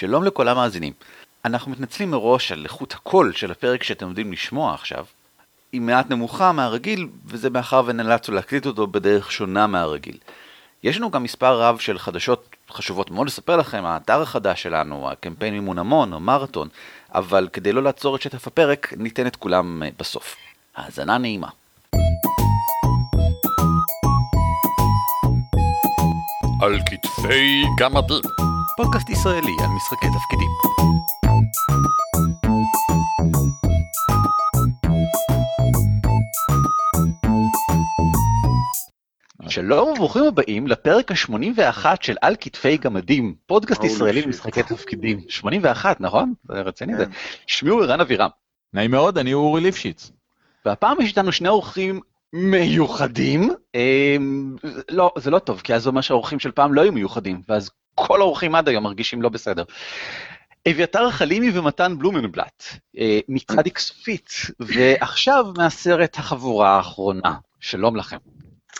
שלום 0.00 0.24
לכל 0.24 0.48
המאזינים. 0.48 0.92
אנחנו 1.44 1.70
מתנצלים 1.70 2.10
מראש 2.10 2.52
על 2.52 2.64
איכות 2.64 2.92
הקול 2.92 3.32
של 3.32 3.50
הפרק 3.50 3.82
שאתם 3.82 4.06
עומדים 4.06 4.32
לשמוע 4.32 4.74
עכשיו. 4.74 5.04
היא 5.72 5.80
מעט 5.80 6.10
נמוכה 6.10 6.52
מהרגיל, 6.52 7.08
וזה 7.26 7.50
מאחר 7.50 7.82
ונאלצנו 7.86 8.34
להקליט 8.34 8.66
אותו 8.66 8.86
בדרך 8.86 9.32
שונה 9.32 9.66
מהרגיל. 9.66 10.16
יש 10.82 10.96
לנו 10.96 11.10
גם 11.10 11.22
מספר 11.22 11.60
רב 11.60 11.78
של 11.78 11.98
חדשות 11.98 12.56
חשובות 12.70 13.10
מאוד 13.10 13.26
לספר 13.26 13.56
לכם, 13.56 13.84
האתר 13.84 14.22
החדש 14.22 14.62
שלנו, 14.62 15.10
הקמפיין 15.10 15.54
מימון 15.54 15.78
המון, 15.78 16.12
המרתון, 16.12 16.68
אבל 17.14 17.48
כדי 17.52 17.72
לא 17.72 17.82
לעצור 17.82 18.16
את 18.16 18.22
שטף 18.22 18.46
הפרק, 18.46 18.92
ניתן 18.96 19.26
את 19.26 19.36
כולם 19.36 19.82
אה, 19.82 19.88
בסוף. 19.98 20.36
האזנה 20.76 21.18
נעימה. 21.18 21.48
על 26.62 26.78
כתפי 26.86 27.64
גמדים. 27.78 28.49
פודקאסט 28.84 29.10
ישראלי 29.10 29.56
על 29.60 29.68
משחקי 29.76 30.06
תפקידים. 30.06 30.50
שלום 39.48 39.88
וברוכים 39.88 40.24
הבאים 40.24 40.66
לפרק 40.66 41.10
ה-81 41.10 41.86
של 42.00 42.16
על 42.20 42.36
כתפי 42.40 42.76
גמדים, 42.76 43.34
פודקאסט 43.46 43.84
ישראלי 43.84 44.22
למשחקי 44.22 44.62
תפקידים. 44.62 45.20
81, 45.28 46.00
נכון? 46.00 46.34
זה 46.48 46.60
רציני 46.60 46.96
זה. 46.96 47.04
שמי 47.46 47.70
הוא 47.70 47.82
ערן 47.82 48.00
אבירם. 48.00 48.30
נעים 48.72 48.90
מאוד, 48.90 49.18
אני 49.18 49.34
אורי 49.34 49.60
ליפשיץ. 49.60 50.10
והפעם 50.64 51.00
יש 51.00 51.08
איתנו 51.08 51.32
שני 51.32 51.48
אורחים 51.48 52.00
מיוחדים. 52.32 53.50
אמ, 53.74 54.56
לא, 54.90 55.12
זה 55.18 55.30
לא 55.30 55.38
טוב, 55.38 55.60
כי 55.60 55.74
אז 55.74 55.82
זה 55.82 55.88
אומר 55.88 56.00
שהאורחים 56.00 56.38
של 56.38 56.50
פעם 56.50 56.74
לא 56.74 56.80
היו 56.80 56.92
מיוחדים, 56.92 57.42
ואז 57.48 57.70
כל 57.94 58.20
האורחים 58.20 58.54
עד 58.54 58.68
היום 58.68 58.84
מרגישים 58.84 59.22
לא 59.22 59.28
בסדר. 59.28 59.64
אביתר 60.68 61.10
חלימי 61.10 61.58
ומתן 61.58 61.98
בלומנבלט, 61.98 62.64
אה, 62.98 63.18
מצדיק 63.28 63.78
סופית, 63.78 64.30
ועכשיו 64.60 65.46
מהסרט 65.56 66.18
החבורה 66.18 66.76
האחרונה. 66.76 67.34
שלום 67.60 67.96
לכם. 67.96 68.16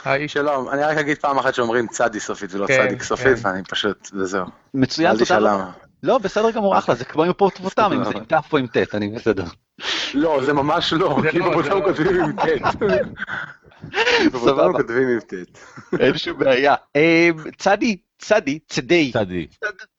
היי, 0.05 0.29
שלום, 0.29 0.69
אני 0.69 0.83
רק 0.83 0.97
אגיד 0.99 1.19
פעם 1.19 1.39
אחת 1.39 1.55
שאומרים 1.55 1.87
צדי 1.87 2.21
סופית 2.21 2.55
ולא 2.55 2.67
כן, 2.67 2.87
צדיק 2.87 3.03
סופית, 3.03 3.39
כן. 3.39 3.49
ואני 3.49 3.65
פשוט, 3.65 4.09
וזהו. 4.13 4.45
מצוין, 4.75 5.17
תודה 5.17 5.39
רבה. 5.39 5.71
לא, 6.03 6.19
בסדר 6.19 6.51
גמור, 6.51 6.79
אחלה, 6.79 6.95
זה 6.95 7.05
כמו 7.05 7.23
עם 7.25 7.31
הפורטפוטם, 7.31 7.91
אם 7.97 8.05
זה 8.05 8.11
עם 8.11 8.25
ת' 8.25 8.53
או 8.53 8.59
עם 8.59 8.67
ט', 8.67 8.95
אני 8.95 9.09
בסדר. 9.09 9.45
לא, 10.15 10.41
זה 10.45 10.53
ממש 10.53 10.93
לא, 10.93 11.17
כי 11.31 11.39
לא, 11.39 11.45
זה 11.45 11.51
בבותם 11.51 11.79
לא. 11.79 11.85
כותבים 11.85 12.21
עם 12.25 12.33
ט'. 12.33 12.43
סבבה. 14.45 14.73
כותבים 14.73 15.09
עם 15.09 15.21
ט'. 15.21 15.59
אין 16.01 16.19
שום 16.19 16.39
בעיה. 16.39 16.75
אה, 16.97 17.29
צדי, 17.59 17.97
צדי, 18.21 18.59
צדי, 18.69 19.13
צדי. 19.13 19.47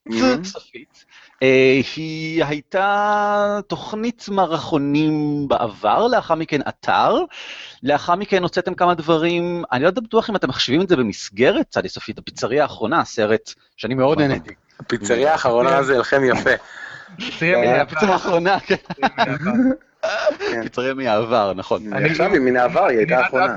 Mhm. 0.10 0.44
סופית. 0.44 1.06
אה, 1.44 1.80
היא 1.96 2.44
הייתה 2.46 3.60
תוכנית 3.68 4.26
מערכונים 4.32 5.48
בעבר, 5.48 6.08
לאחר 6.08 6.36
מכן 6.36 6.62
אתר, 6.68 7.16
לאחר 7.84 8.16
מכן 8.16 8.44
הוצאתם 8.44 8.74
כמה 8.74 8.94
דברים, 8.94 9.64
אני 9.72 9.84
לא 9.84 9.88
יודע 9.88 10.02
בטוח 10.02 10.30
אם 10.30 10.36
אתם 10.36 10.50
מחשיבים 10.50 10.82
את 10.82 10.90
זה 10.90 10.96
במסגרת 10.96 11.66
צדי 11.70 11.90
סופית, 11.90 12.18
הפיצריה 12.18 12.64
האחרונה, 12.64 13.06
סרט 13.06 13.54
שאני 13.78 13.94
מאוד 13.94 14.20
נהניתי. 14.22 14.54
הפיצריה 14.80 15.32
האחרונה 15.32 15.84
זה 15.84 15.98
לכם 15.98 16.22
יפה. 16.26 16.50
הפיצריה 17.20 18.14
האחרונה, 18.14 18.60
כן, 18.60 18.76
בעבר. 20.04 20.52
כן. 20.52 20.64
פיצריה 20.64 20.94
מהעבר, 20.94 21.54
נכון. 21.56 21.94
אני- 21.94 22.10
עכשיו 22.10 22.32
היא 22.34 22.40
מן 22.40 22.58
העבר, 22.58 22.86
היא 22.86 22.98
הייתה 22.98 23.16
אני 23.16 23.24
האחרונה. 23.24 23.56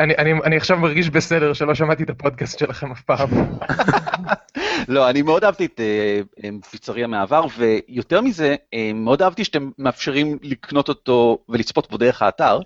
אני- 0.00 0.16
אני- 0.18 0.32
אני 0.44 0.56
עכשיו 0.56 0.78
מרגיש 0.78 1.10
בסדר 1.10 1.52
שלא 1.52 1.74
שמעתי 1.74 2.02
את 2.02 2.10
הפודקאסט 2.10 2.58
שלכם 2.58 2.90
אף 2.92 3.00
פעם. 3.00 3.28
לא, 4.88 5.10
אני 5.10 5.22
מאוד 5.22 5.44
אהבתי 5.44 5.64
את 5.66 5.80
אה, 5.80 6.20
אה, 6.44 6.48
פיצריה 6.70 7.06
מהעבר, 7.06 7.44
ויותר 7.58 8.20
מזה, 8.20 8.56
אה, 8.74 8.90
מאוד 8.94 9.22
אהבתי 9.22 9.44
שאתם 9.44 9.70
מאפשרים 9.78 10.38
לקנות 10.42 10.88
אותו 10.88 11.38
ולצפות 11.48 11.90
בו 11.90 11.96
דרך 11.96 12.22
האתר, 12.22 12.60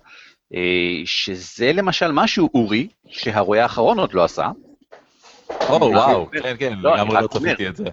אה, 0.55 0.59
שזה 1.05 1.71
למשל 1.73 2.11
משהו, 2.11 2.49
אורי, 2.53 2.87
שהרועה 3.07 3.63
האחרון 3.63 3.99
עוד 3.99 4.13
לא 4.13 4.23
עשה. 4.23 4.47
או, 5.69 5.75
וואו, 5.93 6.29
כן, 6.31 6.55
כן, 6.59 6.73
לא, 6.81 6.95
לגמרי 6.95 7.13
לא 7.13 7.19
אומר. 7.19 7.27
צפיתי 7.27 7.67
את 7.67 7.75
זה. 7.75 7.85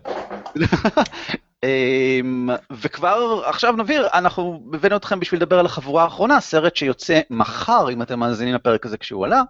אמ, 1.65 2.49
וכבר 2.71 3.43
עכשיו 3.47 3.73
נבהיר, 3.73 4.09
אנחנו 4.15 4.63
הבאנו 4.75 4.97
אתכם 4.97 5.21
בשביל 5.21 5.41
לדבר 5.41 5.59
על 5.59 5.67
החבורה 5.67 6.05
האחרונה, 6.05 6.41
סרט 6.41 6.77
שיוצא 6.77 7.21
מחר, 7.31 7.91
אם 7.91 8.03
אתם 8.03 8.19
מאזינים 8.21 8.55
לפרק 8.55 8.87
הזה 8.87 8.97
כשהוא 8.97 9.25
עלה. 9.25 9.43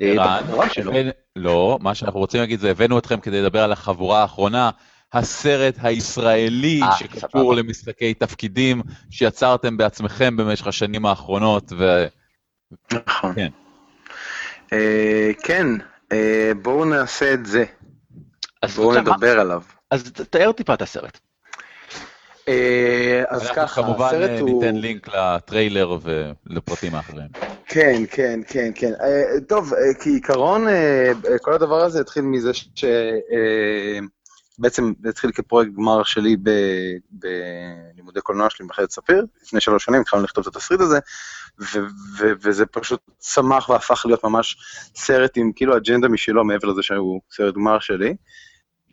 אה, 0.00 1.10
לא, 1.36 1.78
מה 1.80 1.94
שאנחנו 1.94 2.20
רוצים 2.20 2.40
להגיד 2.40 2.60
זה 2.60 2.70
הבאנו 2.70 2.98
אתכם 2.98 3.20
כדי 3.20 3.42
לדבר 3.42 3.62
על 3.62 3.72
החבורה 3.72 4.22
האחרונה, 4.22 4.70
הסרט 5.12 5.74
הישראלי 5.82 6.80
אה, 6.82 6.96
שקשור. 6.96 7.54
למשחקי 7.54 8.14
תפקידים 8.14 8.82
שיצרתם 9.10 9.76
בעצמכם 9.76 10.36
במשך 10.36 10.66
השנים 10.66 11.06
האחרונות, 11.06 11.72
ו... 11.78 12.06
נכון. 12.92 13.34
כן. 13.34 13.48
אה, 14.72 15.30
כן, 15.42 15.66
בואו 16.62 16.84
נעשה 16.84 17.34
את 17.34 17.46
זה. 17.46 17.64
בואו 18.76 19.00
נדבר 19.00 19.40
עליו. 19.40 19.62
אז 19.90 20.12
תאר 20.30 20.52
טיפה 20.52 20.74
את 20.74 20.82
הסרט. 20.82 21.18
אה, 22.48 23.22
אז 23.28 23.42
אנחנו 23.42 23.56
ככה, 23.56 23.82
כמובן 23.82 24.06
הסרט 24.06 24.30
אה, 24.30 24.40
הוא... 24.40 24.62
ניתן 24.62 24.76
לינק 24.76 25.08
לטריילר 25.08 25.98
ולפרטים 26.02 26.94
האחרים. 26.94 27.28
כן, 27.66 28.02
כן, 28.10 28.40
כן, 28.48 28.72
כן. 28.74 28.92
אה, 29.00 29.40
טוב, 29.48 29.72
כעיקרון, 30.00 30.66
כל 31.42 31.52
הדבר 31.52 31.82
הזה 31.82 32.00
התחיל 32.00 32.22
מזה 32.22 32.54
ש... 32.54 32.84
בעצם 34.58 34.92
התחיל 35.08 35.30
כפרויקט 35.30 35.72
גמר 35.72 36.02
שלי 36.02 36.36
בלימודי 37.10 38.20
קולנוע 38.20 38.50
שלי 38.50 38.66
במכללת 38.66 38.90
ספיר. 38.90 39.26
לפני 39.42 39.60
שלוש 39.60 39.84
שנים 39.84 40.00
התחלנו 40.00 40.22
לכתוב 40.24 40.46
את 40.48 40.56
התסריט 40.56 40.80
הזה, 40.80 40.98
ו- 41.58 41.86
ו- 42.18 42.32
וזה 42.42 42.66
פשוט 42.66 43.00
צמח 43.18 43.68
והפך 43.68 44.06
להיות 44.06 44.24
ממש 44.24 44.56
סרט 44.96 45.36
עם 45.36 45.52
כאילו 45.56 45.76
אג'נדה 45.76 46.08
משלו 46.08 46.44
מעבר 46.44 46.68
לזה 46.68 46.82
שהוא 46.82 47.20
סרט 47.30 47.54
גמר 47.54 47.78
שלי. 47.78 48.14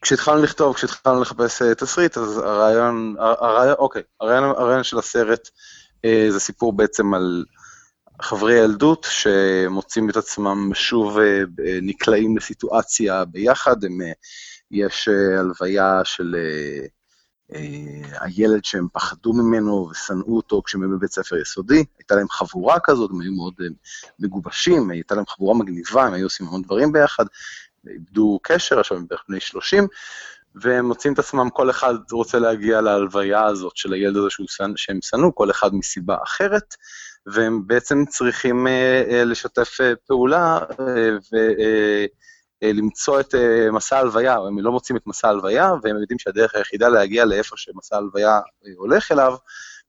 כשהתחלנו 0.02 0.44
לכתוב, 0.44 0.76
כשהתחלנו 0.76 1.22
לחפש 1.22 1.62
אה, 1.62 1.76
תסריט, 1.76 2.18
אז 2.18 2.38
הרעיון, 2.38 3.16
הרעיון, 3.20 3.76
אוקיי, 3.80 4.02
הרעיון, 4.22 4.44
הרעיון 4.44 4.84
של 4.84 4.98
הסרט 5.00 5.50
אה, 6.06 6.28
זה 6.30 6.40
סיפור 6.40 6.74
בעצם 6.74 7.14
על 7.14 7.46
חברי 8.22 8.54
ילדות 8.54 9.08
שמוצאים 9.10 10.10
את 10.10 10.18
עצמם 10.18 10.72
שוב 10.74 11.20
אה, 11.20 11.44
נקלעים 11.82 12.38
לסיטואציה 12.38 13.26
ביחד, 13.26 13.84
הם, 13.84 14.02
אה, 14.02 14.12
יש 14.72 15.08
אה, 15.08 15.40
הלוויה 15.40 16.02
של 16.04 16.36
אה, 16.36 16.88
הילד 18.22 18.66
שהם 18.66 18.88
פחדו 18.94 19.34
ממנו 19.34 19.90
ושנאו 19.92 20.38
אותו 20.38 20.62
כשהם 20.66 20.82
היו 20.82 20.90
בבית 20.90 21.12
ספר 21.12 21.38
יסודי, 21.38 21.84
הייתה 22.00 22.16
להם 22.16 22.30
חבורה 22.30 22.78
כזאת, 22.84 23.12
הם 23.12 23.22
היו 23.22 23.32
מאוד 23.32 23.54
מגובשים, 24.20 24.92
הייתה 24.92 25.16
להם 25.16 25.26
חבורה 25.28 25.60
מגניבה, 25.60 26.06
הם 26.06 26.14
היו 26.14 26.26
עושים 26.26 26.48
המון 26.48 26.62
דברים 26.62 26.92
ביחד, 26.92 27.26
איבדו 27.88 28.40
קשר, 28.44 28.80
עכשיו 28.80 28.98
הם 28.98 29.08
בערך 29.08 29.24
בני 29.30 29.40
30, 29.40 29.88
והם 30.56 30.86
מוצאים 30.86 31.14
את 31.14 31.20
עצמם, 31.20 31.50
כל 31.50 31.70
אחד 31.70 31.94
רוצה 32.12 32.40
להגיע 32.40 32.82
להלוויה 32.82 33.46
הזאת 33.46 33.78
של 33.78 33.94
הילד 33.94 34.18
הזה 34.18 34.30
שהוא 34.30 34.48
שהם 34.76 35.02
שנאו, 35.02 35.36
כל 35.36 35.52
אחד 35.52 35.76
מסיבה 35.76 36.18
אחרת, 36.24 36.76
והם 37.26 37.68
בעצם 37.68 38.04
צריכים 38.10 38.68
אה, 38.68 39.04
אה, 39.10 39.24
לשתף 39.24 39.78
אה, 39.82 39.94
פעולה 40.08 40.60
ולמצוא 42.64 43.20
את 43.20 43.36
אה, 43.36 43.72
מסע 43.72 43.98
ההלוויה, 43.98 44.36
הם 44.36 44.60
לא 44.60 44.72
מוצאים 44.72 44.98
את 44.98 45.08
מסע 45.08 45.28
ההלוויה, 45.28 45.72
והם 45.84 45.98
יודעים 46.02 46.20
שהדרך 46.20 46.56
היחידה 46.56 46.90
להגיע 46.90 47.26
לאיפה 47.26 47.58
שמסע 47.58 47.96
ההלוויה 47.96 48.36
אה, 48.38 48.72
הולך 48.78 49.12
אליו, 49.12 49.36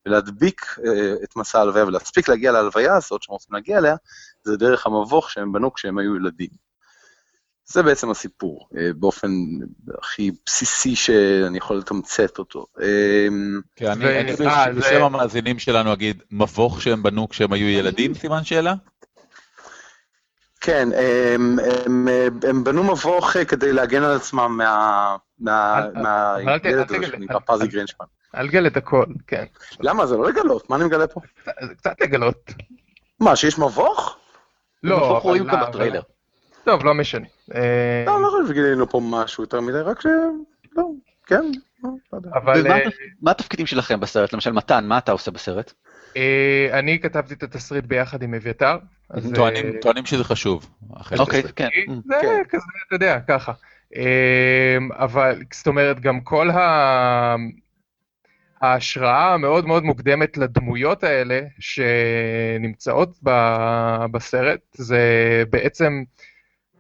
ולהדביק 0.07 0.79
אה, 0.87 1.15
את 1.25 1.37
מסע 1.37 1.59
ההלוויה 1.59 1.87
ולהספיק 1.87 2.29
להגיע 2.29 2.53
להלוויה 2.53 2.97
הזאת 2.97 3.23
שהם 3.23 3.33
רוצים 3.33 3.55
להגיע 3.55 3.79
אליה, 3.79 3.97
זה 4.45 4.57
דרך 4.57 4.87
המבוך 4.87 5.31
שהם 5.31 5.53
בנו 5.53 5.73
כשהם 5.73 5.99
היו 5.99 6.17
ילדים. 6.17 6.72
זה 7.65 7.83
בעצם 7.83 8.11
הסיפור, 8.11 8.69
אה, 8.77 8.91
באופן 8.97 9.31
הכי 10.03 10.31
בסיסי 10.47 10.97
שאני 10.97 11.59
יכול 11.59 11.77
לתמצת 11.77 12.39
אותו. 12.39 12.67
כן, 13.77 13.91
אני 13.91 14.05
ו- 14.05 14.21
אני 14.21 14.47
אה, 14.49 14.73
בשם 14.73 15.03
המאזינים 15.03 15.59
שלנו 15.59 15.93
אגיד, 15.93 16.23
מבוך 16.31 16.83
שהם 16.83 17.03
בנו 17.03 17.29
כשהם 17.29 17.53
היו 17.53 17.69
ילדים, 17.69 18.15
סימן 18.15 18.45
שאלה? 18.45 18.75
כן, 20.61 20.89
הם, 21.35 21.59
הם, 21.87 22.09
הם 22.49 22.65
בנו 22.65 22.85
מבוך 22.85 23.37
אה, 23.37 23.45
כדי 23.45 23.73
להגן 23.73 24.03
על 24.03 24.17
עצמם 24.17 24.55
מה- 24.59 25.17
מה- 25.39 25.79
אל- 25.79 25.91
אל- 25.97 26.03
מהילד 26.03 26.67
הזה 26.67 26.85
תגלה, 26.85 27.07
שנקרא 27.07 27.39
פזי 27.47 27.63
אל- 27.63 27.69
גרינשפן. 27.69 28.05
אל 28.37 28.49
גל 28.49 28.67
את 28.67 28.77
הכל, 28.77 29.05
כן. 29.27 29.45
למה? 29.81 30.07
זה 30.07 30.17
לא 30.17 30.29
לגלות, 30.29 30.71
מה 30.71 30.77
אני 30.77 30.85
מגלה 30.85 31.07
פה? 31.07 31.21
זה 31.45 31.75
קצת 31.75 32.01
לגלות. 32.01 32.51
מה, 33.21 33.37
שיש 33.37 33.59
מבוך? 33.59 34.17
לא, 34.83 35.11
אבל- 35.11 35.17
רואים 35.21 35.45
גם 35.47 35.55
אבל- 35.59 35.69
בטריילר. 35.69 36.01
טוב, 36.65 36.85
לא 36.85 36.95
משנה. 36.95 37.27
אה, 37.55 38.05
לא, 38.07 38.23
לא 38.23 38.29
חושב 38.31 38.49
שגילינו 38.53 38.89
פה 38.89 39.01
משהו 39.05 39.43
יותר 39.43 39.61
מדי, 39.61 39.79
רק 39.79 40.01
ש... 40.01 40.07
לא, 40.77 40.85
כן, 41.27 41.45
לא, 41.85 41.91
לא 42.13 42.19
יודע. 42.19 42.31
אבל 42.35 42.67
אה, 42.71 42.79
מה 43.23 43.31
התפקידים 43.31 43.67
שלכם 43.67 44.01
בסרט? 44.01 44.33
למשל, 44.33 44.53
מתן, 44.53 44.85
מה 44.89 44.99
אתה 44.99 45.13
עושה 45.13 45.31
בסרט? 45.31 45.73
אה, 46.17 46.69
אני 46.79 46.99
כתבתי 47.01 47.35
את 47.35 47.43
התסריט 47.43 47.85
ביחד 47.85 48.23
עם 48.23 48.35
אביתר. 48.35 48.77
טוענים- 49.81 50.07
שזה 50.07 50.25
חשוב. 50.25 50.71
אוקיי, 51.19 51.43
כן. 51.43 51.69
זה 52.09 52.15
כן. 52.21 52.43
כזה, 52.49 52.65
אתה 52.87 52.95
יודע, 52.97 53.19
ככה. 53.29 53.53
אבל 54.93 55.43
זאת 55.53 55.67
אומרת, 55.67 56.01
גם 56.01 56.21
כל 56.21 56.51
ה... 56.51 57.37
ההשראה 58.61 59.35
המאוד 59.35 59.67
מאוד 59.67 59.85
מוקדמת 59.85 60.37
לדמויות 60.37 61.05
האלה 61.05 61.41
שנמצאות 61.59 63.19
ב- 63.25 64.05
בסרט, 64.11 64.61
זה 64.73 64.99
בעצם 65.51 66.03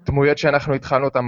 דמויות 0.07 0.39
שאנחנו 0.39 0.75
התחלנו 0.75 1.05
אותן 1.05 1.25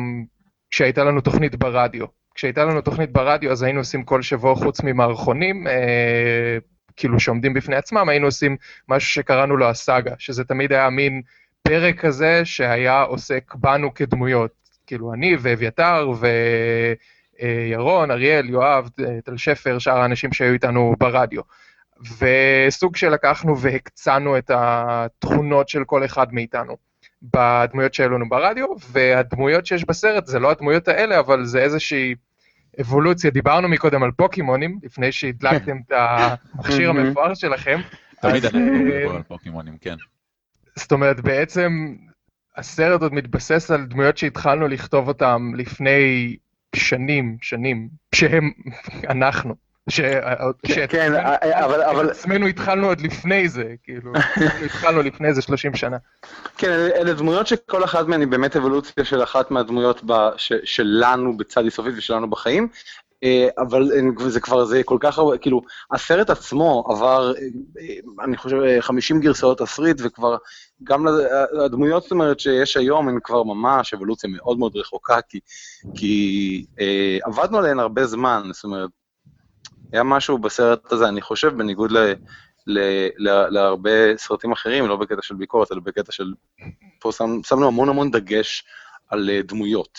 כשהייתה 0.71 1.05
לנו 1.05 1.21
תוכנית 1.21 1.55
ברדיו. 1.55 2.07
כשהייתה 2.35 2.65
לנו 2.65 2.81
תוכנית 2.81 3.13
ברדיו 3.13 3.53
אז 3.53 3.63
היינו 3.63 3.81
עושים 3.81 4.03
כל 4.05 4.23
שבוע 4.23 4.55
חוץ 4.55 4.83
ממערכונים, 4.83 5.67
אה, 5.67 6.59
כאילו 6.97 7.21
שעומדים 7.21 7.55
בפני 7.55 7.77
עצמם, 7.77 8.09
היינו 8.09 8.27
עושים 8.27 8.57
משהו 8.89 9.11
שקראנו 9.11 9.57
לו 9.57 9.69
הסאגה, 9.69 10.15
שזה 10.19 10.45
תמיד 10.45 10.73
היה 10.73 10.91
מין 10.91 11.23
פרק 11.63 12.01
כזה 12.01 12.45
שהיה 12.45 13.03
עוסק 13.03 13.55
בנו 13.55 13.95
כדמויות. 13.95 14.51
כאילו 14.87 15.15
אני 15.15 15.37
ואביתר 15.41 16.11
וירון, 17.41 18.11
אריאל, 18.11 18.51
יואב, 18.51 18.89
טל 19.25 19.37
שפר, 19.37 19.79
שאר 19.79 19.99
האנשים 19.99 20.33
שהיו 20.33 20.53
איתנו 20.53 20.95
ברדיו. 20.99 21.43
וסוג 22.19 22.97
שלקחנו 22.97 23.61
והקצנו 23.61 24.39
את 24.39 24.51
התכונות 24.55 25.69
של 25.69 25.85
כל 25.85 26.05
אחד 26.05 26.35
מאיתנו 26.35 26.77
בדמויות 27.33 27.95
שהיו 27.95 28.11
לנו 28.11 28.29
ברדיו, 28.29 28.67
והדמויות 28.91 29.67
שיש 29.67 29.85
בסרט 29.85 30.27
זה 30.27 30.39
לא 30.39 30.51
הדמויות 30.51 30.89
האלה, 30.89 31.21
אבל 31.21 31.45
זה 31.45 31.59
איזושהי 31.59 32.15
אבולוציה. 32.81 33.31
דיברנו 33.31 33.69
מקודם 33.69 34.03
על 34.03 34.11
פוקימונים, 34.11 34.79
לפני 34.83 35.13
שהדלקתם 35.13 35.77
את 35.87 35.93
המכשיר 35.93 36.91
המפואר 36.91 37.35
שלכם. 37.35 37.81
תמיד 38.21 38.45
אנחנו 38.45 38.61
אה, 38.61 38.71
מדברים 38.71 39.17
על 39.17 39.23
פוקימונים, 39.23 39.79
כן. 39.81 39.97
זאת 40.77 40.93
אומרת, 40.93 41.21
בעצם 41.21 41.95
הסרט 42.57 43.03
עוד 43.03 43.15
מתבסס 43.15 43.71
על 43.71 43.87
דמויות 43.87 44.19
שהתחלנו 44.19 44.69
לכתוב 44.69 45.09
אותן 45.09 45.51
לפני 45.57 46.37
שנים, 46.77 47.37
שנים, 47.43 47.89
שהם 48.15 48.51
אנחנו. 49.15 49.55
ש... 49.89 50.01
שאת 50.67 50.91
כן, 50.91 51.13
אבל- 51.43 51.83
אבל- 51.83 52.07
את 52.07 52.11
עצמנו 52.11 52.47
התחלנו 52.47 52.87
עוד 52.87 53.01
לפני 53.01 53.49
זה, 53.49 53.75
כאילו, 53.83 54.13
התחלנו 54.67 55.03
לפני 55.03 55.35
זה 55.35 55.43
30 55.43 55.75
שנה. 55.75 55.97
כן, 56.59 56.71
אלה, 56.71 57.15
דמויות 57.15 57.47
שכל 57.47 57.85
אחת 57.85 58.07
מהן 58.07 58.21
היא 58.21 58.29
באמת 58.29 58.57
אבולוציה 58.57 59.05
של 59.05 59.23
אחת 59.23 59.51
מהדמויות 59.51 60.01
ב, 60.07 60.13
ש, 60.37 60.53
שלנו 60.65 61.37
בצד 61.37 61.65
איסופית 61.65 61.95
ושלנו 61.97 62.31
בחיים, 62.31 62.69
אה, 63.25 63.49
אבל 63.59 63.91
זה 64.29 64.41
כבר, 64.41 64.65
זה 64.65 64.83
כל 64.85 64.99
כך 65.01 65.19
הרבה, 65.19 65.39
כאילו, 65.39 65.63
הסרט 65.93 66.31
עצמו 66.31 66.85
עבר, 66.89 67.33
אה, 67.37 67.43
אה, 67.81 68.25
אני 68.25 68.37
חושב, 68.37 68.57
אה, 68.57 68.83
50 68.83 69.21
גרסאות 69.21 69.59
תסריט, 69.59 70.01
וכבר 70.05 70.37
גם 70.85 71.07
הדמויות, 71.65 72.03
זאת 72.03 72.13
אומרת, 72.13 72.41
שיש 72.41 72.77
היום, 72.77 73.09
הן 73.09 73.19
כבר 73.25 73.43
ממש 73.43 73.95
אבולוציה 73.95 74.31
מאוד 74.31 74.59
מאוד 74.59 74.77
רחוקה, 74.77 75.21
כי, 75.29 75.41
כי 75.95 76.65
אה, 76.81 77.19
עבדנו 77.23 77.59
עליהן 77.59 77.79
הרבה 77.79 78.07
זמן, 78.07 78.43
זאת 78.53 78.65
אומרת, 78.65 78.91
היה 79.95 80.03
משהו 80.03 80.39
בסרט 80.39 80.93
הזה, 80.93 81.09
אני 81.09 81.23
חושב, 81.23 81.49
בניגוד 81.57 81.93
ל... 81.93 82.13
ל- 82.67 83.09
ל- 83.19 83.49
להרבה 83.51 84.17
סרטים 84.17 84.53
אחרים, 84.53 84.87
לא 84.87 84.97
בקטע 84.97 85.23
של 85.23 85.35
ביקורת, 85.35 85.73
אלא 85.73 85.81
בקטע 85.81 86.13
של... 86.13 86.33
פה 87.01 87.13
שם, 87.13 87.41
שמנו 87.43 87.67
המון 87.67 87.89
המון 87.89 88.11
דגש 88.11 88.65
על 89.09 89.31
אה, 89.31 89.43
דמויות. 89.43 89.99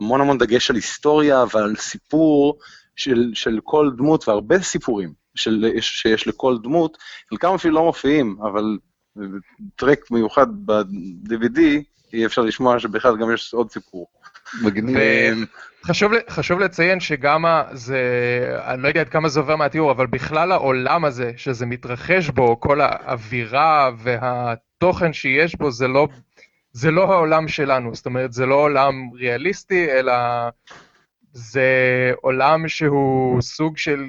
המון 0.00 0.20
המון 0.20 0.38
דגש 0.38 0.70
על 0.70 0.76
היסטוריה 0.76 1.44
ועל 1.54 1.76
סיפור 1.76 2.58
של, 2.96 3.30
של 3.34 3.60
כל 3.64 3.90
דמות, 3.96 4.28
והרבה 4.28 4.58
סיפורים 4.62 5.12
של, 5.34 5.66
שיש 5.80 6.26
לכל 6.28 6.58
דמות, 6.62 6.98
חלקם 7.30 7.54
אפילו 7.54 7.74
לא 7.74 7.84
מופיעים, 7.84 8.36
אבל 8.42 8.78
טרק 9.76 10.10
מיוחד 10.10 10.46
ב-DVD, 10.66 11.60
אי 12.12 12.26
אפשר 12.26 12.42
לשמוע 12.42 12.78
שבכלל 12.78 13.16
גם 13.16 13.34
יש 13.34 13.54
עוד 13.54 13.70
סיפור. 13.70 14.06
מגניב. 14.62 14.96
חשוב, 15.84 16.12
חשוב 16.30 16.60
לציין 16.60 17.00
שגם 17.00 17.44
זה, 17.72 18.00
אני 18.66 18.82
לא 18.82 18.88
יודע 18.88 19.00
עד 19.00 19.08
כמה 19.08 19.28
זה 19.28 19.40
עובר 19.40 19.56
מהתיאור, 19.56 19.90
אבל 19.90 20.06
בכלל 20.06 20.52
העולם 20.52 21.04
הזה, 21.04 21.32
שזה 21.36 21.66
מתרחש 21.66 22.28
בו, 22.28 22.60
כל 22.60 22.80
האווירה 22.80 23.90
והתוכן 23.98 25.12
שיש 25.12 25.56
בו, 25.56 25.70
זה 25.70 25.88
לא, 25.88 26.08
זה 26.72 26.90
לא 26.90 27.12
העולם 27.12 27.48
שלנו. 27.48 27.94
זאת 27.94 28.06
אומרת, 28.06 28.32
זה 28.32 28.46
לא 28.46 28.54
עולם 28.54 28.94
ריאליסטי, 29.14 29.90
אלא 29.90 30.12
זה 31.32 32.12
עולם 32.20 32.68
שהוא 32.68 33.42
סוג 33.42 33.78
של... 33.78 34.04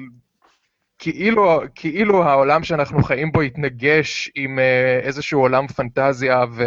כאילו, 0.98 1.62
כאילו 1.74 2.24
העולם 2.24 2.64
שאנחנו 2.64 3.02
חיים 3.02 3.32
בו 3.32 3.40
התנגש 3.40 4.30
עם 4.34 4.58
אה, 4.58 5.00
איזשהו 5.02 5.40
עולם 5.40 5.66
פנטזיה 5.66 6.44
ו... 6.52 6.64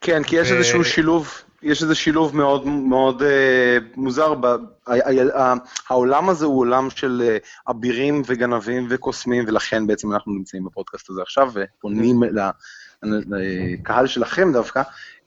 כן, 0.00 0.22
כי 0.22 0.36
יש 0.36 0.50
ו- 0.50 0.54
איזשהו 0.54 0.84
שילוב, 0.84 1.42
יש 1.62 1.82
איזה 1.82 1.94
שילוב 1.94 2.36
מאוד 2.36 2.66
מאוד 2.66 3.22
אה, 3.22 3.78
מוזר. 3.96 4.34
ב, 4.34 4.44
ה, 4.46 4.56
ה, 4.86 5.42
ה, 5.42 5.54
העולם 5.88 6.28
הזה 6.28 6.46
הוא 6.46 6.60
עולם 6.60 6.90
של 6.90 7.22
אה, 7.24 7.36
אבירים 7.70 8.22
וגנבים 8.26 8.86
וקוסמים, 8.90 9.44
ולכן 9.46 9.86
בעצם 9.86 10.12
אנחנו 10.12 10.32
נמצאים 10.32 10.64
בפודקאסט 10.64 11.10
הזה 11.10 11.22
עכשיו, 11.22 11.52
ופונים 11.54 12.22
ל- 12.22 12.50
לקהל 13.02 14.06
שלכם 14.06 14.52
דווקא. 14.52 14.82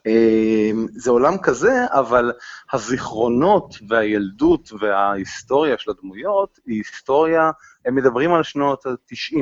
אה, 0.07 0.71
זה 0.91 1.11
עולם 1.11 1.37
כזה, 1.37 1.85
אבל 1.91 2.31
הזיכרונות 2.73 3.75
והילדות 3.89 4.69
וההיסטוריה 4.79 5.77
של 5.77 5.91
הדמויות 5.91 6.59
היא 6.65 6.77
היסטוריה, 6.77 7.51
הם 7.85 7.95
מדברים 7.95 8.33
על 8.33 8.43
שנות 8.43 8.85
ה-90, 8.85 9.37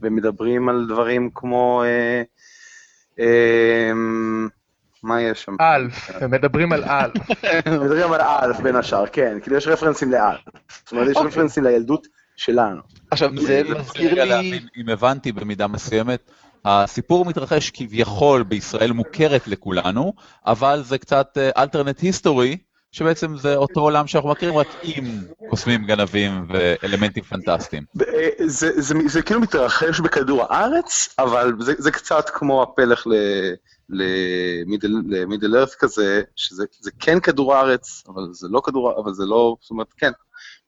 ומדברים 0.00 0.68
על 0.68 0.86
דברים 0.88 1.30
כמו... 1.34 1.82
אה, 1.84 2.22
אה, 3.18 3.92
מה 5.08 5.22
יש 5.22 5.42
שם? 5.42 5.56
אלף, 5.60 6.10
הם 6.22 6.30
מדברים 6.30 6.72
על 6.72 6.84
אלף. 6.84 7.12
מדברים 7.66 8.12
על 8.12 8.20
אלף 8.20 8.60
בין 8.60 8.76
השאר, 8.76 9.06
כן, 9.06 9.38
כאילו 9.42 9.56
יש 9.56 9.66
רפרנסים 9.66 10.12
לאלף. 10.12 10.40
זאת 10.84 10.92
אומרת, 10.92 11.08
יש 11.10 11.16
רפרנסים 11.16 11.64
לילדות 11.64 12.06
שלנו. 12.36 12.80
עכשיו, 13.10 13.30
זה 13.40 13.60
אני 13.60 13.80
מזכיר 13.80 14.24
לי... 14.24 14.60
אם 14.76 14.88
הבנתי 14.88 15.32
במידה 15.32 15.66
מסוימת. 15.66 16.30
הסיפור 16.64 17.24
מתרחש 17.24 17.70
כביכול 17.70 18.42
בישראל 18.42 18.92
מוכרת 18.92 19.48
לכולנו, 19.48 20.12
אבל 20.46 20.82
זה 20.82 20.98
קצת 20.98 21.38
אלטרנט 21.56 22.00
היסטורי, 22.00 22.56
שבעצם 22.92 23.36
זה 23.36 23.56
אותו 23.56 23.80
עולם 23.80 24.06
שאנחנו 24.06 24.30
מכירים, 24.30 24.56
רק 24.56 24.66
עם 24.82 25.04
קוסמים 25.50 25.84
גנבים 25.84 26.46
ואלמנטים 26.48 27.22
פנטסטיים. 27.24 27.82
אה, 28.00 28.28
זה, 28.46 28.80
זה, 28.80 28.94
זה 29.06 29.22
כאילו 29.22 29.40
מתרחש 29.40 30.00
בכדור 30.00 30.44
הארץ, 30.44 31.14
אבל 31.18 31.52
זה, 31.60 31.74
זה 31.78 31.90
קצת 31.90 32.30
כמו 32.30 32.62
הפלך 32.62 33.06
ל... 33.06 33.12
למידל, 33.90 35.56
ארת 35.56 35.74
כזה, 35.74 36.22
שזה 36.36 36.64
זה 36.80 36.90
כן 37.00 37.20
כדור 37.20 37.54
הארץ, 37.54 38.04
אבל 38.08 38.22
זה 38.32 38.48
לא 38.50 38.60
כדור, 38.64 39.00
אבל 39.02 39.12
זה 39.12 39.24
לא, 39.26 39.56
זאת 39.60 39.70
אומרת, 39.70 39.86
כן, 39.96 40.10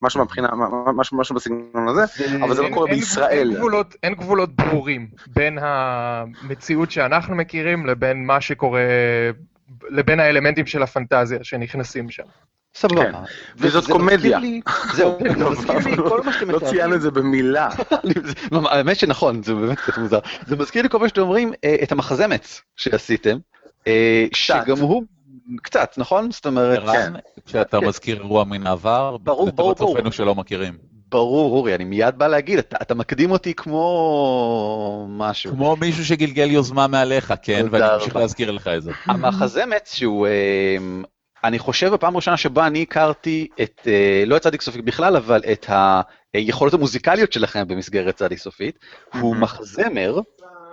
משהו 0.02 0.20
מהבחינה, 0.20 0.48
משהו, 0.96 1.16
משהו 1.18 1.34
בסגנון 1.34 1.88
הזה, 1.88 2.24
אבל 2.44 2.54
זה 2.54 2.62
לא 2.62 2.68
קורה 2.74 2.86
אין- 2.86 2.94
בישראל. 2.96 3.48
אין 3.48 3.56
גבולות, 3.56 3.94
אין 4.02 4.14
גבולות 4.14 4.56
ברורים 4.56 5.08
בין 5.26 5.58
המציאות 5.60 6.90
שאנחנו 6.90 7.36
מכירים 7.36 7.86
לבין 7.86 8.26
מה 8.26 8.40
שקורה, 8.40 8.80
לבין 9.90 10.20
האלמנטים 10.20 10.66
של 10.66 10.82
הפנטזיה 10.82 11.38
שנכנסים 11.42 12.10
שם. 12.10 12.22
סבבה. 12.74 13.12
כן. 13.12 13.18
וזאת 13.56 13.86
קומדיה. 13.86 14.38
זהו, 14.96 15.18
זה 15.38 15.44
מזכיר 15.50 15.78
לי 15.78 15.96
כל 15.96 16.22
מה 16.22 16.32
שאתם 16.32 16.50
לא 16.50 16.58
ציינו 16.58 16.94
את 16.94 17.00
זה 17.00 17.10
במילה. 17.10 17.68
האמת 18.70 18.96
שנכון, 18.96 19.42
זה 19.42 19.54
באמת 19.54 19.78
קצת 19.78 19.98
מוזר. 19.98 20.18
זה 20.46 20.56
מזכיר 20.56 20.82
לי 20.82 20.88
כל 20.88 20.98
מה 20.98 21.08
שאתם 21.08 21.20
אומרים, 21.20 21.52
אה, 21.64 21.76
את 21.82 21.92
המחזמץ 21.92 22.62
שעשיתם, 22.76 23.38
אה, 23.86 24.26
שגם 24.34 24.78
הוא 24.78 25.02
קצת, 25.62 25.94
נכון? 25.96 26.30
זאת 26.30 26.46
אומרת, 26.46 26.78
ערן, 26.78 27.12
כשאתה 27.46 27.80
כן. 27.80 27.86
מזכיר 27.86 28.16
אירוע 28.16 28.44
מן 28.44 28.66
העבר, 28.66 29.16
ברור, 29.16 29.50
ברור, 29.50 29.74
ברור. 29.74 30.10
שלא 30.10 30.34
מכירים. 30.34 30.89
ברור, 31.10 31.56
אורי, 31.56 31.74
אני 31.74 31.84
מיד 31.84 32.18
בא 32.18 32.26
להגיד, 32.26 32.58
אתה 32.58 32.76
אתה 32.82 32.94
מקדים 32.94 33.30
אותי 33.30 33.54
כמו 33.54 35.06
משהו. 35.10 35.52
כמו 35.52 35.76
מישהו 35.76 36.04
שגלגל 36.04 36.50
יוזמה 36.50 36.86
מעליך, 36.86 37.34
כן, 37.42 37.66
ואני 37.70 37.94
אמשיך. 37.94 38.16
להזכיר 38.16 38.50
לך 38.50 38.68
את 38.68 38.82
זה. 38.82 38.92
המחזמץ 39.06 39.94
שהוא, 39.94 40.26
אה, 40.26 40.76
אני 41.44 41.58
חושב 41.58 41.92
בפעם 41.92 42.14
הראשונה 42.14 42.36
שבה 42.36 42.66
אני 42.66 42.82
הכרתי 42.82 43.48
את, 43.62 43.80
אה, 43.86 44.24
לא 44.26 44.36
את 44.36 44.42
צדיק 44.42 44.62
סופית 44.62 44.84
בכלל, 44.84 45.16
אבל 45.16 45.40
את 45.52 45.66
היכולות 46.34 46.74
המוזיקליות 46.74 47.32
שלכם 47.32 47.68
במסגרת 47.68 48.16
צדי 48.16 48.36
סופית, 48.36 48.78
הוא 49.20 49.36
מחזמר 49.36 50.20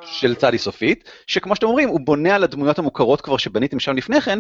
של 0.02 0.36
צדי 0.36 0.58
סופית, 0.58 1.12
שכמו 1.28 1.56
שאתם 1.56 1.68
אומרים, 1.68 1.90
הוא 1.90 2.00
בונה 2.04 2.36
על 2.36 2.44
הדמויות 2.44 2.80
המוכרות 2.80 3.22
כבר 3.22 3.38
שבניתם 3.38 3.80
שם 3.80 3.96
לפני 3.96 4.22
כן, 4.22 4.40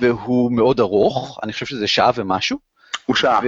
והוא 0.00 0.52
מאוד 0.52 0.80
ארוך, 0.80 1.40
אני 1.42 1.52
חושב 1.52 1.66
שזה 1.66 1.86
שעה 1.86 2.10
ומשהו. 2.14 2.58
הוא 3.06 3.16
שעה. 3.16 3.40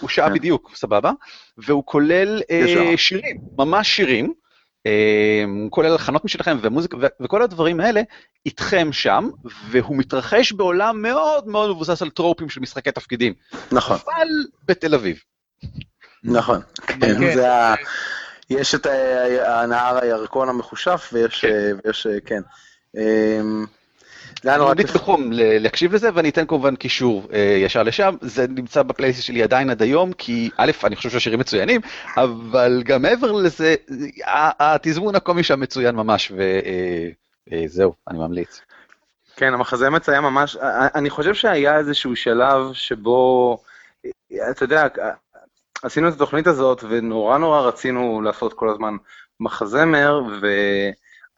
הוא 0.00 0.08
שעה 0.08 0.28
כן. 0.28 0.34
בדיוק, 0.34 0.70
סבבה, 0.74 1.12
והוא 1.58 1.82
כולל 1.86 2.42
אה, 2.50 2.64
שעה. 2.66 2.96
שירים, 2.96 3.38
ממש 3.58 3.88
שירים, 3.88 4.32
אה, 4.86 5.44
כולל 5.70 5.92
הלחנות 5.92 6.24
משלכם 6.24 6.58
ומוזיקה 6.62 6.96
ו- 6.96 7.22
וכל 7.22 7.42
הדברים 7.42 7.80
האלה 7.80 8.02
איתכם 8.46 8.92
שם, 8.92 9.28
והוא 9.68 9.96
מתרחש 9.96 10.52
בעולם 10.52 11.02
מאוד 11.02 11.48
מאוד 11.48 11.70
מבוסס 11.70 12.02
על 12.02 12.10
טרופים 12.10 12.48
של 12.48 12.60
משחקי 12.60 12.92
תפקידים, 12.92 13.34
נכון, 13.72 13.96
אבל 14.04 14.28
בתל 14.64 14.94
אביב. 14.94 15.20
נכון. 16.24 16.60
כן, 16.86 17.00
כן. 17.00 17.34
זה 17.34 17.52
ה... 17.52 17.74
יש 18.50 18.74
את 18.74 18.86
הנהר 19.46 19.98
הירקון 20.02 20.48
המחושף, 20.48 21.10
ויש, 21.12 21.40
כן. 21.40 21.76
ויש, 21.84 22.06
כן. 22.26 22.40
אני 24.46 24.58
ממליץ. 24.58 24.90
בחום 24.90 25.32
ל- 25.32 25.58
להקשיב 25.62 25.94
לזה 25.94 26.08
ואני 26.14 26.28
אתן 26.28 26.46
כמובן 26.46 26.76
קישור 26.76 27.28
אה, 27.32 27.38
ישר 27.38 27.82
לשם 27.82 28.14
זה 28.20 28.46
נמצא 28.48 28.82
בפלייסט 28.82 29.22
שלי 29.22 29.42
עדיין 29.42 29.70
עד 29.70 29.82
היום 29.82 30.12
כי 30.12 30.50
א' 30.56 30.70
אני 30.84 30.96
חושב 30.96 31.10
שהשירים 31.10 31.40
מצוינים 31.40 31.80
אבל 32.16 32.82
גם 32.84 33.02
מעבר 33.02 33.32
לזה 33.32 33.74
התזמון 34.58 35.14
הקומי 35.14 35.42
שם 35.42 35.60
מצוין 35.60 35.94
ממש 35.94 36.32
וזהו 37.52 37.94
אני 38.08 38.18
ממליץ. 38.18 38.60
כן, 39.36 39.54
המחזמץ 39.54 40.08
היה 40.08 40.20
ממש, 40.20 40.56
אני 40.94 41.10
חושב 41.10 41.34
שהיה 41.34 41.78
איזשהו 41.78 42.16
שלב 42.16 42.72
שבו, 42.72 43.58
אתה 44.50 44.64
יודע, 44.64 44.86
עשינו 45.82 46.08
את 46.08 46.14
התוכנית 46.14 46.46
הזאת 46.46 46.84
ונורא 46.88 47.38
נורא 47.38 47.60
רצינו 47.60 48.22
לעשות 48.22 48.52
כל 48.52 48.68
הזמן 48.68 48.96
מחזמר, 49.40 50.22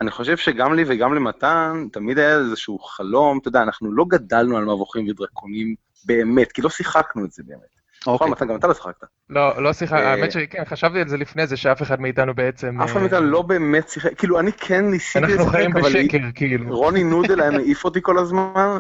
ואני 0.03 0.11
חושב 0.11 0.37
שגם 0.37 0.75
לי 0.75 0.85
וגם 0.87 1.15
למתן 1.15 1.87
תמיד 1.93 2.19
היה 2.19 2.39
איזשהו 2.39 2.79
חלום, 2.79 3.39
אתה 3.39 3.49
יודע, 3.49 3.63
אנחנו 3.63 3.93
לא 3.93 4.05
גדלנו 4.09 4.57
על 4.57 4.65
מבוכים 4.65 5.09
ודרקונים 5.09 5.75
באמת, 6.05 6.53
כי 6.53 6.63
לא 6.63 6.71
שיחקנו 6.71 7.25
את 7.25 7.33
זה 7.33 7.43
באמת. 7.47 7.61
נכון, 8.01 8.15
אוקיי. 8.15 8.31
מתן, 8.31 8.49
גם 8.49 8.57
אתה 8.57 8.67
לא 8.67 8.75
שיחקת. 8.75 9.07
לא, 9.31 9.63
לא 9.63 9.73
שיחה, 9.73 9.97
אה, 9.97 10.11
האמת 10.11 10.33
שכן, 10.33 10.65
חשבתי 10.65 11.01
על 11.01 11.09
זה 11.09 11.17
לפני 11.17 11.47
זה, 11.47 11.57
שאף 11.57 11.83
אחד 11.83 12.01
מאיתנו 12.01 12.35
בעצם... 12.35 12.81
אף 12.81 12.91
אחד 12.91 12.97
אה, 12.97 13.01
מאיתנו 13.01 13.21
לא 13.21 13.43
באמת 13.43 13.89
שיחק, 13.89 14.19
כאילו 14.19 14.41
אני 14.41 14.53
כן 14.53 14.85
ניסיתי 14.85 15.25
אנחנו 15.25 15.35
לשחק, 15.35 15.53
חיים 15.53 15.73
אבל 15.73 15.83
בשקר, 15.83 16.19
כאילו. 16.35 16.77
רוני 16.77 17.05
נודל 17.05 17.41
היה 17.41 17.51
מעיף 17.51 17.85
אותי 17.85 17.99
כל 18.03 18.19
הזמן, 18.19 18.79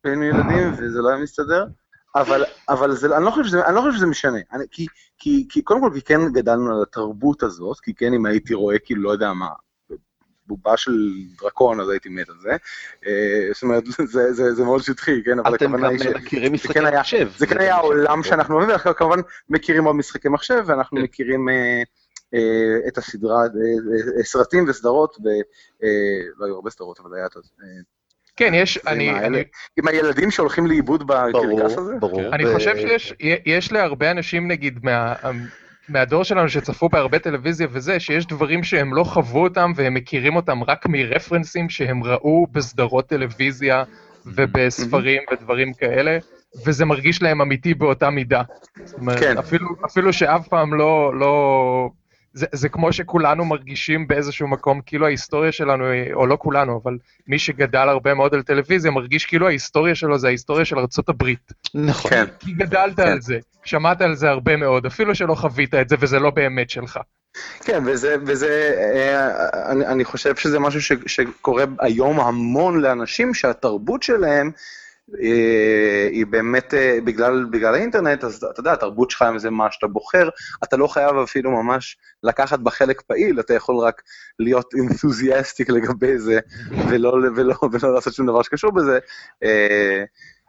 כשהיינו 0.00 0.24
ילדים, 0.24 0.72
וזה 0.72 0.98
לא 1.02 1.08
היה 1.08 1.18
מסתדר. 1.18 1.64
אבל, 2.14 2.44
אבל 2.68 2.92
זה, 2.92 3.16
אני, 3.16 3.24
לא 3.24 3.30
חושב 3.30 3.44
שזה, 3.44 3.66
אני 3.66 3.74
לא 3.74 3.80
חושב 3.80 3.96
שזה 3.96 4.06
משנה, 4.06 4.38
אני, 4.52 4.64
כי, 4.70 4.86
כי, 5.18 5.46
כי 5.48 5.62
קודם 5.62 5.80
כל 5.80 5.90
כי 5.94 6.02
כן 6.02 6.32
גדלנו 6.32 6.76
על 6.76 6.82
התרבות 6.82 7.42
הזאת, 7.42 7.80
כי 7.80 7.94
כן 7.94 8.14
אם 8.14 8.26
הייתי 8.26 8.54
רואה 8.54 8.78
כאילו 8.78 9.02
לא 9.02 9.10
יודע 9.10 9.32
מה, 9.32 9.48
בובה 10.46 10.76
של 10.76 10.92
דרקון 11.40 11.80
אז 11.80 11.88
הייתי 11.88 12.08
מת 12.08 12.28
על 12.28 12.34
זה, 12.40 12.56
אה, 13.06 13.48
זאת 13.52 13.62
אומרת 13.62 13.84
זה, 14.12 14.32
זה, 14.32 14.54
זה 14.54 14.64
מאוד 14.64 14.82
שטחי, 14.82 15.22
כן, 15.24 15.38
אבל 15.38 15.54
אתם 15.54 15.74
הכוונה 15.74 15.86
גם 15.88 15.92
היא 15.92 16.00
ש... 16.00 16.06
מכירים 16.06 16.46
זה 16.46 16.54
משחקי 16.54 16.74
כן 16.74 16.86
היה- 16.86 17.00
מחשב. 17.00 17.28
זה 17.36 17.46
כן 17.46 17.60
היה 17.60 17.74
העולם 17.74 18.22
שאנחנו 18.22 18.54
אוהבים, 18.54 18.70
ואנחנו 18.70 18.94
כמובן 18.94 19.20
מכירים 19.48 19.84
עוד 19.84 19.96
משחקי 19.96 20.28
מחשב, 20.28 20.62
ואנחנו 20.66 20.98
כן. 20.98 21.02
מכירים 21.04 21.48
אה, 21.48 21.82
אה, 22.34 22.88
את 22.88 22.98
הסדרה, 22.98 23.40
סרטים 24.22 24.64
וסדרות, 24.68 25.16
ו... 25.24 25.28
אה, 25.84 25.88
לא 26.38 26.46
היו 26.46 26.54
הרבה 26.54 26.70
סדרות, 26.70 27.00
אבל 27.00 27.14
היה 27.14 27.26
את 27.26 27.32
זה. 27.32 27.50
כן, 28.36 28.54
יש, 28.54 28.78
אני, 28.86 29.10
עם. 29.10 29.16
אני, 29.16 29.44
עם 29.76 29.88
הילדים 29.88 30.30
שהולכים 30.30 30.66
לאיבוד 30.66 31.06
בקרקס 31.06 31.78
הזה? 31.78 31.92
ברור, 32.00 32.20
ברור. 32.20 32.34
אני 32.34 32.54
חושב 32.54 32.76
שיש 32.76 33.14
יש 33.46 33.72
להרבה 33.72 34.10
אנשים, 34.10 34.48
נגיד, 34.48 34.78
מה, 34.82 35.14
מהדור 35.88 36.24
שלנו 36.24 36.48
שצפו 36.48 36.88
בהרבה 36.88 37.18
טלוויזיה 37.18 37.66
וזה, 37.70 38.00
שיש 38.00 38.26
דברים 38.26 38.64
שהם 38.64 38.94
לא 38.94 39.04
חוו 39.04 39.38
אותם 39.38 39.72
והם 39.76 39.94
מכירים 39.94 40.36
אותם 40.36 40.62
רק 40.62 40.86
מרפרנסים 40.86 41.68
שהם 41.68 42.04
ראו 42.04 42.46
בסדרות 42.52 43.06
טלוויזיה 43.06 43.84
ובספרים 44.26 45.22
ודברים 45.32 45.72
כאלה, 45.72 46.18
וזה 46.66 46.84
מרגיש 46.84 47.22
להם 47.22 47.40
אמיתי 47.40 47.74
באותה 47.74 48.10
מידה. 48.10 48.42
זאת 48.84 48.98
אומרת, 48.98 49.20
כן. 49.20 49.38
אפילו, 49.38 49.68
אפילו 49.84 50.12
שאף 50.12 50.48
פעם 50.48 50.74
לא... 50.74 51.12
לא... 51.18 51.88
זה, 52.36 52.46
זה 52.52 52.68
כמו 52.68 52.92
שכולנו 52.92 53.44
מרגישים 53.44 54.06
באיזשהו 54.08 54.48
מקום, 54.48 54.80
כאילו 54.86 55.06
ההיסטוריה 55.06 55.52
שלנו, 55.52 55.84
או 56.12 56.26
לא 56.26 56.36
כולנו, 56.40 56.80
אבל 56.82 56.98
מי 57.28 57.38
שגדל 57.38 57.88
הרבה 57.88 58.14
מאוד 58.14 58.34
על 58.34 58.42
טלוויזיה, 58.42 58.90
מרגיש 58.90 59.26
כאילו 59.26 59.46
ההיסטוריה 59.48 59.94
שלו 59.94 60.18
זה 60.18 60.26
ההיסטוריה 60.26 60.64
של 60.64 60.78
ארצות 60.78 61.08
הברית. 61.08 61.52
נכון. 61.74 62.10
כן. 62.10 62.24
כי 62.38 62.52
גדלת 62.52 62.98
על 62.98 63.20
זה, 63.20 63.38
שמעת 63.64 64.00
על 64.00 64.14
זה 64.14 64.28
הרבה 64.30 64.56
מאוד, 64.56 64.86
אפילו 64.86 65.14
שלא 65.14 65.34
חווית 65.34 65.74
את 65.74 65.88
זה 65.88 65.96
וזה 66.00 66.18
לא 66.18 66.30
באמת 66.30 66.70
שלך. 66.70 66.98
כן, 67.60 67.82
וזה, 67.86 68.16
וזה 68.26 68.74
אה, 68.78 69.70
אני, 69.70 69.86
אני 69.86 70.04
חושב 70.04 70.36
שזה 70.36 70.58
משהו 70.58 70.82
ש, 70.82 70.92
שקורה 71.06 71.64
היום 71.80 72.20
המון 72.20 72.80
לאנשים 72.80 73.34
שהתרבות 73.34 74.02
שלהם 74.02 74.50
אה, 75.22 76.08
היא 76.10 76.26
באמת 76.26 76.74
אה, 76.74 76.98
בגלל, 77.04 77.46
בגלל 77.50 77.74
האינטרנט, 77.74 78.24
אז 78.24 78.44
אתה 78.44 78.60
יודע, 78.60 78.72
התרבות 78.72 79.10
שלך 79.10 79.22
אם 79.22 79.38
זה 79.38 79.50
מה 79.50 79.70
שאתה 79.70 79.86
בוחר, 79.86 80.28
אתה 80.64 80.76
לא 80.76 80.86
חייב 80.86 81.16
אפילו 81.16 81.50
ממש 81.50 81.96
לקחת 82.22 82.58
בה 82.58 82.70
חלק 82.70 83.00
פעיל, 83.00 83.40
אתה 83.40 83.54
יכול 83.54 83.76
רק 83.76 84.02
להיות 84.38 84.74
אינתוזיאסטיק 84.74 85.70
לגבי 85.70 86.18
זה, 86.18 86.40
ולא, 86.88 87.16
ולא, 87.36 87.54
ולא 87.72 87.94
לעשות 87.94 88.14
שום 88.14 88.26
דבר 88.26 88.42
שקשור 88.42 88.72
בזה. 88.72 88.98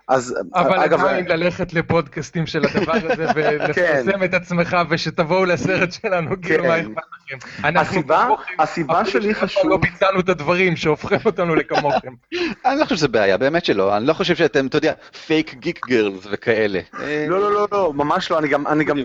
אז 0.07 0.35
אבל 0.55 0.79
אגב, 0.79 0.99
עדיין 0.99 1.25
ללכת 1.27 1.73
לפודקאסטים 1.73 2.47
של 2.47 2.65
הדבר 2.65 2.93
הזה 2.93 3.25
ולפרסם 3.35 4.23
את 4.23 4.33
עצמך 4.33 4.77
ושתבואו 4.89 5.45
לסרט 5.45 5.91
שלנו, 5.91 6.41
כאילו 6.41 6.63
מה 6.63 6.79
אכפת 6.79 7.01
לכם. 7.33 7.77
הסיבה, 7.77 8.27
הסיבה 8.59 9.05
שלי 9.05 9.35
חשוב, 9.35 9.63
לא 9.69 9.77
ביצענו 9.77 10.19
את 10.19 10.29
הדברים 10.29 10.75
שהופכים 10.75 11.19
אותנו 11.25 11.55
לכמוכם. 11.55 12.13
אני 12.65 12.79
לא 12.79 12.83
חושב 12.83 12.95
שזה 12.95 13.07
בעיה, 13.07 13.37
באמת 13.37 13.65
שלא. 13.65 13.97
אני 13.97 14.07
לא 14.07 14.13
חושב 14.13 14.35
שאתם, 14.35 14.67
אתה 14.67 14.77
יודע, 14.77 14.93
פייק 15.27 15.53
גיק 15.53 15.85
גרלס 15.87 16.27
וכאלה. 16.31 16.79
אה, 16.99 17.25
לא, 17.29 17.39
לא, 17.39 17.53
לא, 17.53 17.67
לא, 17.71 17.93
ממש 17.95 18.31
לא, 18.31 18.39
אני 18.39 18.47
גם, 18.47 18.67
אני 18.67 18.83
גם, 18.83 18.97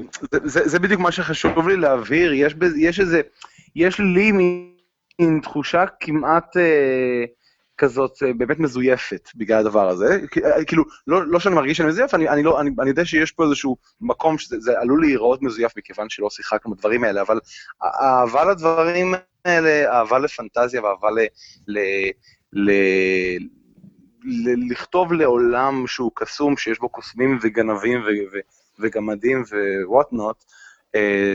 זה, 0.44 0.78
בדיוק 0.78 1.00
מה 1.00 1.12
שחשוב 1.12 1.68
לי 1.68 1.76
להבהיר, 1.76 2.32
יש 2.76 3.00
איזה, 3.00 3.20
יש 3.76 3.98
לי 3.98 4.32
מין 4.32 5.40
תחושה 5.42 5.84
כמעט 6.00 6.56
אה, 6.56 7.24
כזאת 7.80 8.22
אה, 8.22 8.32
באמת 8.32 8.58
מזויפת 8.58 9.28
בגלל 9.34 9.58
הדבר 9.58 9.88
הזה, 9.88 10.20
אה, 10.44 10.64
כאילו, 10.64 10.84
לא, 11.06 11.26
לא 11.26 11.40
שאני 11.40 11.54
מרגיש 11.54 11.76
שאני 11.76 11.88
מזויף, 11.88 12.14
אני, 12.14 12.28
אני, 12.28 12.42
לא, 12.42 12.60
אני, 12.60 12.70
אני 12.80 12.88
יודע 12.88 13.04
שיש 13.04 13.32
פה 13.32 13.44
איזשהו 13.44 13.76
מקום 14.00 14.38
שזה 14.38 14.60
זה 14.60 14.80
עלול 14.80 15.00
להיראות 15.00 15.42
מזויף 15.42 15.72
מכיוון 15.76 16.08
שלא 16.08 16.30
שיחקנו 16.30 16.74
בדברים 16.74 17.04
האלה, 17.04 17.20
אבל 17.20 17.40
האהבה 17.82 18.44
לדברים 18.44 19.14
האלה, 19.44 19.92
אהבה 19.92 20.18
לפנטזיה 20.18 20.84
ואהבה 20.84 21.10
ל... 21.10 21.18
ל, 21.68 21.78
ל 22.52 22.70
לכתוב 24.70 25.12
לעולם 25.12 25.84
שהוא 25.86 26.10
קסום, 26.14 26.56
שיש 26.56 26.78
בו 26.78 26.88
קוסמים 26.88 27.38
וגנבים 27.42 28.00
וגמדים 28.78 29.42
ו-what 29.50 30.14
not, 30.14 30.44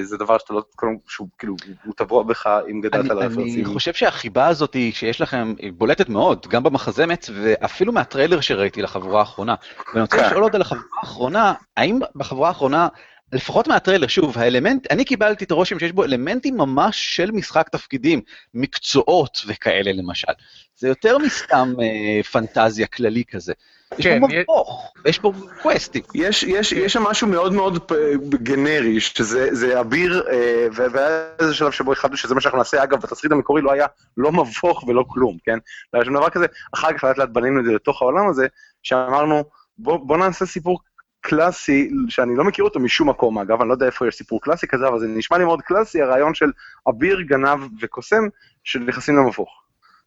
זה 0.04 0.18
דבר 0.18 0.38
שאתה 0.38 0.54
לא, 0.54 0.64
שהוא 1.08 1.28
כאילו, 1.38 1.56
הוא 1.86 1.94
טבוע 1.94 2.24
בך 2.24 2.50
אם 2.72 2.82
גדלת 2.82 3.12
על 3.12 3.22
הרפרנסים. 3.22 3.66
אני 3.66 3.74
חושב 3.74 3.94
שהחיבה 3.94 4.48
הזאת 4.48 4.76
שיש 4.92 5.22
לכם 5.22 5.54
היא 5.60 5.74
בולטת 5.74 6.10
מאוד, 6.10 6.48
גם 6.50 6.64
במחזמץ 6.64 7.30
ואפילו 7.34 7.94
מהטריילר 7.94 8.42
שראיתי 8.42 8.82
לחבורה 8.82 9.20
האחרונה. 9.20 9.56
ואני 9.88 10.02
רוצה. 10.02 10.28
לשאול 10.28 10.44
עוד 10.44 10.56
על 10.56 10.62
החבורה 10.62 10.86
האחרונה, 11.02 11.54
האם 11.78 12.00
בחבורה 12.16 12.48
האחרונה, 12.48 12.88
לפחות 13.34 13.68
מהטריילר, 13.68 14.08
שוב, 14.08 14.38
האלמנט, 14.38 14.92
אני 14.92 15.06
קיבלתי 15.06 15.46
את 15.46 15.52
הרושם 15.52 15.80
שיש 15.80 15.92
בו 15.92 16.04
אלמנטים 16.04 16.58
ממש 16.58 17.16
של 17.16 17.32
משחק 17.32 17.70
תפקידים, 17.70 18.22
מקצועות 18.54 19.42
וכאלה 19.48 19.92
למשל. 19.92 20.32
זה 20.78 20.88
יותר 20.88 21.18
מסתם 21.18 21.74
אה, 21.82 22.24
פנטזיה 22.24 22.88
כללי 22.88 23.24
כזה. 23.32 23.54
יש 23.98 24.08
כן, 24.08 24.20
פה 24.20 24.28
יש- 24.30 24.44
מבוך, 24.44 24.94
ויש 25.06 25.20
פה 25.20 25.32
קווסטים. 25.62 26.02
יש, 26.16 26.44
יש, 26.44 26.72
יש 26.72 26.94
שם 26.94 27.04
משהו 27.04 27.28
מאוד 27.28 27.54
מאוד 27.54 27.92
גנרי, 28.30 29.00
שזה 29.00 29.56
זה 29.56 29.80
אביר, 29.80 30.24
אה, 30.32 30.68
והיה 30.74 31.28
איזה 31.40 31.54
שלב 31.54 31.72
שבו 31.72 31.92
החלטנו 31.92 32.18
שזה 32.18 32.36
מה 32.36 32.42
שאנחנו 32.42 32.58
נעשה, 32.58 32.84
אגב, 32.84 33.02
בתסריט 33.02 33.32
המקורי 33.32 33.62
לא 33.62 33.72
היה 33.72 33.86
לא 34.18 34.32
מבוך 34.32 34.84
ולא 34.88 35.06
כלום, 35.08 35.38
כן? 35.46 35.58
לא 35.94 36.00
היה 36.00 36.06
שום 36.06 36.16
דבר 36.16 36.30
כזה, 36.30 36.46
אחר 36.74 36.94
כך 36.94 37.04
לאט 37.04 37.18
לאט 37.18 37.30
בנינו 37.30 37.60
את 37.60 37.66
זה 37.66 37.72
לתוך 37.74 38.02
העולם 38.02 38.30
הזה, 38.30 38.48
שאמרנו, 38.84 39.44
בוא, 39.78 39.98
בוא 39.98 40.18
נעשה 40.18 40.46
סיפור 40.46 40.80
קלאסי, 41.22 41.92
שאני 42.10 42.36
לא 42.36 42.44
מכיר 42.44 42.66
אותו 42.66 42.80
משום 42.80 43.10
מקום, 43.10 43.40
אגב, 43.40 43.60
אני 43.62 43.70
לא 43.70 43.74
יודע 43.74 43.86
איפה 43.86 44.08
יש 44.08 44.16
סיפור 44.16 44.42
קלאסי 44.42 44.68
כזה, 44.68 44.88
אבל 44.88 45.00
זה 45.00 45.08
נשמע 45.08 45.38
לי 45.38 45.46
מאוד 45.46 45.62
קלאסי, 45.62 46.02
הרעיון 46.02 46.34
של 46.34 46.52
אביר, 46.90 47.22
גנב 47.22 47.60
וקוסם, 47.82 48.24
שנכנסים 48.64 49.16
למבוך, 49.16 49.62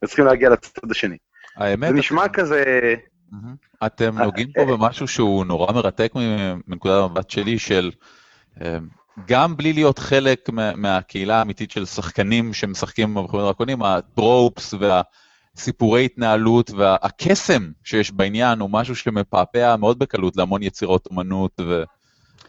וצריכים 0.05 0.25
להגיע 0.25 0.51
לצד 0.51 0.91
השני. 0.91 1.17
האמת, 1.57 1.89
זה 1.89 1.95
נשמע 1.95 2.29
כזה... 2.29 2.65
מהמם. 3.33 3.55
אתם 3.87 4.19
אה, 4.19 4.25
נוגעים 4.25 4.53
פה 4.53 4.61
אה. 4.61 4.67
במשהו 4.67 5.09
שהוא 5.09 5.45
נורא 5.45 5.73
מרתק 5.73 6.13
מנקודת 6.69 7.03
המבט 7.03 7.31
שלי, 7.31 7.59
של 7.59 7.91
אה, 8.63 8.79
גם 9.27 9.57
בלי 9.57 9.73
להיות 9.73 9.99
חלק 9.99 10.49
מה- 10.51 10.77
מהקהילה 10.77 11.39
האמיתית 11.39 11.71
של 11.71 11.85
שחקנים 11.87 12.55
שמשחקים 12.55 13.15
במלחמת 13.15 13.41
דרקונים, 13.41 13.83
הטרופס 13.83 14.75
והסיפורי 15.55 16.05
התנהלות 16.05 16.71
והקסם 16.71 17.71
שיש 17.85 18.11
בעניין 18.13 18.61
הוא 18.61 18.71
משהו 18.71 18.97
שמפעפע 18.97 19.77
מאוד 19.77 19.99
בקלות 19.99 20.37
להמון 20.37 20.63
יצירות 20.63 21.07
אומנות 21.07 21.61
ו- 21.61 21.83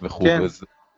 וכו'. 0.01 0.23
כן. 0.23 0.41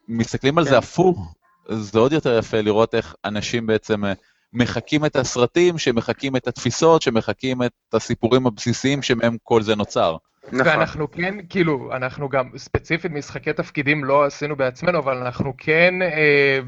מסתכלים 0.07 0.57
על 0.57 0.63
כן. 0.63 0.69
זה 0.69 0.77
הפוך, 0.77 1.35
זה 1.69 1.99
עוד 1.99 2.13
יותר 2.13 2.37
יפה 2.37 2.61
לראות 2.61 2.95
איך 2.95 3.15
אנשים 3.25 3.67
בעצם 3.67 4.03
מחקים 4.53 5.05
את 5.05 5.15
הסרטים, 5.15 5.77
שמחקים 5.77 6.35
את 6.35 6.47
התפיסות, 6.47 7.01
שמחקים 7.01 7.63
את 7.63 7.71
הסיפורים 7.93 8.47
הבסיסיים 8.47 9.01
שמהם 9.01 9.37
כל 9.43 9.61
זה 9.61 9.75
נוצר. 9.75 10.17
נכון. 10.47 10.67
ואנחנו 10.67 11.11
כן, 11.11 11.35
כאילו, 11.49 11.89
אנחנו 11.95 12.29
גם 12.29 12.49
ספציפית 12.57 13.11
משחקי 13.11 13.53
תפקידים 13.53 14.03
לא 14.03 14.25
עשינו 14.25 14.55
בעצמנו, 14.55 14.99
אבל 14.99 15.17
אנחנו 15.17 15.53
כן 15.57 15.93
אה, 16.01 16.59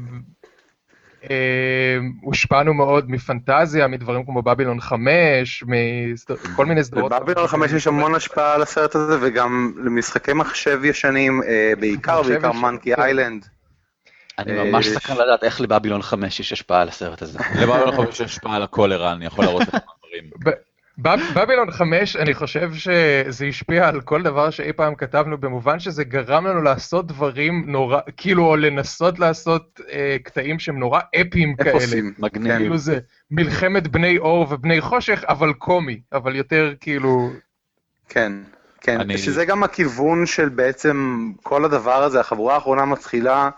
אה, 1.30 1.98
הושפענו 2.22 2.74
מאוד 2.74 3.10
מפנטזיה, 3.10 3.88
מדברים 3.88 4.24
כמו 4.24 4.42
בבילון 4.42 4.80
5, 4.80 5.64
מכל 6.44 6.66
מיני 6.66 6.84
סדרות. 6.84 7.12
בבילון 7.12 7.46
5 7.46 7.72
יש 7.72 7.86
המון 7.86 8.14
השפעה 8.14 8.54
על 8.54 8.62
הסרט 8.62 8.94
הזה, 8.94 9.18
וגם 9.20 9.72
למשחקי 9.84 10.32
מחשב 10.32 10.84
ישנים, 10.84 11.42
אה, 11.42 11.72
בעיקר, 11.80 12.22
בעיקר 12.22 12.52
מנקי 12.52 12.94
כן. 12.94 13.02
איילנד. 13.02 13.46
אני 14.38 14.58
אה, 14.58 14.64
ממש 14.64 14.88
סקרן 14.88 15.16
לדעת 15.16 15.44
איך 15.44 15.60
לבבילון 15.60 16.02
5 16.02 16.40
יש 16.40 16.52
השפעה 16.52 16.80
על 16.82 16.88
הסרט 16.88 17.22
הזה. 17.22 17.38
לבבלון 17.62 17.96
5 18.06 18.08
יש 18.08 18.20
השפעה 18.20 18.56
על 18.56 18.62
הכל 18.62 18.92
ערן, 18.92 19.12
אני 19.16 19.26
יכול 19.26 19.44
להראות 19.44 19.62
לך 19.62 19.76
דברים. 19.98 20.30
בבילון 21.34 21.70
5, 21.70 22.16
אני 22.16 22.34
חושב 22.34 22.70
שזה 22.74 23.46
השפיע 23.48 23.88
על 23.88 24.00
כל 24.00 24.22
דבר 24.22 24.50
שאי 24.50 24.72
פעם 24.72 24.94
כתבנו, 24.94 25.38
במובן 25.38 25.78
שזה 25.80 26.04
גרם 26.04 26.46
לנו 26.46 26.62
לעשות 26.62 27.06
דברים 27.06 27.64
נורא, 27.66 28.00
כאילו, 28.16 28.46
או 28.46 28.56
לנסות 28.56 29.18
לעשות 29.18 29.80
אה, 29.92 30.16
קטעים 30.22 30.58
שהם 30.58 30.78
נורא 30.78 31.00
אפיים 31.20 31.56
כאלה. 31.56 31.70
אפוסים. 31.70 32.14
מגניב. 32.18 32.52
כן. 32.52 32.58
כאילו 32.58 32.78
זה 32.78 32.98
מלחמת 33.30 33.88
בני 33.88 34.18
אור 34.18 34.46
ובני 34.50 34.80
חושך, 34.80 35.24
אבל 35.28 35.52
קומי, 35.52 36.00
אבל 36.12 36.36
יותר 36.36 36.74
כאילו... 36.80 37.30
כן, 38.08 38.32
כן, 38.80 39.00
אני- 39.00 39.18
שזה 39.18 39.44
גם 39.44 39.62
הכיוון 39.62 40.26
של 40.26 40.48
בעצם 40.48 41.30
כל 41.42 41.64
הדבר 41.64 42.02
הזה, 42.02 42.20
החבורה 42.20 42.54
האחרונה 42.54 42.84
מתחילה, 42.84 43.50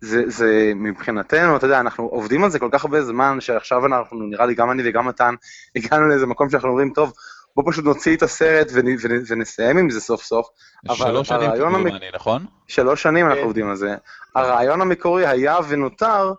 זה, 0.00 0.22
זה 0.26 0.72
מבחינתנו, 0.76 1.56
אתה 1.56 1.66
יודע, 1.66 1.80
אנחנו 1.80 2.04
עובדים 2.04 2.44
על 2.44 2.50
זה 2.50 2.58
כל 2.58 2.68
כך 2.72 2.84
הרבה 2.84 3.02
זמן, 3.02 3.40
שעכשיו 3.40 3.86
אנחנו, 3.86 4.22
נראה 4.22 4.46
לי, 4.46 4.54
גם 4.54 4.70
אני 4.70 4.82
וגם 4.86 5.08
מתן, 5.08 5.34
הגענו 5.76 6.08
לאיזה 6.08 6.26
מקום 6.26 6.50
שאנחנו 6.50 6.68
אומרים, 6.68 6.92
טוב, 6.94 7.12
בוא 7.56 7.72
פשוט 7.72 7.84
נוציא 7.84 8.16
את 8.16 8.22
הסרט 8.22 8.66
ונ, 8.72 8.86
ונ, 9.02 9.22
ונסיים 9.28 9.78
עם 9.78 9.90
זה 9.90 10.00
סוף 10.00 10.22
סוף. 10.22 10.46
שלוש 10.92 11.28
שנים 11.28 11.40
הרעיון 11.40 11.74
המק- 11.74 11.78
כמדומני, 11.78 12.06
נכון? 12.14 12.46
שלוש 12.68 13.02
שנים 13.02 13.26
אנחנו 13.26 13.40
כן. 13.40 13.44
עובדים 13.46 13.68
על 13.68 13.76
זה. 13.76 13.94
הרעיון 14.34 14.80
המקורי 14.80 15.26
היה 15.26 15.56
ונותר 15.68 16.32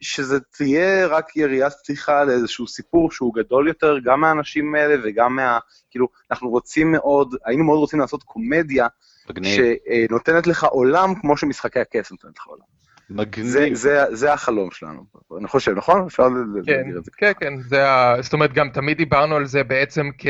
שזה 0.00 0.40
תהיה 0.40 1.06
רק 1.06 1.36
יריית 1.36 1.72
פתיחה 1.72 2.24
לאיזשהו 2.24 2.66
סיפור 2.68 3.10
שהוא 3.10 3.34
גדול 3.34 3.68
יותר, 3.68 3.98
גם 4.04 4.20
מהאנשים 4.20 4.74
האלה 4.74 4.94
וגם 5.04 5.36
מה... 5.36 5.58
כאילו, 5.90 6.08
אנחנו 6.30 6.48
רוצים 6.48 6.92
מאוד, 6.92 7.34
היינו 7.44 7.64
מאוד 7.64 7.78
רוצים 7.78 8.00
לעשות 8.00 8.22
קומדיה 8.22 8.86
מגניב. 9.30 9.60
שנותנת 10.08 10.46
לך 10.46 10.64
עולם 10.64 11.14
כמו 11.20 11.36
שמשחקי 11.36 11.80
הכס 11.80 12.10
נותנת 12.10 12.38
לך 12.38 12.46
עולם. 12.46 12.77
זה, 13.08 13.14
מגניב. 13.14 13.74
זה, 13.74 14.04
זה 14.10 14.32
החלום 14.32 14.70
שלנו, 14.70 15.04
אני 15.38 15.48
חושב, 15.48 15.72
נכון? 15.76 16.06
אפשר 16.06 16.22
כן, 16.66 16.72
להגדיר 16.72 16.98
את 16.98 17.04
זה. 17.04 17.10
כן, 17.16 17.32
כן, 17.40 17.60
זה 17.60 17.90
ה... 17.90 18.22
זאת 18.22 18.32
אומרת, 18.32 18.52
גם 18.52 18.70
תמיד 18.70 18.96
דיברנו 18.96 19.36
על 19.36 19.46
זה 19.46 19.64
בעצם 19.64 20.10
כ... 20.18 20.26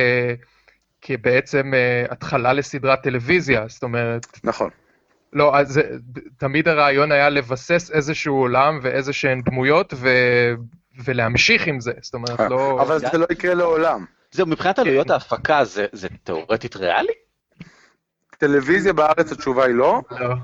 כבעצם 1.01 1.73
uh, 1.73 2.13
התחלה 2.13 2.53
לסדרת 2.53 3.03
טלוויזיה, 3.03 3.65
זאת 3.69 3.83
אומרת, 3.83 4.27
נכון. 4.45 4.71
לא, 5.33 5.59
אז 5.59 5.69
זה, 5.69 5.83
תמיד 6.39 6.69
הרעיון 6.69 7.13
היה 7.13 7.29
לבסס 7.29 7.91
איזשהו 7.91 8.35
עולם 8.35 8.79
ואיזה 8.83 9.13
שהן 9.13 9.43
דמויות 9.43 9.95
ו... 9.97 10.09
ולהמשיך 11.05 11.67
עם 11.67 11.81
זה, 11.81 11.93
זאת 12.01 12.15
אומרת, 12.15 12.41
לא... 12.41 12.83
אבל 12.83 12.99
זה 12.99 13.19
לא 13.19 13.27
יקרה 13.33 13.55
לעולם. 13.55 14.05
זהו, 14.31 14.47
מבחינת 14.47 14.79
עלויות 14.79 15.11
ההפקה 15.11 15.65
זה 15.65 15.87
זה 15.93 16.09
תאורטית 16.25 16.77
ריאלי? 16.77 17.13
טלוויזיה 18.39 18.93
בארץ 18.93 19.33
התשובה 19.33 19.65
היא 19.65 19.75
לא. 19.75 20.03
לא. 20.11 20.35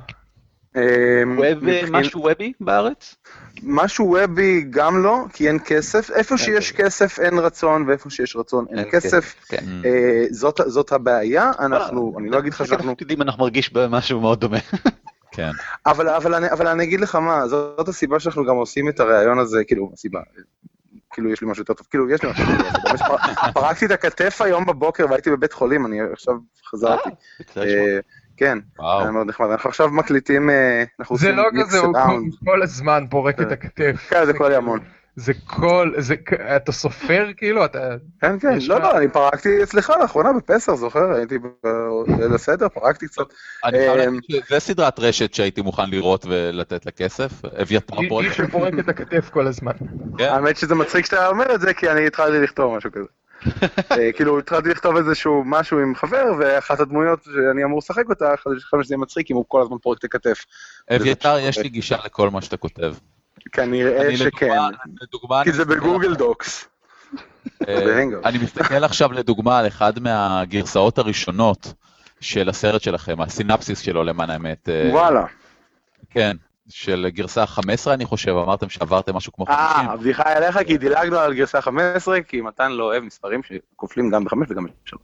אמ, 0.77 1.39
ווב, 1.39 1.65
משהו 1.91 2.21
וובי 2.23 2.53
בארץ? 2.61 3.15
משהו 3.63 4.11
וובי 4.11 4.65
גם 4.71 5.03
לא, 5.03 5.19
כי 5.33 5.49
אין 5.49 5.59
כסף. 5.65 6.11
איפה 6.11 6.39
שיש 6.39 6.73
כסף 6.73 7.21
אין 7.21 7.39
רצון, 7.39 7.85
ואיפה 7.89 8.11
שיש 8.11 8.37
רצון 8.37 8.67
אין 8.71 8.91
כסף. 8.91 9.35
כן. 9.49 9.65
אה, 9.85 10.25
זאת, 10.31 10.93
הבעיה, 10.93 11.53
אנחנו, 11.59 12.15
אני 12.19 12.31
לא 12.31 12.39
אגיד 12.39 12.53
לך 12.53 12.67
שאנחנו, 12.67 12.95
תפקידים 12.95 13.23
אנחנו 13.23 13.43
מרגיש 13.45 13.73
במשהו 13.73 14.21
מאוד 14.21 14.41
דומה. 14.41 14.59
כן. 15.37 15.51
אבל, 15.87 16.09
אבל, 16.09 16.35
אני, 16.35 16.51
אבל 16.51 16.67
אני 16.67 16.85
אגיד 16.85 17.01
לך 17.01 17.15
מה, 17.15 17.49
זאת 17.49 17.89
הסיבה 17.89 18.21
שאנחנו 18.21 18.45
גם 18.45 18.57
עושים 18.57 18.89
את 18.89 19.01
הראיון 19.01 19.39
הזה, 19.39 19.65
כאילו, 19.65 19.91
הסיבה, 19.95 20.21
כאילו 21.13 21.31
יש 21.33 21.41
לי 21.43 21.51
משהו 21.51 21.61
יותר 21.63 21.75
טוב, 21.75 21.87
כאילו 21.91 22.11
יש 22.11 22.23
לי 22.23 22.31
משהו 22.31 22.45
יותר 22.45 22.63
טוב, 22.73 22.81
גם 22.87 22.95
יש 22.95 23.03
פר- 23.03 23.53
פרקתי 23.53 23.87
את 23.87 23.91
הכתף 23.91 24.41
היום 24.41 24.67
בבוקר 24.67 25.07
והייתי 25.11 25.31
בבית 25.31 25.53
חולים, 25.53 25.87
אני 25.87 25.99
עכשיו 26.13 26.35
חזרתי. 26.71 27.11
אה, 28.35 28.47
כן, 28.47 28.59
וואו. 28.79 29.01
היה 29.01 29.11
מאוד 29.11 29.27
נחמד, 29.27 29.51
אנחנו 29.51 29.71
עכשיו 29.71 29.89
מקליטים, 29.89 30.51
אה, 30.51 30.85
אנחנו 31.01 31.17
זה 31.17 31.27
עושים 31.27 31.39
לא 31.39 31.51
מיקס 31.53 31.69
כזה, 31.69 31.79
הוא. 31.79 31.93
כל 32.45 32.63
הזמן 32.63 33.05
פורק 33.11 33.41
את 33.41 33.53
הכתף. 33.53 34.07
כן, 34.09 34.27
זה 34.27 34.33
כל 34.33 34.53
ימון. 34.55 34.81
זה 35.17 35.33
כל, 35.47 35.93
זה, 35.99 36.15
אתה 36.57 36.73
סופר 36.73 37.27
כאילו, 37.37 37.65
אתה... 37.65 37.79
כן, 38.21 38.39
כן, 38.39 38.59
לא, 38.69 38.81
לא, 38.81 38.99
אני 38.99 39.09
פרקתי 39.09 39.63
אצלך 39.63 39.93
לאחרונה 40.01 40.33
בפסח, 40.33 40.75
זוכר? 40.75 41.13
הייתי 41.13 41.39
בליל 41.39 42.35
הסדר, 42.35 42.69
פרקתי 42.69 43.07
קצת. 43.09 43.23
אני 43.65 43.79
חייב 43.79 43.91
אמ, 43.91 43.99
להגיד 43.99 44.21
שזה 44.29 44.61
סדרת 44.61 44.99
רשת 44.99 45.35
שהייתי 45.35 45.63
מוכן 45.63 45.91
לראות 45.91 46.27
ולתת 46.29 46.87
לה 46.87 46.93
כסף. 46.93 47.45
אביתר 47.63 47.97
פרויקט. 48.09 48.39
היא 48.39 48.47
שפורק 48.47 48.75
את 48.79 48.89
הכתף 48.89 49.31
כל 49.33 49.47
הזמן. 49.47 49.73
כן. 50.19 50.29
האמת 50.29 50.57
שזה 50.57 50.75
מצחיק 50.75 51.05
שאתה 51.05 51.29
אומר 51.29 51.55
את 51.55 51.61
זה, 51.61 51.75
כי 51.75 51.91
אני 51.91 52.07
התחלתי 52.07 52.39
לכתוב 52.39 52.77
משהו 52.77 52.93
כזה. 52.93 53.07
אה, 53.99 54.13
כאילו, 54.13 54.39
התחלתי 54.39 54.69
לכתוב 54.69 54.97
איזשהו 54.97 55.43
משהו 55.47 55.79
עם 55.79 55.95
חבר, 55.95 56.25
ואחת 56.39 56.81
הדמויות 56.81 57.23
שאני 57.25 57.65
אמור 57.65 57.79
לשחק 57.79 58.11
אותה, 58.11 58.35
חשבתי 58.37 58.85
שזה 58.85 58.97
מצחיק 58.97 59.31
אם 59.31 59.37
הוא 59.37 59.45
כל 59.49 59.63
הזמן 59.63 59.77
פורק 59.83 59.99
את 59.99 60.05
הכתף. 60.05 60.45
אביתר, 60.97 61.39
יש 61.39 61.59
לי 61.59 61.69
גישה 61.69 61.97
לכל 62.05 62.31
מה 62.31 62.43
שאתה 62.43 62.57
כותב. 62.57 62.95
כנראה 63.53 64.17
שכן, 64.17 64.59
כי 65.45 65.53
זה 65.53 65.65
בגוגל 65.65 66.15
דוקס. 66.15 66.69
אה. 67.69 68.03
אני 68.25 68.39
מסתכל 68.39 68.85
עכשיו 68.85 69.13
לדוגמה 69.13 69.59
על 69.59 69.67
אחד 69.67 69.99
מהגרסאות 69.99 70.99
הראשונות 70.99 71.73
של 72.21 72.49
הסרט 72.49 72.83
שלכם, 72.83 73.21
הסינפסיס 73.21 73.81
שלו 73.81 74.05
למען 74.05 74.31
האמת. 74.31 74.69
אה, 74.69 74.89
וואלה. 74.93 75.25
כן, 76.11 76.37
של 76.69 77.07
גרסה 77.09 77.47
15, 77.47 77.95
אני 77.95 78.05
חושב, 78.05 78.31
אמרתם 78.31 78.69
שעברתם 78.69 79.17
משהו 79.17 79.33
כמו 79.33 79.47
50. 79.47 79.61
אה, 79.61 79.93
הבדיחה 79.93 80.23
עליך 80.37 80.59
כי 80.67 80.79
דילגנו 80.79 81.19
על 81.19 81.35
גרסה 81.35 81.61
15, 81.61 82.23
כי 82.23 82.41
מתן 82.41 82.73
לא 82.73 82.85
אוהב 82.85 83.05
מספרים 83.05 83.41
שכופלים 83.43 84.11
גם 84.11 84.25
ב-5 84.25 84.35
וגם 84.49 84.65
ב-3. 84.65 84.97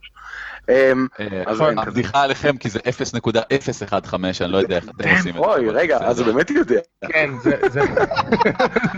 הבדיחה 1.79 2.23
עליכם 2.23 2.57
כי 2.57 2.71
זה 2.71 2.79
0.015, 2.79 4.15
אני 4.45 4.53
לא 4.53 4.59
יודע 4.59 4.77
איך 4.77 4.85
אתם 4.85 5.09
עושים 5.17 5.37
את 5.37 5.43
זה. 5.43 5.49
אוי, 5.49 5.71
רגע. 5.71 5.99
אז 6.01 6.21
הוא 6.21 6.27
באמת 6.33 6.51
יודע. 6.51 6.81
כן, 7.09 7.31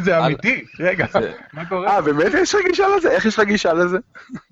זה- 0.05 0.18
אמיתי. 0.27 0.64
רגע, 0.81 1.07
מה 1.53 1.64
קורה? 1.68 1.88
אה, 1.96 2.01
באמת 2.01 2.33
יש 2.35 2.55
לך 2.55 2.61
גישה 2.66 2.85
לזה? 2.96 3.11
איך 3.11 3.27
יש 3.27 3.38
לך 3.38 3.46
גישה 3.46 3.72
לזה? 3.72 3.98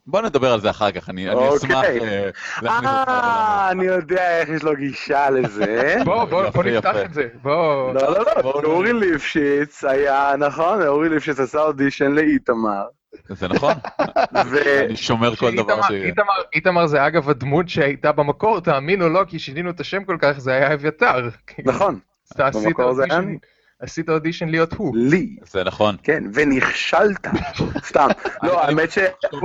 בוא 0.07 0.21
נדבר 0.23 0.53
על 0.53 0.61
זה 0.61 0.71
אחר 0.71 0.91
כך, 0.91 1.11
אני 1.11 1.29
אני 1.31 1.35
אוקיי. 1.37 1.57
אשמח 1.57 1.85
אה, 1.85 2.31
אה, 2.67 3.69
אני 3.71 3.85
יודע 3.85 4.39
איך 4.41 4.49
יש 4.49 4.63
לו 4.63 4.77
גישה 4.77 5.31
לזה. 5.31 5.97
בוא, 6.05 6.25
בוא, 6.31 6.43
בוא 6.51 6.65
יפה, 6.65 6.91
נפתח. 6.91 6.97
את 7.05 7.15
זה. 7.15 7.29
בוא. 7.43 7.93
לא, 7.95 8.03
לא, 8.03 8.25
לא, 8.45 8.51
אורי 8.65 8.93
ליפשיץ 8.93 9.85
היה, 9.85 10.33
נכון, 10.39 10.83
אורי 10.87 11.09
ליפשיץ 11.09 11.41
עשה 11.41 11.61
אודישן 11.63 12.13
לאיתמר, 12.13 12.83
זה 13.29 13.49
נכון? 13.49 13.73
אני 14.35 14.97
שומר 14.97 15.37
כל 15.37 15.57
דבר 15.57 15.83
שאיתמר- 15.83 16.25
ש... 16.43 16.55
איתמר- 16.55 16.87
זה 16.87 17.07
אגב 17.07 17.31
הדמות 17.31 17.69
שהייתה 17.69 18.13
במקור, 18.13 18.61
תאמין 18.61 19.03
או 19.03 19.09
לא, 19.09 19.25
כי 19.27 19.39
שינינו 19.39 19.71
את 19.71 19.81
השם 19.81 20.05
כל 20.05 20.17
כך, 20.21 20.39
זה 20.39 20.53
היה 20.53 20.75
אביתר. 20.75 21.29
נכון, 21.65 21.99
אתה 22.33 22.47
עשית 23.81 24.09
אודישן- 24.09 24.47
להיות 24.51 24.73
הוא. 24.73 24.97
לי, 24.97 25.37
זה 25.51 25.65
נכון. 25.65 25.97
כן, 26.03 26.25
ונכשלת, 26.35 27.27
סתם. 27.85 28.09
לא, 28.43 28.65
האמת 28.65 28.89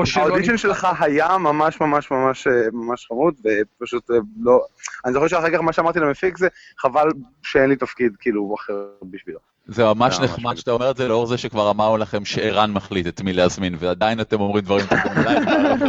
שהאודישן. 0.05 0.57
שלך 0.57 0.87
היה 0.99 1.37
ממש 1.37 1.81
ממש 1.81 2.11
ממש 2.11 2.47
אה, 2.47 2.53
ממש 2.73 3.05
חמוד, 3.07 3.33
ופשוט 3.79 4.11
אה, 4.11 4.15
לא... 4.41 4.61
אני 5.05 5.13
זוכר 5.13 5.27
שאחר 5.27 5.49
כך 5.53 5.59
מה 5.61 5.73
שאמרתי 5.73 5.99
למפיק 5.99 6.37
זה, 6.37 6.47
חבל 6.79 7.07
שאין 7.43 7.69
לי 7.69 7.75
תפקיד 7.75 8.11
כאילו 8.19 8.55
אחר 8.59 8.73
בשבילו. 9.03 9.39
זה 9.67 9.83
ממש 9.83 10.19
נחמד. 10.19 10.55
שאתה 10.55 10.71
אומר 10.71 10.91
את 10.91 10.97
זה, 10.97 11.07
לאור 11.07 11.25
זה 11.25 11.37
שכבר 11.37 11.69
אמרנו 11.71 11.97
לכם 11.97 12.25
שערן 12.25 12.71
מחליט 12.71 13.07
את 13.07 13.21
מי 13.21 13.33
להזמין, 13.33 13.75
ועדיין 13.79 14.21
אתם 14.21 14.41
אומרים 14.41 14.63
דברים 14.63 14.85
טובים 14.85 15.17
עליי, 15.17 15.35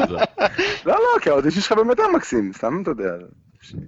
זה. 0.08 0.14
לא, 0.86 0.94
לא, 0.94 1.20
כי 1.20 1.30
האודישן 1.30 1.60
שלך 1.60 1.72
באמת 1.72 1.98
היה 1.98 2.08
מקסים, 2.08 2.52
סתם 2.52 2.82
אתה 2.82 2.90
יודע. 2.90 3.10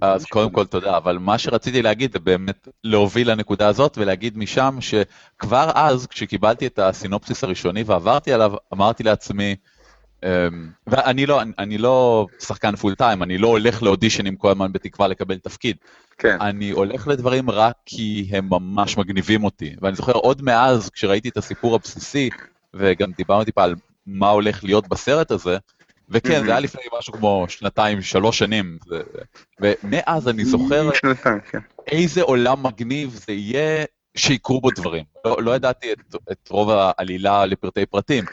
אז 0.01 0.25
קודם 0.25 0.49
כל 0.49 0.65
תודה, 0.65 0.97
אבל 0.97 1.17
מה 1.17 1.37
שרציתי 1.37 1.81
להגיד 1.81 2.13
זה 2.13 2.19
באמת 2.19 2.67
להוביל 2.83 3.31
לנקודה 3.31 3.67
הזאת 3.67 3.97
ולהגיד 3.97 4.37
משם 4.37 4.77
שכבר 4.81 5.71
אז, 5.75 6.07
כשקיבלתי 6.07 6.67
את 6.67 6.79
הסינופסיס 6.79 7.43
הראשוני 7.43 7.83
ועברתי 7.83 8.33
עליו, 8.33 8.53
אמרתי 8.73 9.03
לעצמי, 9.03 9.55
ואני 10.87 11.25
לא, 11.25 11.41
אני 11.59 11.77
לא 11.77 12.27
שחקן 12.39 12.75
פול 12.75 12.95
טיים, 12.95 13.23
אני 13.23 13.37
לא 13.37 13.47
הולך 13.47 13.83
לאודישנים 13.83 14.35
כל 14.35 14.51
הזמן 14.51 14.71
בתקווה 14.71 15.07
לקבל 15.07 15.37
תפקיד. 15.37 15.77
כן. 16.17 16.37
אני 16.41 16.69
הולך 16.69 17.07
לדברים 17.07 17.49
רק 17.49 17.75
כי 17.85 18.29
הם 18.31 18.47
ממש 18.49 18.97
מגניבים 18.97 19.43
אותי. 19.43 19.75
ואני 19.81 19.95
זוכר 19.95 20.11
עוד 20.11 20.41
מאז, 20.41 20.89
כשראיתי 20.89 21.29
את 21.29 21.37
הסיפור 21.37 21.75
הבסיסי, 21.75 22.29
וגם 22.73 23.11
דיברנו 23.17 23.43
טיפה 23.43 23.63
על 23.63 23.75
מה 24.07 24.29
הולך 24.29 24.63
להיות 24.63 24.87
בסרט 24.87 25.31
הזה, 25.31 25.57
וכן, 26.09 26.45
זה 26.45 26.51
היה 26.51 26.59
לפני 26.59 26.81
משהו 26.97 27.13
כמו 27.13 27.45
שנתיים, 27.49 28.01
שלוש 28.01 28.39
שנים, 28.39 28.77
ומאז 29.61 30.29
אני 30.29 30.45
זוכר 30.45 30.89
כן. 31.51 31.59
איזה 31.87 32.21
עולם 32.21 32.63
מגניב 32.63 33.09
זה 33.09 33.33
יהיה 33.33 33.85
שיקרו 34.17 34.61
בו 34.61 34.71
דברים. 34.71 35.03
לא, 35.25 35.43
לא 35.43 35.55
ידעתי 35.55 35.93
את, 35.93 36.15
את 36.31 36.49
רוב 36.49 36.69
העלילה 36.69 37.45
לפרטי 37.45 37.85
פרטים, 37.85 38.25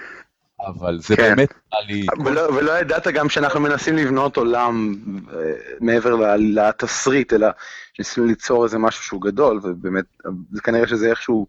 אבל 0.61 0.99
זה 1.01 1.17
כן. 1.17 1.23
באמת 1.23 1.55
היה 1.73 1.83
לי... 1.87 2.07
ולא, 2.25 2.41
ולא 2.41 2.73
ידעת 2.79 3.09
גם 3.09 3.29
שאנחנו 3.29 3.61
מנסים 3.61 3.97
לבנות 3.97 4.37
עולם 4.37 4.95
אה, 5.33 5.53
מעבר 5.81 6.37
לתסריט, 6.39 7.33
אלא 7.33 7.49
שניסינו 7.93 8.27
ליצור 8.27 8.65
איזה 8.65 8.79
משהו 8.79 9.05
שהוא 9.05 9.23
גדול, 9.23 9.61
ובאמת, 9.63 10.05
זה 10.53 10.63
כנראה 10.63 10.89
שזה 10.89 11.11
איכשהו 11.11 11.47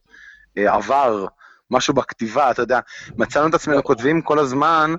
אה, 0.58 0.74
עבר, 0.74 1.26
משהו 1.72 1.94
בכתיבה, 1.94 2.52
אתה 2.52 2.62
יודע, 2.62 2.80
מצאנו 3.18 3.48
את 3.48 3.54
עצמנו 3.54 3.84
כותבים 3.84 4.22
כל 4.22 4.40
הזמן, 4.40 4.96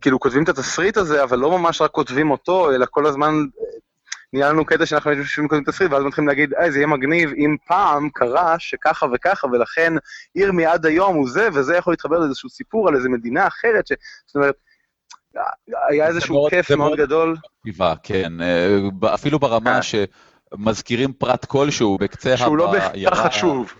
כאילו 0.00 0.20
כותבים 0.20 0.44
את 0.44 0.48
התסריט 0.48 0.96
הזה, 0.96 1.22
אבל 1.22 1.38
לא 1.38 1.58
ממש 1.58 1.80
רק 1.80 1.90
כותבים 1.90 2.30
אותו, 2.30 2.74
אלא 2.74 2.86
כל 2.90 3.06
הזמן 3.06 3.34
אה, 3.34 3.64
נהיה 4.32 4.48
לנו 4.48 4.64
קטע 4.64 4.86
שאנחנו 4.86 5.10
יושבים 5.12 5.46
וכותבים 5.46 5.64
תסריט, 5.64 5.92
ואז 5.92 6.04
מתחילים 6.04 6.28
להגיד, 6.28 6.54
אה, 6.54 6.70
זה 6.70 6.78
יהיה 6.78 6.86
מגניב 6.86 7.30
אם 7.36 7.56
פעם 7.66 8.08
קרה 8.14 8.58
שככה 8.58 9.06
וככה, 9.14 9.46
ולכן 9.46 9.92
עיר 10.34 10.52
מעד 10.52 10.86
היום 10.86 11.14
הוא 11.14 11.30
זה, 11.30 11.48
וזה 11.54 11.76
יכול 11.76 11.92
להתחבר 11.92 12.18
לאיזשהו 12.18 12.48
סיפור 12.48 12.88
על 12.88 12.96
איזה 12.96 13.08
מדינה 13.08 13.46
אחרת, 13.46 13.86
ש... 13.86 13.92
זאת 14.26 14.36
אומרת, 14.36 14.54
היה 15.88 16.06
איזשהו 16.06 16.34
מאוד- 16.34 16.50
כיף 16.50 16.68
זה 16.68 16.76
מאוד 16.76 16.88
מאוד- 16.88 16.98
גדול. 17.00 17.36
כן. 18.02 18.32
אה, 18.42 19.14
אפילו 19.14 19.38
ברמה 19.38 19.76
אה. 19.76 19.80
שמזכירים 19.82 21.12
פרט 21.12 21.44
כלשהו 21.44 21.98
בקצה 21.98 22.36
שהוא 22.36 22.56
לא 22.56 22.72
בהכרח 22.72 23.26
חשוב. 23.26 23.72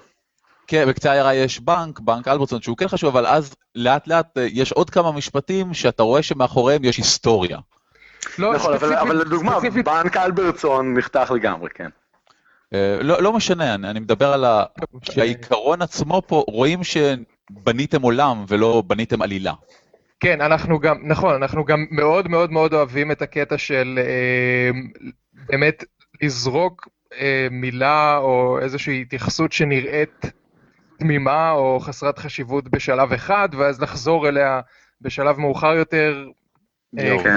כן, 0.67 0.89
בקצה 0.89 1.11
העיירה 1.11 1.35
יש 1.35 1.61
בנק, 1.61 2.01
בנק 2.01 2.29
אלברטסון, 2.29 2.63
שהוא 2.63 2.77
כן 2.77 2.89
חשוב, 2.89 3.17
אבל 3.17 3.27
אז 3.27 3.55
לאט 3.75 4.07
לאט 4.09 4.39
אה, 4.39 4.47
יש 4.53 4.73
עוד 4.73 4.91
כמה 4.91 5.13
משפטים 5.13 5.75
שאתה 5.75 6.03
רואה 6.03 6.23
שמאחוריהם 6.23 6.85
יש 6.85 6.97
היסטוריה. 6.97 7.59
לא, 8.39 8.55
נכון, 8.55 8.73
אבל- 8.75 8.79
ספציפית- 8.89 8.99
אבל 9.03 9.17
לדוגמה, 9.21 9.53
ספציפית- 9.53 9.85
בנק 9.85 10.17
אלברטסון 10.17 10.95
נחתך 10.99 11.31
לגמרי, 11.35 11.71
כן. 11.75 11.89
אה, 12.75 12.99
לא, 13.01 13.23
לא 13.23 13.33
משנה, 13.33 13.75
אני, 13.75 13.91
אני 13.91 14.01
מדבר 14.01 14.33
על 14.33 14.45
ה... 14.45 14.65
שהעיקרון 15.03 15.83
עצמו 15.83 16.23
פה, 16.27 16.45
רואים 16.49 16.81
שבניתם 16.85 18.03
עולם 18.03 18.45
ולא 18.49 18.83
בניתם 18.87 19.23
עלילה. 19.23 19.53
כן, 20.21 20.41
אנחנו 20.41 20.79
גם, 20.81 20.97
נכון, 21.03 21.35
אנחנו 21.35 21.65
גם 21.65 21.87
מאוד 21.91 22.29
מאוד 22.29 22.53
מאוד 22.53 22.75
אוהבים 22.75 23.11
את 23.11 23.23
הקטע 23.23 23.59
של 23.59 23.99
אה, 24.03 24.71
באמת 25.35 25.85
לזרוק 26.23 26.89
אה, 27.21 27.47
מילה 27.51 28.17
או 28.17 28.59
איזושהי 28.63 29.01
התייחסות 29.03 29.53
שנראית 29.53 30.27
תמימה 30.99 31.51
או 31.51 31.81
חסרת 31.81 32.19
חשיבות 32.19 32.69
בשלב 32.69 33.13
אחד, 33.13 33.49
ואז 33.59 33.81
לחזור 33.83 34.29
אליה 34.29 34.61
בשלב 35.01 35.39
מאוחר 35.39 35.75
יותר, 35.75 36.27
כן. 37.23 37.37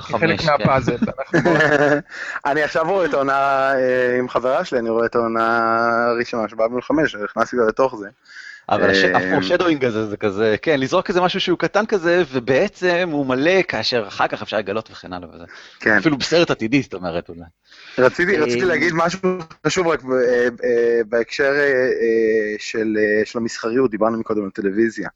חמש, 0.00 0.40
כן. 0.46 0.52
מהפאזל. 0.58 0.96
מאוד- 1.44 1.98
אני 2.46 2.62
עכשיו 2.62 2.84
רואה 2.88 3.04
את 3.06 3.14
העונה 3.14 3.34
אה, 3.74 4.18
עם 4.18 4.28
חברה 4.28 4.64
שלי, 4.64 4.78
אני 4.78 4.88
רואה 4.90 5.06
את 5.06 5.14
העונה 5.14 5.78
הראשונה 6.10 6.48
של 6.48 6.56
בבלון 6.56 6.82
5, 6.82 7.16
נכנסתי 7.16 7.56
לתוך 7.68 7.96
זה. 7.96 8.08
אבל 8.68 8.90
אה, 8.90 9.16
הפורשדוינג 9.18 9.84
הזה 9.84 10.06
זה 10.06 10.16
כזה, 10.16 10.56
כן, 10.62 10.80
לזרוק 10.80 11.08
איזה 11.08 11.20
משהו 11.20 11.40
שהוא 11.40 11.58
קטן 11.58 11.86
כזה, 11.86 12.22
ובעצם 12.32 13.08
הוא 13.12 13.26
מלא 13.26 13.62
כאשר 13.62 14.04
אחר 14.08 14.26
כך 14.28 14.42
אפשר 14.42 14.56
לגלות 14.58 14.90
וכן 14.90 15.12
הלאה 15.12 15.28
וזה. 15.34 15.44
כן. 15.80 15.96
אפילו 15.96 16.18
בסרט 16.18 16.50
עתידי, 16.50 16.82
זאת 16.82 16.94
אומרת, 16.94 17.28
אולי. 17.28 17.40
רציתי, 17.98 18.36
אה, 18.36 18.42
רציתי 18.42 18.64
להגיד 18.64 18.92
משהו 18.96 19.20
חשוב 19.66 19.86
רק 19.86 20.00
אה, 20.04 20.48
בהקשר 21.08 21.52
של, 22.58 22.96
של 23.24 23.38
המסחריות, 23.38 23.90
דיברנו 23.90 24.18
מקודם 24.18 24.44
על 24.44 24.50
טלוויזיה. 24.50 25.08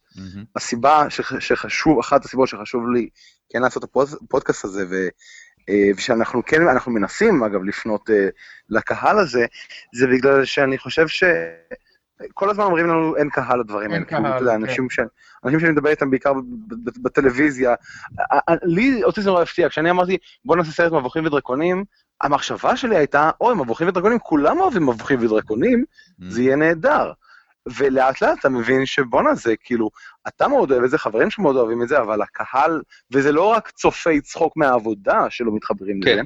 הסיבה 0.57 1.07
שח- 1.11 1.39
שחשוב, 1.41 1.99
אחת 1.99 2.25
הסיבות 2.25 2.49
שחשוב 2.49 2.83
לי 2.95 3.09
כן 3.51 3.63
לעשות 3.63 3.85
את 3.85 3.89
הפוד- 3.89 4.19
הפודקאסט 4.25 4.65
הזה, 4.65 4.85
ו, 4.91 5.09
ושאנחנו 5.97 6.43
כן, 6.47 6.69
אנחנו 6.69 6.93
מנסים 6.93 7.43
אגב 7.43 7.65
לפנות 7.65 8.11
לקהל 8.71 9.19
הזה, 9.19 9.47
זה 9.95 10.07
בגלל 10.07 10.45
שאני 10.45 10.79
חושב 10.79 11.09
ש... 11.09 11.25
כל 12.35 12.51
הזמן 12.51 12.65
אומרים 12.65 12.87
לנו 12.87 13.17
אין 13.17 13.31
קהל 13.31 13.61
לדברים 13.61 13.91
האלה, 13.91 14.05
כאילו, 14.05 14.23
קהל, 14.23 14.33
אתה 14.33 14.43
יודע, 14.43 14.53
כן. 14.57 14.63
אנשים 14.63 14.91
ש- 14.91 15.01
אנשים 15.45 15.61
שאני 15.61 15.73
מדבר 15.73 15.91
איתם 15.91 16.11
בעיקר 16.11 16.33
ב- 16.35 16.41
ב- 16.85 17.03
בטלוויזיה, 17.03 17.75
לי 18.63 19.05
אותי 19.05 19.23
זה 19.23 19.31
נורא 19.31 19.43
הפתיע, 19.43 19.69
כשאני 19.69 19.91
אמרתי 19.91 20.17
בוא 20.45 20.57
נעשה 20.57 20.71
סרט 20.73 20.93
מבוכים 20.93 21.27
ודרקונים, 21.27 21.85
המחשבה 22.23 22.77
שלי 22.77 22.97
הייתה, 22.97 23.31
אוי, 23.41 23.55
מבוכים 23.55 23.89
ודרקונים, 23.89 24.19
כולם 24.19 24.61
אוהבים 24.61 24.83
מבוכים 24.83 25.19
ודרקונים, 25.23 25.85
זה 26.29 26.43
יהיה 26.43 26.57
נהדר. 26.57 27.13
ולאט 27.77 28.23
לאט 28.23 28.39
אתה 28.41 28.49
מבין 28.49 28.87
שבואנה 28.87 29.35
זה 29.35 29.55
כאילו, 29.65 29.91
אתה 30.29 30.49
מאוד 30.49 30.73
אוהב 30.73 30.85
את 30.85 30.91
זה, 30.91 30.99
חברים 30.99 31.31
שמאוד 31.31 31.57
אוהבים 31.57 31.83
את 31.83 31.89
זה, 31.89 31.99
אבל 31.99 32.23
הקהל, 32.23 32.83
וזה 33.13 33.33
לא 33.33 33.43
רק 33.43 33.71
צופי 33.71 34.21
צחוק 34.21 34.57
מהעבודה 34.57 35.27
שלא 35.31 35.53
מתחברים 35.55 36.01
כן. 36.01 36.13
לזה, 36.13 36.23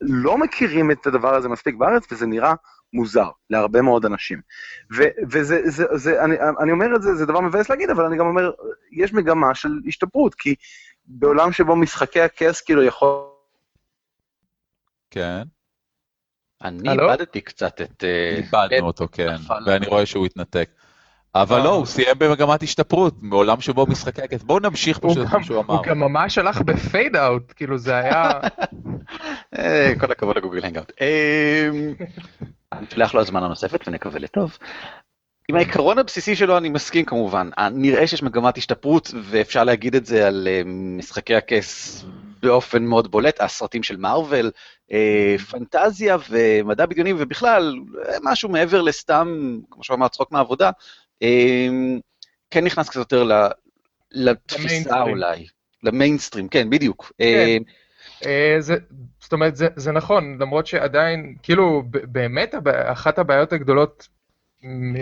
לא 0.00 0.38
מכירים 0.38 0.90
את 0.90 1.06
הדבר 1.06 1.34
הזה 1.34 1.48
מספיק 1.48 1.74
בארץ, 1.74 2.12
וזה 2.12 2.26
נראה 2.26 2.54
מוזר 2.96 3.28
להרבה 3.50 3.82
מאוד 3.82 4.04
אנשים. 4.04 4.40
ו- 4.96 5.30
וזה, 5.30 5.60
זה, 5.70 5.84
זה, 5.94 6.24
אני, 6.24 6.34
אני 6.60 6.72
אומר 6.72 6.96
את 6.96 7.02
זה, 7.02 7.14
זה 7.14 7.26
דבר 7.26 7.40
מבאס 7.40 7.70
להגיד, 7.70 7.90
אבל 7.90 8.04
אני 8.04 8.16
גם 8.16 8.26
אומר, 8.26 8.50
יש 8.92 9.12
מגמה 9.12 9.54
של 9.54 9.70
השתפרות, 9.86 10.34
כי 10.34 10.54
בעולם 11.06 11.52
שבו 11.52 11.76
משחקי 11.76 12.20
הכס 12.20 12.60
כאילו 12.60 12.82
יכול... 12.82 13.20
כן, 15.10 15.42
אני 16.64 16.88
הלו? 16.88 17.12
איבדתי 17.12 17.40
קצת 17.40 17.80
את... 17.80 18.04
אה, 18.04 18.36
איבדנו 18.36 18.86
אותו, 18.86 19.08
כן, 19.12 19.34
נפל. 19.34 19.62
ואני 19.66 19.86
רואה 19.86 20.06
שהוא 20.06 20.26
התנתק. 20.26 20.68
אבל 21.34 21.58
אה. 21.58 21.64
לא, 21.64 21.74
הוא 21.74 21.86
סיים 21.86 22.18
במגמת 22.18 22.62
השתפרות, 22.62 23.14
מעולם 23.22 23.60
שבו 23.60 23.86
משחקי 23.86 24.22
הכס. 24.22 24.42
בואו 24.42 24.58
נמשיך 24.58 24.98
פשוט 24.98 25.26
מה 25.32 25.44
שהוא 25.44 25.60
אמר. 25.60 25.74
הוא 25.74 25.84
גם 25.84 25.98
ממש 25.98 26.38
הלך 26.38 26.60
בפייד 26.60 27.16
אאוט, 27.16 27.52
כאילו 27.56 27.78
זה 27.78 27.96
היה... 27.96 28.30
אה, 29.58 29.92
כל 30.00 30.12
הכבוד 30.12 30.36
לגוגל 30.36 30.64
הנגאוט. 30.64 30.92
נשלח 32.74 33.14
לו 33.14 33.20
הזמנה 33.20 33.48
נוספת 33.48 33.88
ונקווה 33.88 34.18
לטוב. 34.18 34.58
עם 35.48 35.56
העיקרון 35.56 35.98
הבסיסי 35.98 36.36
שלו 36.36 36.58
אני 36.58 36.68
מסכים 36.68 37.04
כמובן. 37.04 37.50
אה, 37.58 37.68
נראה 37.68 38.06
שיש 38.06 38.22
מגמת 38.22 38.58
השתפרות 38.58 39.10
ואפשר 39.22 39.64
להגיד 39.64 39.94
את 39.94 40.06
זה 40.06 40.26
על 40.26 40.48
אה, 40.50 40.62
משחקי 40.66 41.34
הכס 41.34 42.04
באופן 42.42 42.84
מאוד 42.84 43.10
בולט, 43.10 43.40
הסרטים 43.40 43.82
של 43.82 43.96
מארוול, 43.96 44.50
אה, 44.92 45.36
פנטזיה 45.50 46.16
ומדע 46.30 46.86
בדיוני 46.86 47.12
ובכלל 47.12 47.74
אה, 48.08 48.16
משהו 48.22 48.48
מעבר 48.48 48.82
לסתם, 48.82 49.58
כמו 49.70 49.84
שהוא 49.84 49.94
אמר, 49.94 50.08
צחוק 50.08 50.32
מהעבודה, 50.32 50.70
כן 52.50 52.64
נכנס 52.64 52.88
קצת 52.88 52.96
יותר 52.96 53.28
לתפיסה. 54.10 55.02
אולי, 55.02 55.46
למיינסטרים, 55.82 56.48
כן 56.48 56.70
בדיוק. 56.70 57.12
אה, 57.20 57.56
זה, 58.58 58.76
זאת 59.20 59.32
אומרת, 59.32 59.56
זה, 59.56 59.68
זה 59.76 59.92
נכון, 59.92 60.36
למרות 60.40 60.66
שעדיין, 60.66 61.34
כאילו, 61.42 61.82
באמת 61.90 62.54
אחת 62.66 63.18
הבעיות 63.18 63.52
הגדולות 63.52 64.08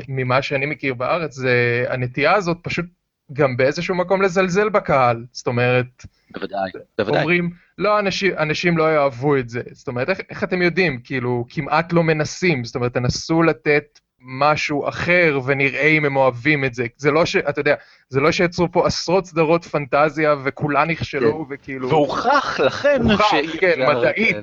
ממה 0.09 0.43
שאני 0.43 0.67
מכיר 0.67 0.95
בארץ, 0.95 1.35
זה 1.35 1.85
הנטייה 1.89 2.35
הזאת 2.35 2.57
פשוט 2.63 2.87
גם 3.33 3.57
באיזשהו 3.57 3.95
מקום 3.95 4.23
לזלזל 4.23 4.69
בקהל. 4.69 5.25
זאת 5.33 5.47
אומרת, 5.47 6.07
בוודאי, 6.31 6.71
בוודאי. 6.99 7.21
אומרים, 7.21 7.51
לא, 7.79 7.99
אנשים, 7.99 8.33
אנשים 8.39 8.79
לא 8.79 8.95
יאהבו 8.95 9.37
את 9.37 9.49
זה. 9.49 9.63
זאת 9.73 9.89
אומרת, 9.89 10.11
איך, 10.11 10.21
איך 10.31 10.45
אתם 10.45 10.63
יודעים? 10.63 11.01
כאילו, 11.05 11.47
כמעט 11.49 11.93
לא 11.93 12.03
מנסים. 12.03 12.65
זאת 12.65 12.75
אומרת, 12.75 12.95
תנסו 12.95 13.43
לתת 13.43 14.01
משהו 14.25 14.89
אחר 14.89 15.41
ונראה 15.45 15.87
אם 15.87 16.05
הם 16.05 16.17
אוהבים 16.17 16.65
את 16.65 16.75
זה. 16.75 16.87
זה 16.97 17.11
לא 17.11 17.27
ש... 17.27 17.37
אתה 17.37 17.61
יודע, 17.61 17.75
זה 18.09 18.21
לא 18.21 18.33
שיצרו 18.33 18.73
פה 18.73 18.87
עשרות 18.87 19.27
סדרות 19.27 19.65
פנטזיה 19.65 20.35
וכולן 20.45 20.91
נכשלו, 20.91 21.47
וכאילו... 21.51 21.89
והוכח 21.89 22.61
לכן 22.61 23.03
הוכח, 23.03 23.31
שאי 23.31 23.59
כן, 23.59 23.87
מדעית. 23.89 24.37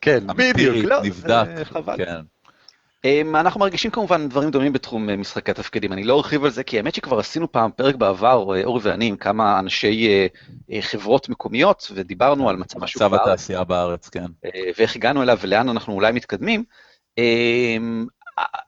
כן, 0.00 0.30
אמפירית, 0.30 0.54
בדיוק, 0.56 0.76
לא, 0.90 1.02
נבדק, 1.02 1.44
זה 1.56 1.64
חבל. 1.64 1.96
כן. 1.96 2.20
אמ, 3.04 3.36
אנחנו 3.36 3.60
מרגישים 3.60 3.90
כמובן 3.90 4.28
דברים 4.28 4.50
דומים 4.50 4.72
בתחום 4.72 5.10
אה, 5.10 5.16
משחקי 5.16 5.50
התפקידים, 5.50 5.92
אני 5.92 6.04
לא 6.04 6.16
ארחיב 6.16 6.44
על 6.44 6.50
זה, 6.50 6.62
כי 6.62 6.76
האמת 6.76 6.94
שכבר 6.94 7.18
עשינו 7.18 7.52
פעם 7.52 7.70
פרק 7.76 7.94
בעבר, 7.94 8.54
אה, 8.54 8.64
אורי 8.64 8.80
ואני, 8.82 9.06
עם 9.06 9.16
כמה 9.16 9.58
אנשי 9.58 10.08
אה, 10.08 10.26
אה, 10.72 10.82
חברות 10.82 11.28
מקומיות, 11.28 11.90
ודיברנו 11.94 12.48
על 12.48 12.56
מצב 12.56 12.84
השוק 12.84 13.02
מצב 13.02 13.10
בארץ, 13.10 13.28
התעשייה 13.28 13.64
בארץ, 13.64 14.08
כן. 14.08 14.26
אה, 14.44 14.50
ואיך 14.78 14.96
הגענו 14.96 15.22
אליו 15.22 15.38
ולאן 15.40 15.68
אנחנו 15.68 15.94
אולי 15.94 16.12
מתקדמים. 16.12 16.64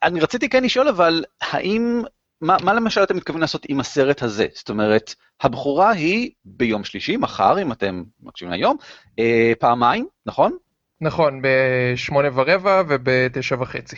אני 0.03 0.21
רציתי 0.21 0.49
כן 0.49 0.65
לשאול, 0.65 0.89
אבל 0.89 1.25
האם, 1.41 2.03
מה, 2.41 2.57
מה 2.63 2.73
למשל 2.73 3.03
אתם 3.03 3.17
מתכוונים 3.17 3.41
לעשות 3.41 3.67
עם 3.69 3.81
הסרט 3.81 4.23
הזה? 4.23 4.47
זאת 4.55 4.71
אומרת, 4.71 5.15
הבחורה 5.41 5.91
היא 5.91 6.31
ביום 6.45 6.85
שלישי, 6.85 7.17
מחר, 7.17 7.63
אם 7.63 7.73
אתם 7.73 8.03
מקשיבים 8.23 8.53
היום, 8.53 8.77
אה, 9.19 9.53
פעמיים, 9.59 10.07
נכון? 10.27 10.57
נכון, 11.01 11.43
בשמונה 11.43 12.29
ורבע 12.35 12.83
ובתשע 12.89 13.57
וחצי, 13.61 13.97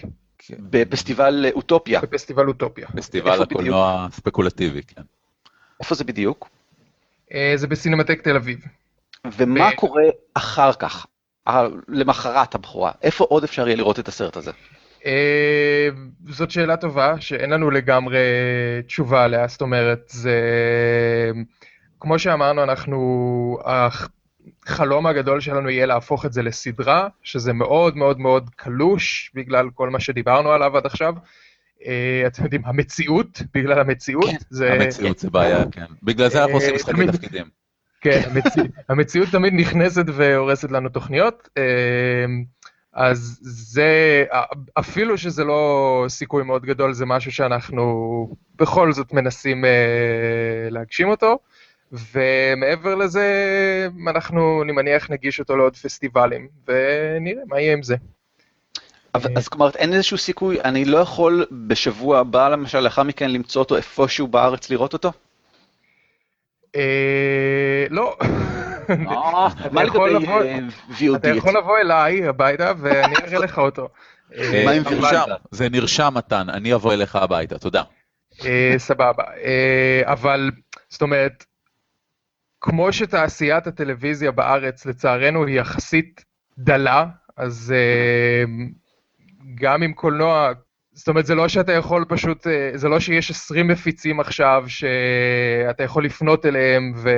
בפסטיבל 0.50 1.44
אה, 1.46 1.50
אוטופיה. 1.54 2.00
בפסטיבל 2.00 2.48
אוטופיה. 2.48 2.88
פסטיבל 2.96 3.42
הקולנוע 3.42 4.06
הספקולטיבי, 4.10 4.82
כן. 4.82 5.02
איפה 5.80 5.94
זה 5.94 6.04
בדיוק? 6.04 6.48
אה, 7.34 7.52
זה 7.56 7.66
בסינמטק 7.66 8.20
תל 8.20 8.36
אביב. 8.36 8.64
ומה 9.24 9.70
ב- 9.70 9.74
קורה 9.74 10.02
אחר 10.34 10.72
כך, 10.72 11.06
למחרת 11.88 12.54
הבכורה? 12.54 12.92
איפה 13.02 13.24
עוד 13.24 13.44
אפשר 13.44 13.66
יהיה 13.66 13.76
לראות 13.76 13.98
את 13.98 14.08
הסרט 14.08 14.36
הזה? 14.36 14.50
אה, 15.06 15.88
זאת 16.28 16.50
שאלה 16.50 16.76
טובה 16.76 17.20
שאין 17.20 17.50
לנו 17.50 17.70
לגמרי 17.70 18.18
תשובה 18.86 19.24
עליה, 19.24 19.48
זאת 19.48 19.60
אומרת, 19.60 20.00
זה... 20.06 20.40
כמו 22.00 22.18
שאמרנו, 22.18 22.62
אנחנו... 22.62 23.58
החלום 24.66 25.06
הגדול 25.06 25.40
שלנו 25.40 25.70
יהיה 25.70 25.86
להפוך 25.86 26.26
את 26.26 26.32
זה 26.32 26.42
לסדרה, 26.42 27.08
שזה 27.22 27.52
מאוד 27.52 27.96
מאוד 27.96 28.20
מאוד 28.20 28.50
קלוש 28.56 29.30
בגלל 29.34 29.70
כל 29.74 29.90
מה 29.90 30.00
שדיברנו 30.00 30.52
עליו 30.52 30.76
עד 30.76 30.86
עכשיו. 30.86 31.14
אה, 31.86 32.22
אתם 32.26 32.44
יודעים, 32.44 32.62
המציאות, 32.64 33.42
בגלל 33.54 33.80
המציאות, 33.80 34.30
כן, 34.30 34.36
זה... 34.50 34.72
המציאות 34.72 35.18
זה 35.18 35.30
בעיה, 35.30 35.64
כן. 35.72 35.84
בגלל 36.02 36.28
זה 36.28 36.42
אנחנו 36.42 36.54
עושים 36.54 36.70
אה, 36.70 36.74
משחקי 36.74 37.06
תפקידים. 37.06 37.46
כן, 38.00 38.20
המציא, 38.30 38.62
המציאות 38.88 39.28
תמיד 39.28 39.52
נכנסת 39.54 40.04
והורסת 40.14 40.70
לנו 40.70 40.88
תוכניות. 40.88 41.48
אז 42.92 43.38
זה, 43.42 44.24
אפילו 44.78 45.18
שזה 45.18 45.44
לא 45.44 46.04
סיכוי 46.08 46.42
מאוד 46.42 46.62
גדול, 46.62 46.92
זה 46.92 47.06
משהו 47.06 47.32
שאנחנו 47.32 48.28
בכל 48.56 48.92
זאת 48.92 49.12
מנסים 49.12 49.64
אה, 49.64 49.70
להגשים 50.70 51.08
אותו. 51.08 51.38
ומעבר 51.92 52.94
לזה, 52.94 53.26
אנחנו, 54.08 54.62
אני 54.62 54.72
מניח, 54.72 55.10
נגיש 55.10 55.40
אותו 55.40 55.56
לעוד 55.56 55.76
פסטיבלים, 55.76 56.48
ונראה 56.68 57.42
מה 57.46 57.60
יהיה 57.60 57.72
עם 57.72 57.82
זה. 57.82 57.96
אבל, 59.14 59.30
אז 59.36 59.48
כלומר, 59.48 59.70
אין 59.74 59.92
איזשהו 59.92 60.18
סיכוי, 60.18 60.60
אני 60.60 60.84
לא 60.84 60.98
יכול 60.98 61.46
בשבוע 61.66 62.18
הבא, 62.18 62.48
למשל, 62.48 62.80
לאחר 62.80 63.02
מכן 63.02 63.30
למצוא 63.30 63.62
אותו 63.62 63.76
איפשהו 63.76 64.26
בארץ 64.28 64.70
לראות 64.70 64.92
אותו? 64.92 65.12
אה, 66.76 67.86
לא. 67.90 68.16
אה, 68.90 69.48
אה, 71.02 71.16
אתה? 71.16 71.28
יכול 71.28 71.58
לבוא 71.58 71.78
אליי 71.78 72.28
הביתה 72.28 72.72
ואני 72.78 73.14
אראה 73.16 73.38
לך 73.38 73.58
אותו. 73.58 73.88
אה, 74.36 74.62
מה 74.64 74.70
עם 74.70 74.82
נרשם, 74.82 75.24
זה 75.50 75.68
נרשם 75.68 76.12
מתן, 76.16 76.46
אני 76.48 76.74
אבוא 76.74 76.92
אליך 76.92 77.16
הביתה, 77.16 77.58
תודה. 77.58 77.82
סבבה. 78.76 79.24
אבל, 80.04 80.50
זאת 80.88 81.02
אומרת, 81.02 81.44
כמו 82.60 82.92
שתעשיית 82.92 83.66
הטלוויזיה 83.66 84.30
בארץ, 84.30 84.86
לצערנו, 84.86 85.46
היא 85.46 85.60
יחסית 85.60 86.24
דלה, 86.58 87.06
אז 87.36 87.74
גם 89.54 89.82
עם 89.82 89.92
קולנוע, 89.92 90.52
זאת 90.92 91.08
אומרת, 91.08 91.26
זה 91.26 91.34
לא 91.34 91.48
שאתה 91.48 91.72
יכול 91.72 92.04
פשוט, 92.08 92.46
זה 92.74 92.88
לא 92.88 93.00
שיש 93.00 93.30
20 93.30 93.68
מפיצים 93.68 94.20
עכשיו 94.20 94.64
שאתה 94.66 95.82
יכול 95.82 96.04
לפנות 96.04 96.46
אליהם 96.46 96.92
ו... 96.96 97.10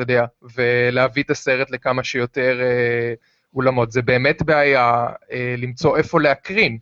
אתה 0.00 0.12
יודע, 0.12 0.24
ולהביא 0.56 1.22
את 1.22 1.30
הסרט 1.30 1.70
לכמה 1.70 2.04
שיותר 2.04 2.60
אה, 2.60 3.14
אולמות. 3.54 3.92
זה 3.92 4.02
באמת 4.02 4.42
בעיה 4.42 5.06
אה, 5.32 5.54
למצוא 5.58 5.96
איפה 5.96 6.20
להקרין. 6.20 6.78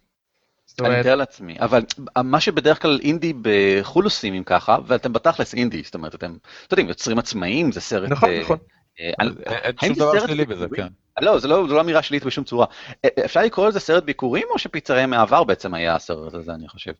זאת 0.66 0.80
אני 0.80 0.88
אומרת, 0.88 1.00
מתאר 1.00 1.14
לעצמי, 1.14 1.56
אבל 1.60 1.82
מה 2.24 2.40
שבדרך 2.40 2.82
כלל 2.82 3.00
אינדי 3.02 3.32
בחו"ל 3.42 4.04
עושים 4.04 4.34
אם 4.34 4.42
ככה, 4.44 4.78
ואתם 4.86 5.12
בתכלס 5.12 5.54
אינדי, 5.54 5.82
זאת 5.82 5.94
אומרת, 5.94 6.14
אתם, 6.14 6.26
אתם 6.26 6.36
יודעים, 6.70 6.88
יוצרים 6.88 7.18
עצמאיים, 7.18 7.72
זה 7.72 7.80
סרט... 7.80 8.10
נכון, 8.10 8.30
אה, 8.30 8.40
נכון. 8.40 8.58
אה, 9.00 9.10
אין 9.18 9.74
האם 9.80 9.94
שום 9.94 10.12
זה 10.12 10.18
דבר 10.18 10.26
שלילי 10.26 10.44
בזה? 10.44 10.66
כן. 10.76 10.86
לא, 11.20 11.38
זה 11.38 11.48
לא, 11.48 11.66
זו 11.68 11.74
לא 11.74 11.80
אמירה 11.80 12.02
שלילית 12.02 12.24
בשום 12.24 12.44
צורה. 12.44 12.66
אה, 13.04 13.24
אפשר 13.24 13.42
לקרוא 13.42 13.68
לזה 13.68 13.80
סרט 13.80 14.04
ביקורים, 14.04 14.46
או 14.50 14.58
שפיצריה 14.58 15.06
מהעבר 15.06 15.44
בעצם 15.44 15.74
היה 15.74 15.94
הסרט 15.94 16.34
הזה, 16.34 16.54
אני 16.54 16.68
חושב? 16.68 16.92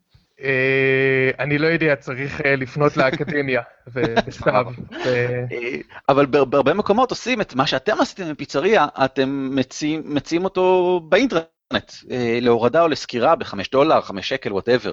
אה, 0.43 1.31
אני 1.39 1.59
לא 1.59 1.67
יודע, 1.67 1.97
צריך 1.97 2.41
אה, 2.41 2.57
לפנות 2.57 2.97
לאקדמיה, 2.97 3.63
ובכתב. 3.93 4.65
ו- 5.05 5.45
אה, 5.53 5.77
אבל 6.09 6.27
בהרבה 6.27 6.75
מקומות 6.75 7.11
עושים 7.11 7.41
את 7.41 7.55
מה 7.55 7.67
שאתם 7.67 8.01
עשיתם 8.01 8.33
בפיצריה, 8.33 8.87
אתם 9.05 9.51
מציעים, 10.05 10.45
אותו 10.45 11.01
באינטרנט, 11.09 11.93
להורדה 12.41 12.83
או 12.83 12.89
לסקירה 12.89 13.37
בחמש 13.37 13.71
דולר, 13.71 14.01
חמש 14.01 14.29
שקל, 14.29 14.53
whatever. 14.53 14.93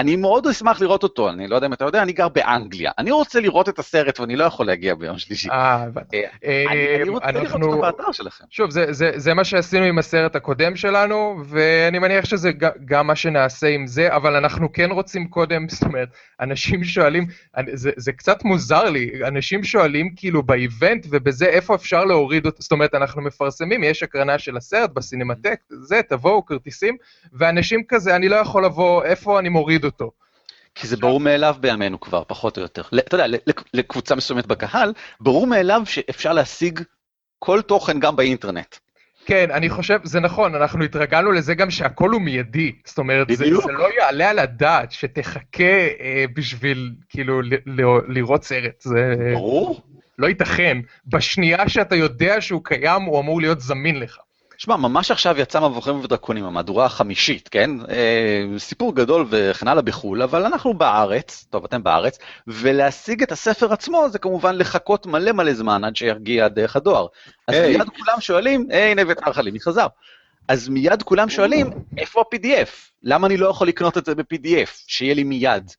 אני 0.00 0.16
מאוד 0.16 0.46
אשמח 0.46 0.80
לראות 0.80 1.02
אותו, 1.02 1.28
אני 1.28 1.46
לא 1.48 1.54
יודע 1.54 1.66
אם 1.66 1.72
אתה 1.72 1.84
יודע, 1.84 2.02
אני 2.02 2.12
גר 2.12 2.28
באנגליה. 2.28 2.90
אני 2.98 3.10
רוצה 3.10 3.40
לראות 3.40 3.68
את 3.68 3.78
הסרט 3.78 4.20
ואני 4.20 4.36
לא 4.36 4.44
יכול 4.44 4.66
להגיע 4.66 4.94
ביום 4.94 5.18
שלישי. 5.18 5.50
אה, 5.50 5.74
הבנתי. 5.74 6.16
אה, 6.16 6.30
אה, 6.44 6.64
אני 6.70 7.02
אני 7.02 7.08
רוצה 7.08 7.30
לראות 7.30 7.62
אותו 7.62 7.80
באתר 7.80 8.12
שלכם. 8.12 8.44
שוב, 8.50 8.70
זה, 9.16 9.34
מה 9.34 9.44
שעשינו 9.44 9.84
עם 9.84 9.98
הסרט 9.98 10.36
הקודם 10.36 10.76
שלנו, 10.76 11.42
ואני 11.44 11.98
מניח 11.98 12.24
שזה 12.24 12.50
גם 12.84 13.06
מה 13.06 13.16
שנעשה 13.16 13.66
עם 13.66 13.86
זה, 13.86 14.16
אבל 14.16 14.36
אנחנו 14.36 14.72
כן 14.72 14.90
רוצים 14.90 15.28
קודם, 15.28 15.68
זאת 15.68 15.82
אומרת, 15.82 16.08
אנשים 16.40 16.84
שואלים, 16.84 17.26
זה 17.74 18.12
קצת 18.12 18.44
מוזר 18.44 18.84
לי, 18.84 19.10
אנשים 19.26 19.64
שואלים 19.64 20.14
כאילו 20.16 20.42
באיבנט 20.42 21.06
ובזה 21.10 21.46
איפה 21.46 21.74
אפשר 21.74 22.04
להוריד 22.04 22.46
אותו, 22.46 22.62
זאת 22.62 22.72
אומרת, 22.72 22.94
אנחנו 22.94 23.22
מפרסמים, 23.22 23.84
יש 23.84 24.02
הקרנה 24.02 24.38
של 24.38 24.56
הסרט 24.56 24.90
בסינמטק, 24.90 25.60
זה, 25.68 26.00
תבואו, 26.08 26.46
כרטיסים, 26.46 26.96
ואנשים 27.32 27.82
כזה, 27.88 28.16
אני 28.16 28.28
לא 28.28 28.36
יכול 28.36 28.64
לבוא, 28.64 29.04
איפה 29.04 29.38
אני 29.38 29.48
מוריד 29.48 29.84
אותו? 29.84 29.89
כי 30.74 30.86
זה 30.86 30.96
ברור 30.96 31.20
מאליו 31.20 31.56
בימינו 31.60 32.00
כבר, 32.00 32.22
פחות 32.26 32.56
או 32.56 32.62
יותר. 32.62 32.82
אתה 32.98 33.14
יודע, 33.14 33.38
לקבוצה 33.74 34.14
מסוימת 34.14 34.46
בקהל, 34.46 34.92
ברור 35.20 35.46
מאליו 35.46 35.82
שאפשר 35.84 36.32
להשיג 36.32 36.80
כל 37.38 37.62
תוכן 37.62 38.00
גם 38.00 38.16
באינטרנט. 38.16 38.76
כן, 39.26 39.50
אני 39.50 39.70
חושב, 39.70 39.98
זה 40.04 40.20
נכון, 40.20 40.54
אנחנו 40.54 40.84
התרגלנו 40.84 41.32
לזה 41.32 41.54
גם 41.54 41.70
שהכל 41.70 42.10
הוא 42.10 42.20
מיידי. 42.20 42.72
זאת 42.84 42.98
אומרת, 42.98 43.26
זה. 43.28 43.36
זה 43.36 43.72
לא 43.72 43.88
יעלה 43.98 44.30
על 44.30 44.38
הדעת 44.38 44.92
שתחכה 44.92 45.64
אה, 46.00 46.24
בשביל, 46.34 46.92
כאילו, 47.08 47.42
ל, 47.42 47.54
ל, 47.66 47.82
לראות 48.08 48.44
סרט. 48.44 48.80
זה 48.80 49.14
ברור. 49.34 49.80
לא 50.18 50.26
ייתכן. 50.26 50.78
בשנייה 51.06 51.68
שאתה 51.68 51.96
יודע 51.96 52.40
שהוא 52.40 52.64
קיים, 52.64 53.02
הוא 53.02 53.20
אמור 53.20 53.40
להיות 53.40 53.60
זמין 53.60 54.00
לך. 54.00 54.18
שמע, 54.60 54.76
ממש 54.76 55.10
עכשיו 55.10 55.38
יצא 55.38 55.60
מבוכים 55.60 56.00
ודרקונים, 56.00 56.44
המהדורה 56.44 56.86
החמישית, 56.86 57.48
כן? 57.48 57.70
אה, 57.90 58.44
סיפור 58.58 58.94
גדול 58.94 59.26
וכן 59.30 59.68
הלאה 59.68 59.82
בחו"ל, 59.82 60.22
אבל 60.22 60.44
אנחנו 60.44 60.74
בארץ, 60.74 61.46
טוב, 61.50 61.64
אתם 61.64 61.82
בארץ, 61.82 62.18
ולהשיג 62.46 63.22
את 63.22 63.32
הספר 63.32 63.72
עצמו 63.72 64.08
זה 64.08 64.18
כמובן 64.18 64.56
לחכות 64.56 65.06
מלא 65.06 65.32
מלא 65.32 65.54
זמן 65.54 65.84
עד 65.84 65.96
שיגיע 65.96 66.48
דרך 66.48 66.76
הדואר. 66.76 67.06
אז 67.48 67.54
היי. 67.54 67.76
מיד 67.76 67.88
כולם 67.88 68.20
שואלים, 68.20 68.66
היי, 68.70 68.90
הנה 68.90 69.02
אביתר 69.02 69.32
חלימי 69.32 69.60
חזר. 69.60 69.86
אז 70.48 70.68
מיד 70.68 71.02
כולם 71.02 71.28
שואלים, 71.28 71.70
איפה 71.98 72.20
ה-PDF? 72.20 72.70
למה 73.02 73.26
אני 73.26 73.36
לא 73.36 73.48
יכול 73.48 73.68
לקנות 73.68 73.98
את 73.98 74.04
זה 74.04 74.14
ב-PDF? 74.14 74.70
שיהיה 74.86 75.14
לי 75.14 75.24
מיד. 75.24 75.70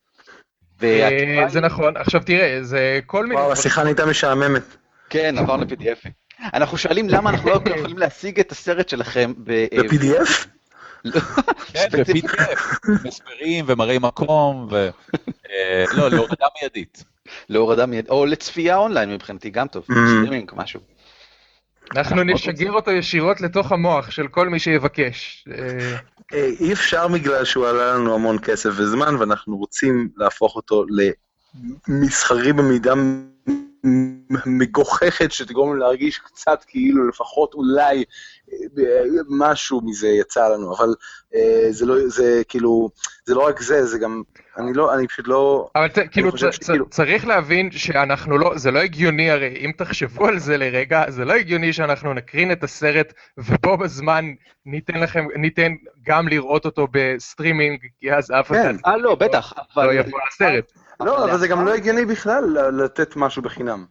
אה, 0.84 1.46
זה 1.48 1.62
נכון. 1.62 1.98
עכשיו 1.98 2.22
תראה, 2.26 2.60
זה 2.62 3.00
כל 3.06 3.24
מיני... 3.26 3.42
וואו, 3.42 3.52
השיחה 3.52 3.84
נהייתה 3.84 4.06
משעממת. 4.06 4.64
כן, 5.10 5.38
עברנו 5.38 5.64
ל-PDF. 5.64 6.21
אנחנו 6.54 6.78
שואלים 6.78 7.10
למה 7.10 7.30
אנחנו 7.30 7.50
לא 7.50 7.62
יכולים 7.76 7.98
להשיג 7.98 8.40
את 8.40 8.52
הסרט 8.52 8.90
שלכם 8.90 9.34
ב... 9.38 9.50
אה, 9.50 9.84
ב-PDF? 9.84 10.48
כן, 11.74 11.88
ו-PDF, 11.92 12.88
מסברים 13.06 13.66
ומראי 13.68 13.98
מקום, 14.02 14.68
ו... 14.72 14.90
אה, 15.52 15.86
לא, 15.94 16.10
להורדה 16.10 16.46
מיידית. 16.62 17.04
להורדה 17.50 17.86
מיד, 17.86 18.10
או 18.10 18.26
לצפייה 18.26 18.78
אונליין 18.78 19.14
מבחינתי, 19.14 19.50
גם 19.50 19.68
טוב, 19.68 19.86
Mm. 19.90 19.94
סטרימינג, 19.94 20.52
משהו. 20.56 20.80
אנחנו 21.96 22.24
נשגר 22.24 22.72
אותו 22.72 22.92
ישירות 22.92 23.42
לתוך 23.42 23.72
המוח 23.72 24.12
של 24.12 24.28
כל 24.28 24.50
מי 24.50 24.60
שיבקש. 24.60 25.46
אה, 25.58 25.98
אי 26.60 26.74
אפשר 26.74 27.08
בגלל 27.08 27.46
שהוא 27.46 27.68
עלה 27.68 27.94
לנו 27.94 28.16
המון 28.16 28.38
כסף 28.40 28.70
וזמן, 28.70 29.16
ואנחנו 29.16 29.58
רוצים 29.58 30.10
להפוך 30.18 30.56
אותו 30.56 30.86
למסחרי 31.88 32.54
במידה 32.54 32.94
מגוחכת, 34.46 35.32
שתגרום 35.32 35.70
לנו 35.70 35.80
להרגיש 35.80 36.18
קצת 36.20 36.64
כאילו 36.68 37.08
לפחות 37.08 37.54
אולי 37.54 38.04
אה, 38.54 39.02
משהו 39.30 39.82
מזה 39.86 40.08
יצא 40.08 40.48
לנו, 40.48 40.76
אבל 40.78 40.90
אה, 41.36 41.68
זה 41.72 41.86
לא, 41.86 42.08
זה 42.08 42.42
כאילו, 42.50 42.90
זה 43.26 43.36
לא 43.36 43.48
רק 43.48 43.62
זה, 43.62 43.86
זה 43.86 44.00
גם, 44.00 44.22
אני 44.58 44.74
לא, 44.74 44.94
אני 44.96 45.08
פשוט 45.08 45.28
לא... 45.28 45.70
אבל 45.76 45.88
ת, 45.88 46.00
כאילו, 46.12 46.32
צ- 46.32 46.36
צ- 46.36 46.56
שכאילו- 46.56 46.90
צריך 46.90 47.28
להבין 47.28 47.72
שאנחנו 47.72 48.38
לא, 48.38 48.52
זה 48.58 48.72
לא 48.72 48.80
הגיוני 48.80 49.32
הרי, 49.32 49.58
אם 49.66 49.72
תחשבו 49.78 50.28
על 50.28 50.40
זה 50.40 50.58
לרגע, 50.58 51.04
זה 51.10 51.26
לא 51.26 51.34
הגיוני 51.34 51.74
שאנחנו 51.74 52.14
נקרין 52.14 52.52
את 52.52 52.64
הסרט 52.64 53.14
ובו 53.38 53.78
בזמן 53.78 54.26
ניתן 54.66 55.00
לכם, 55.00 55.26
ניתן 55.36 55.72
גם 56.06 56.28
לראות 56.28 56.66
אותו 56.66 56.88
בסטרימינג, 56.92 57.80
כי 58.00 58.14
אז 58.14 58.32
אף 58.32 58.52
אחד 58.52 58.56
כן. 58.56 58.76
אה, 58.86 58.98
לא, 58.98 59.16
בטח, 59.16 59.54
לא 59.58 59.84
אבל... 59.84 59.96
יבוא 59.96 60.20
לסרט. 60.32 60.72
לא, 61.06 61.24
אבל 61.24 61.38
זה 61.38 61.48
גם 61.48 61.66
לא 61.66 61.74
הגיוני 61.74 62.06
בכלל 62.06 62.44
ל- 62.44 62.84
לתת 62.84 63.16
משהו 63.16 63.42
בחינם. 63.42 63.86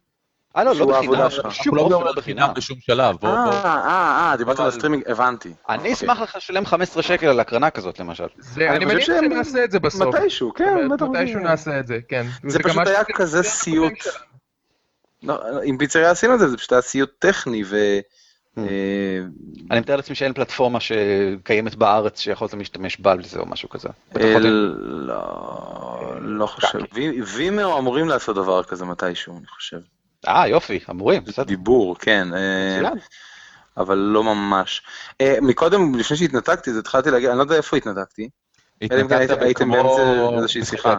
אה, 0.57 0.65
לא, 0.65 0.75
לא 0.75 0.87
בחינם. 0.87 1.27
בשום 1.27 1.45
אנחנו 1.45 1.77
לא 1.77 1.83
אופן 1.83 1.95
מדברים 1.95 2.05
לא 2.05 2.09
על 2.11 2.15
בחינם. 2.17 2.43
חינם 2.43 2.55
בשום 2.55 2.79
שלב, 2.81 3.17
בוא, 3.17 3.29
אה, 3.29 3.45
בוא. 3.45 3.53
אה, 3.53 4.31
אה, 4.31 4.37
דיברת 4.37 4.61
על 4.61 4.69
הסטרימינג, 4.69 5.03
הבנתי. 5.11 5.55
אני 5.69 5.93
אשמח 5.93 6.21
לך 6.21 6.37
לשלם 6.37 6.67
15 6.67 7.03
שקל 7.03 7.27
על 7.27 7.41
הקרנה 7.41 7.71
כזאת, 7.71 7.99
למשל. 8.01 8.27
אני 8.57 8.85
מניח 8.85 9.07
שנעשה 9.07 9.65
את 9.65 9.71
זה 9.71 9.79
בסוף. 9.79 10.15
מתישהו, 10.15 10.55
כן, 10.55 10.89
בטח. 10.89 11.07
מתישהו 11.07 11.41
נעשה 11.41 11.81
את 11.81 11.87
זה, 11.87 11.99
כן. 12.09 12.27
זה 12.49 12.59
פשוט 12.59 12.87
היה 12.87 13.05
כזה 13.05 13.43
סיוט. 13.43 13.93
לא, 15.23 15.41
עם 15.65 15.79
פיצריה 15.79 16.11
עשינו 16.11 16.35
את 16.35 16.39
זה, 16.39 16.49
זה 16.49 16.57
פשוט 16.57 16.73
היה 16.73 16.83
סיוט 16.83 17.11
טכני, 17.19 17.63
ו... 17.67 17.77
אה, 18.59 18.65
אני 19.71 19.81
מתאר 19.81 19.97
לעצמי 19.97 20.15
שאין 20.15 20.33
פלטפורמה 20.33 20.79
שקיימת 20.81 21.75
בארץ 21.75 22.21
שיכולת 22.21 22.55
להשתמש 22.55 23.01
בה 23.01 23.15
לזה 23.15 23.39
או 23.41 23.47
משהו 23.47 23.69
כזה. 23.69 23.89
אה. 24.21 24.39
לא, 24.39 25.21
לא 26.21 26.47
חושב. 26.47 26.79
וי- 26.95 27.23
וימאו 27.23 27.79
אמורים 27.79 28.09
לעשות 28.09 28.37
דבר 28.37 28.63
כזה 28.63 28.85
מתישהו, 28.85 29.39
אני 29.39 29.47
חושב. 29.47 29.79
אה, 30.29 30.49
יופי, 30.49 30.81
אמורים, 30.91 31.25
בסדר. 31.25 31.45
דיבור, 31.45 31.97
כן, 31.99 32.29
אה. 32.35 32.91
אבל 33.77 33.97
לא 33.99 34.25
ממש. 34.25 34.83
מקודם, 35.43 35.95
לפני 35.95 36.17
שהתנתקתי, 36.17 36.71
התחלתי 36.79 37.11
להגיד, 37.11 37.29
אני 37.29 37.39
לא 37.39 37.43
יודע 37.43 37.57
איפה 37.57 37.77
התנתקתי. 37.77 38.29
כן 38.81 38.99
התנתקת 39.05 39.43
הייתם 39.43 39.65
כמו 39.65 39.73
באמצע 39.75 40.37
איזושהי 40.37 40.65
שיחה. 40.65 40.97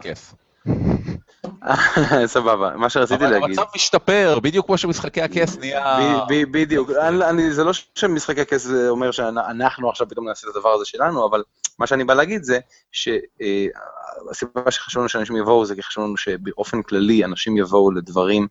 הכס. 1.45 2.25
סבבה, 2.33 2.71
מה 2.75 2.89
שרציתי 2.89 3.15
אבל 3.25 3.29
להגיד. 3.31 3.49
המצב 3.59 3.63
משתפר, 3.75 4.39
בדיוק 4.43 4.65
כמו 4.65 4.77
שמשחקי 4.77 5.21
הכס 5.21 5.57
נהיה... 5.57 6.19
בדיוק, 6.51 6.89
אני- 6.91 7.51
זה 7.51 7.63
לא 7.63 7.71
שמשחקי 7.73 8.41
הכס 8.41 8.67
אומר 8.89 9.11
שאנחנו 9.11 9.89
עכשיו 9.89 10.07
פתאום 10.09 10.27
נעשה 10.27 10.47
את 10.49 10.55
הדבר 10.55 10.69
הזה 10.69 10.85
שלנו, 10.85 11.25
אבל 11.29 11.43
מה 11.79 11.87
שאני 11.87 12.03
בא 12.03 12.13
להגיד 12.13 12.43
זה 12.43 12.59
שהסיבה 12.91 14.71
שחשוב 14.71 14.99
לנו 14.99 15.09
שאנשים 15.09 15.35
יבואו 15.35 15.65
זה 15.65 15.75
כי 15.75 15.83
חשוב 15.83 16.03
לנו 16.03 16.17
שבאופן 16.17 16.81
כללי 16.81 17.25
אנשים 17.25 17.57
יבואו 17.57 17.91
לדברים. 17.91 18.47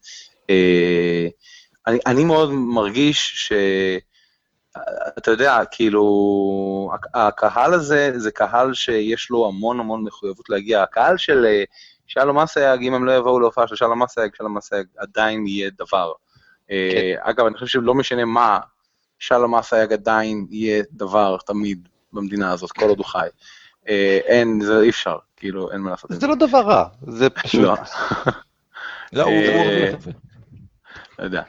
אה, 0.51 1.27
אני, 1.87 1.99
אני 2.07 2.25
מאוד 2.25 2.53
מרגיש 2.53 3.33
ש... 3.37 3.53
אתה 5.19 5.31
יודע, 5.31 5.59
כאילו, 5.71 6.05
הק- 6.95 7.07
הקהל 7.17 7.75
הזה 7.75 8.13
זה 8.17 8.31
קהל 8.31 8.75
שיש 8.75 9.31
לו 9.31 9.47
המון 9.49 9.81
המון 9.81 10.05
מחויבות 10.05 10.49
להגיע. 10.51 10.83
הקהל 10.83 11.17
של 11.17 11.45
אה, 11.47 11.65
שלום 12.13 12.39
אסייג, 12.39 12.83
אם 12.83 12.95
הם 12.95 13.05
לא 13.05 13.13
יבואו 13.13 13.41
להופעה 13.41 13.67
של 13.67 13.77
שלום 13.77 14.03
אסייג, 14.03 14.35
שלום 14.35 14.57
אסייג 14.57 14.87
עדיין 14.97 15.47
יהיה 15.47 15.71
דבר. 15.79 16.13
אה, 16.71 17.15
אגב, 17.19 17.47
אני 17.47 17.55
חושב 17.55 17.67
שלא 17.67 17.95
משנה 17.95 18.25
מה, 18.25 18.59
שלום 19.19 19.55
אסייג 19.55 19.93
עדיין 19.93 20.47
יהיה 20.51 20.83
דבר 20.93 21.37
תמיד 21.47 21.89
במדינה 22.13 22.53
הזאת, 22.53 22.73
כל 22.73 22.89
עוד 22.89 22.99
הוא 22.99 23.07
חי. 23.07 23.27
אה, 23.89 24.19
אין, 24.25 24.61
זה 24.61 24.81
אי 24.81 24.89
אפשר, 24.89 25.17
כאילו, 25.37 25.73
אין 25.73 25.81
מה 25.81 25.91
לעשות 25.91 26.11
זה. 26.11 26.27
לא 26.27 26.35
דבר 26.35 26.61
רע, 26.61 26.85
זה 27.07 27.31
פשוט... 27.43 27.61
לא. 27.61 27.75
לא, 29.13 29.23
הוא 29.23 29.33
אה. 29.33 29.93
לא 31.19 31.25
יודע. 31.25 31.43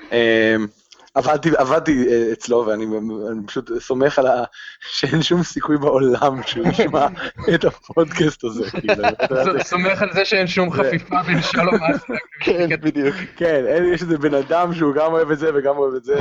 עבדתי, 1.13 1.49
עבדתי 1.57 2.07
אה, 2.09 2.29
אצלו 2.33 2.65
ואני 2.67 2.85
אני 3.31 3.47
פשוט 3.47 3.71
סומך 3.79 4.19
על 4.19 4.27
ה... 4.27 4.43
שאין 4.79 5.23
שום 5.23 5.43
סיכוי 5.43 5.77
בעולם 5.77 6.43
שהוא 6.45 6.67
ישמע 6.67 7.07
את 7.55 7.65
הפודקאסט 7.65 8.43
הזה. 8.43 8.71
כאילו, 8.71 8.93
זה- 8.95 9.63
סומך 9.69 10.01
על 10.01 10.09
זה 10.13 10.25
שאין 10.25 10.47
שום 10.47 10.71
חפיפה 10.71 11.23
בין 11.23 11.41
שלום 11.41 11.75
אסלק. 11.95 12.19
כן, 12.43 12.69
בדיוק. 12.81 13.15
כן, 13.35 13.63
אין, 13.67 13.93
יש 13.93 14.01
איזה 14.01 14.17
בן 14.17 14.33
אדם 14.33 14.73
שהוא 14.73 14.93
גם 14.95 15.11
אוהב 15.11 15.31
את 15.31 15.39
זה 15.39 15.49
וגם 15.55 15.77
אוהב 15.77 15.93
את 15.95 16.03
זה, 16.03 16.19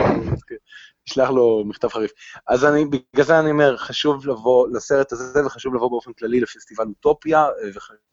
ישלח 1.08 1.30
לו 1.30 1.64
מכתב 1.66 1.88
חריף. 1.88 2.10
אז 2.48 2.64
אני, 2.64 2.84
בגלל 2.84 3.24
זה 3.24 3.38
אני 3.40 3.50
אומר, 3.50 3.76
חשוב 3.76 4.26
לבוא 4.26 4.68
לסרט 4.72 5.12
הזה, 5.12 5.46
וחשוב 5.46 5.74
לבוא 5.74 5.90
באופן 5.90 6.12
כללי 6.12 6.40
לפסטיבל 6.40 6.84
אוטופיה, 6.88 7.40
אה, 7.44 7.68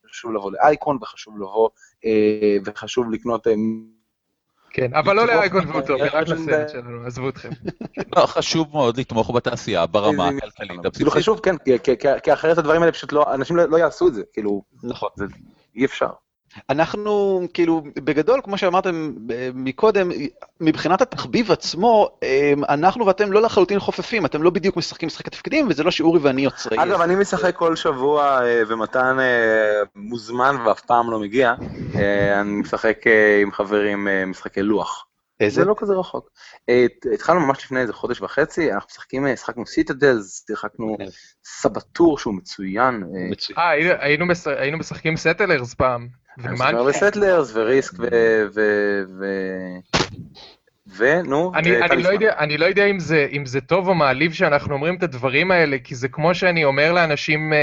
וחשוב 0.06 0.32
לבוא 0.34 0.52
לאייקון, 0.52 0.98
וחשוב 1.02 1.38
לבוא, 1.38 1.70
אה, 2.06 2.58
וחשוב 2.66 3.12
לקנות... 3.12 3.48
כן, 4.78 4.94
אבל 4.94 5.16
לא 5.16 5.28
לאייקון 5.28 5.68
ואוטופיה, 5.68 6.06
רק 6.06 6.28
לסרט 6.28 6.70
שלנו, 6.70 7.06
עזבו 7.06 7.30
אתכם. 7.30 7.50
לא, 8.16 8.26
חשוב 8.26 8.68
מאוד 8.72 9.00
לתמוך 9.00 9.32
בתעשייה 9.36 9.86
ברמה 9.86 10.28
הכלכלית 10.28 10.96
כאילו. 10.96 11.12
חשוב, 11.12 11.40
כן, 11.40 11.56
כי 12.24 12.34
אחרת 12.34 12.58
הדברים 12.58 12.82
האלה 12.82 12.92
פשוט 12.92 13.14
לא, 13.14 13.34
אנשים 13.34 13.56
לא 13.56 13.70
לא 13.70 13.78
יעשו 13.78 14.08
את 14.08 14.14
זה, 14.14 14.24
כאילו, 14.34 14.62
נכון. 14.84 15.10
אי 15.76 15.86
אפשר. 15.86 16.10
אנחנו 16.70 17.42
כאילו 17.54 17.84
בגדול 17.96 18.42
כמו 18.44 18.58
שאמרתם 18.58 19.14
אה, 19.32 19.50
מקודם 19.54 20.10
מבחינת 20.62 21.02
התחביב 21.02 21.52
עצמו 21.52 22.10
אה, 22.24 22.54
אנחנו 22.70 23.06
ואתם 23.06 23.32
לא 23.32 23.42
לחלוטין 23.42 23.80
חופפים 23.80 24.26
אתם 24.26 24.44
לא 24.44 24.50
בדיוק 24.50 24.78
משחקים 24.78 25.08
משחקי 25.08 25.30
תפקידים 25.30 25.68
וזה 25.70 25.84
לא 25.84 25.92
שאורי 25.92 26.20
ואני 26.20 26.42
יוצרי. 26.42 26.84
אגב, 26.84 27.02
אני 27.02 27.16
משחק 27.16 27.56
כל 27.56 27.76
שבוע, 27.76 28.40
אה, 28.44 28.62
ומתן 28.68 29.18
מוזמן 29.96 30.56
ואף 30.66 30.82
פעם 30.82 31.12
לא 31.12 31.20
מגיע. 31.20 31.54
אני 32.42 32.52
משחק 32.52 32.98
עם 33.42 33.52
חברים 33.52 34.08
משחקי 34.28 34.62
לוח. 34.62 35.06
איזה? 35.40 35.62
זה 35.62 35.68
לא 35.68 35.76
כזה 35.78 35.94
רחוק. 35.94 36.30
אה, 36.70 36.86
התחלנו 37.14 37.40
ממש 37.40 37.64
לפני 37.66 37.80
איזה 37.80 37.94
חודש 37.94 38.22
וחצי, 38.22 38.72
אנחנו 38.74 38.88
משחקים, 38.92 39.28
אה, 39.28 39.36
שיחקנו 39.38 39.66
Citadels, 39.66 40.46
שיחקנו 40.48 40.94
מגניב. 40.94 41.10
Saboteur 41.46 42.18
שהוא 42.20 42.34
מצוין. 42.34 43.04
אה, 43.04 43.30
מצוין. 43.30 43.60
אה, 43.60 43.70
היינו- 43.70 43.94
היינו 44.00 44.26
מש- 44.26 44.48
היינו 44.48 44.78
משחקים 44.78 45.18
Settlers 45.18 45.74
פעם. 45.74 46.08
בסטלרס 46.88 47.52
וריסק 47.56 47.94
ו... 48.00 48.08
ו- 48.56 49.04
ו- 49.20 49.78
ונו, 50.98 51.52
אני, 51.56 51.82
אני. 51.84 52.04
לא 52.04 52.10
יודע, 52.10 52.34
אני 52.40 52.58
לא 52.58 52.66
יודע 52.66 52.86
אם 52.86 53.00
זה, 53.00 53.28
אם 53.32 53.46
זה 53.46 53.62
טוב 53.62 53.88
או 53.88 53.96
מעליב 53.96 54.34
שאנחנו 54.34 54.74
אומרים 54.74 54.96
את 54.96 55.04
הדברים 55.04 55.52
האלה, 55.52 55.78
כי 55.84 55.96
זה 55.96 56.08
כמו 56.08 56.36
שאני 56.36 56.66
אומר 56.66 56.94
לאנשים 56.94 57.54
אה, 57.54 57.58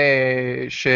ש... 0.69 0.87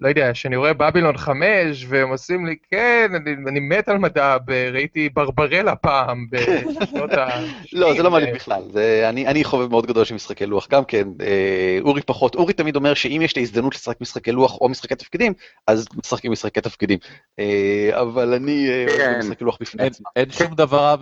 לא 0.00 0.08
יודע, 0.08 0.34
שאני 0.34 0.56
רואה 0.56 0.72
בבילון 0.72 1.16
5, 1.16 1.42
והם 1.88 2.08
עושים 2.08 2.46
לי, 2.46 2.56
כן, 2.70 3.10
אני, 3.16 3.30
אני 3.48 3.60
מת 3.60 3.88
על 3.88 3.98
מדע, 3.98 4.36
ראיתי 4.72 5.08
ברברלה 5.08 5.76
פעם, 5.76 6.26
בשנות 6.30 7.12
ה... 7.12 7.28
לא 7.72 7.94
זה 7.94 8.02
לא 8.02 8.10
מעליב 8.10 8.34
בכלל 8.34 8.62
זה 8.72 9.06
אני 9.08 9.26
אני 9.26 9.44
חובב 9.44 9.70
מאוד 9.70 9.86
גדול 9.86 10.04
של 10.04 10.14
משחקי 10.14 10.46
לוח 10.46 10.68
גם 10.70 10.84
כן 10.84 11.08
אה, 11.20 11.78
אורי 11.80 12.02
פחות 12.02 12.34
אורי 12.34 12.52
תמיד 12.52 12.76
אומר 12.76 12.94
שאם 12.94 13.20
יש 13.24 13.36
לי 13.36 13.42
הזדמנות 13.42 13.74
לשחק 13.74 14.00
משחקי 14.00 14.32
לוח 14.32 14.58
או 14.60 14.68
משחקי 14.68 14.94
תפקידים 14.94 15.32
אז 15.66 15.86
משחקים 16.04 16.32
משחקי 16.32 16.60
תפקידים 16.60 16.98
אה, 17.38 17.90
אבל 18.00 18.34
אני 18.34 18.68
אה, 18.68 18.84
אוהב 18.88 18.98
כן. 19.12 19.18
משחקי 19.18 19.44
לוח 19.44 19.58
בפני 19.60 19.82
אין- 19.82 19.92
עצמם. 19.92 20.06
אין 20.16 20.30
שום 20.30 20.54
דבר 20.54 20.78
רע 20.78 20.96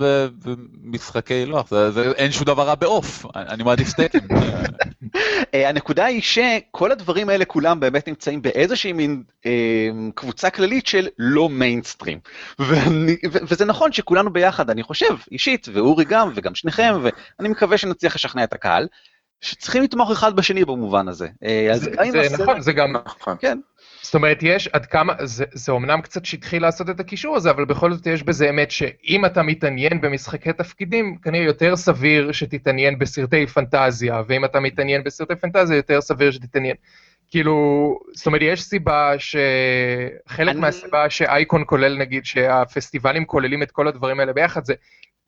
במשחקי 0.84 1.46
לוח, 1.46 1.70
זה- 1.70 1.90
זה- 1.90 2.12
אין 2.16 2.32
שום 2.32 2.44
דבר 2.44 2.62
רע 2.62 2.74
בעוף, 2.74 3.26
אני 3.36 3.44
אני 3.50 3.62
מעדיף 3.64 3.88
סטייקים. 3.88 4.20
אה, 5.54 5.68
הנקודה 5.68 6.04
היא 6.04 6.22
שכל 6.22 6.92
הדברים 6.92 7.28
האלה 7.28 7.44
כולם 7.44 7.80
באמת 7.80 8.08
נמצאים 8.08 8.42
באיזושהי 8.42 8.85
מין 8.92 9.22
אה, 9.46 9.50
קבוצה 10.14 10.50
כללית 10.50 10.86
של 10.86 11.08
לא 11.18 11.48
מיינסטרים. 11.48 12.18
ואני- 12.58 13.16
ו- 13.32 13.38
וזה 13.48 13.64
נכון 13.64 13.92
שכולנו 13.92 14.32
ביחד, 14.32 14.70
אני 14.70 14.82
חושב, 14.82 15.16
אישית, 15.32 15.68
ואורי 15.72 16.04
גם, 16.04 16.30
וגם 16.34 16.54
שניכם, 16.54 16.94
ואני 17.02 17.48
מקווה 17.48 17.78
שנצליח 17.78 18.14
לשכנע 18.14 18.44
את 18.44 18.52
הקהל, 18.52 18.86
שצריכים 19.40 19.82
לתמוך 19.82 20.10
אחד 20.10 20.36
בשני 20.36 20.64
במובן 20.64 21.08
הזה. 21.08 21.28
אה, 21.44 21.70
אז 21.72 21.80
זה, 21.80 21.90
זה 22.12 22.20
הסרט- 22.20 22.40
נכון, 22.40 22.60
זה 22.60 22.72
גם, 22.72 22.92
נכון. 23.06 23.36
כן, 23.40 23.58
זאת 24.02 24.14
אומרת, 24.14 24.38
יש 24.42 24.68
עד 24.68 24.86
כמה, 24.86 25.12
זה, 25.24 25.44
זה 25.52 25.72
אומנם 25.72 26.00
קצת 26.00 26.24
שטחי 26.24 26.58
לעשות 26.60 26.90
את 26.90 27.00
הקישור 27.00 27.36
הזה, 27.36 27.50
אבל 27.50 27.64
בכל 27.64 27.92
זאת 27.92 28.06
יש 28.06 28.22
בזה 28.22 28.50
אמת 28.50 28.70
שאם 28.70 29.24
אתה 29.26 29.42
מתעניין 29.42 30.00
במשחקי 30.00 30.52
תפקידים, 30.52 31.16
כנראה 31.22 31.44
יותר 31.44 31.76
סביר 31.76 32.32
שתתעניין 32.32 32.98
בסרטי 32.98 33.46
פנטזיה, 33.46 34.22
ואם 34.28 34.44
אתה 34.44 34.60
מתעניין 34.60 35.04
בסרטי 35.04 35.36
פנטזיה, 35.36 35.76
יותר 35.76 36.00
סביר 36.00 36.30
שתתעניין. 36.30 36.76
כאילו, 37.30 37.56
זאת 38.14 38.26
אומרת, 38.26 38.40
יש 38.44 38.62
סיבה 38.62 39.12
ש... 39.18 39.36
חלק 40.28 40.48
אני- 40.52 40.60
מהסיבה 40.60 41.10
שאייקון 41.10 41.62
כולל, 41.66 41.98
נגיד, 41.98 42.24
שהפסטיבלים 42.24 43.24
כוללים 43.24 43.62
את 43.62 43.70
כל 43.70 43.88
הדברים 43.88 44.20
האלה 44.20 44.32
ביחד, 44.32 44.64
זה 44.64 44.74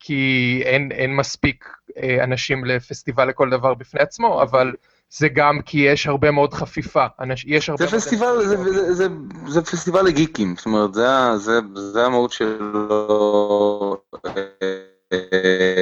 כי 0.01 0.23
אין, 0.65 0.93
אין 0.93 1.17
מספיק 1.17 1.65
אה, 2.03 2.25
אנשים 2.25 2.65
לפסטיבל 2.65 3.29
לכל 3.29 3.51
דבר 3.51 3.75
בפני 3.75 4.01
עצמו, 4.01 4.43
אבל 4.43 4.73
זה 5.11 5.29
גם 5.29 5.61
כי 5.67 5.79
יש 5.79 6.07
הרבה 6.07 6.31
מאוד 6.31 6.55
חפיפה. 6.55 7.07
אנש... 7.21 7.45
יש 7.49 7.69
הרבה 7.71 7.85
זה 7.87 7.91
מאוד 7.91 8.03
פסטיבל, 8.03 8.27
אנשים- 8.27 8.65
זה- 8.65 8.73
זה- 8.73 8.95
זה- 8.95 9.09
זה 9.47 9.63
פסטיבל 9.63 10.03
לגיקים, 10.05 10.55
זאת 10.57 10.67
אומרת, 10.67 10.95
זה 10.95 11.07
זה- 11.37 11.61
זה 11.75 12.07
המהות 12.07 12.33
שלו. 12.33 13.97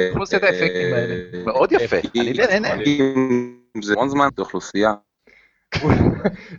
אוכלוסיית 0.09 0.43
האפקטים 0.43 0.93
האלה. 0.93 1.15
מאוד 1.45 1.71
יפה. 1.71 1.97
אני- 2.15 2.31
אין- 2.39 2.65
אין- 2.65 3.57
זה 3.83 3.93
המון 3.93 4.09
זמן, 4.09 4.27
זה 4.37 4.41
אוכלוסייה. 4.41 4.93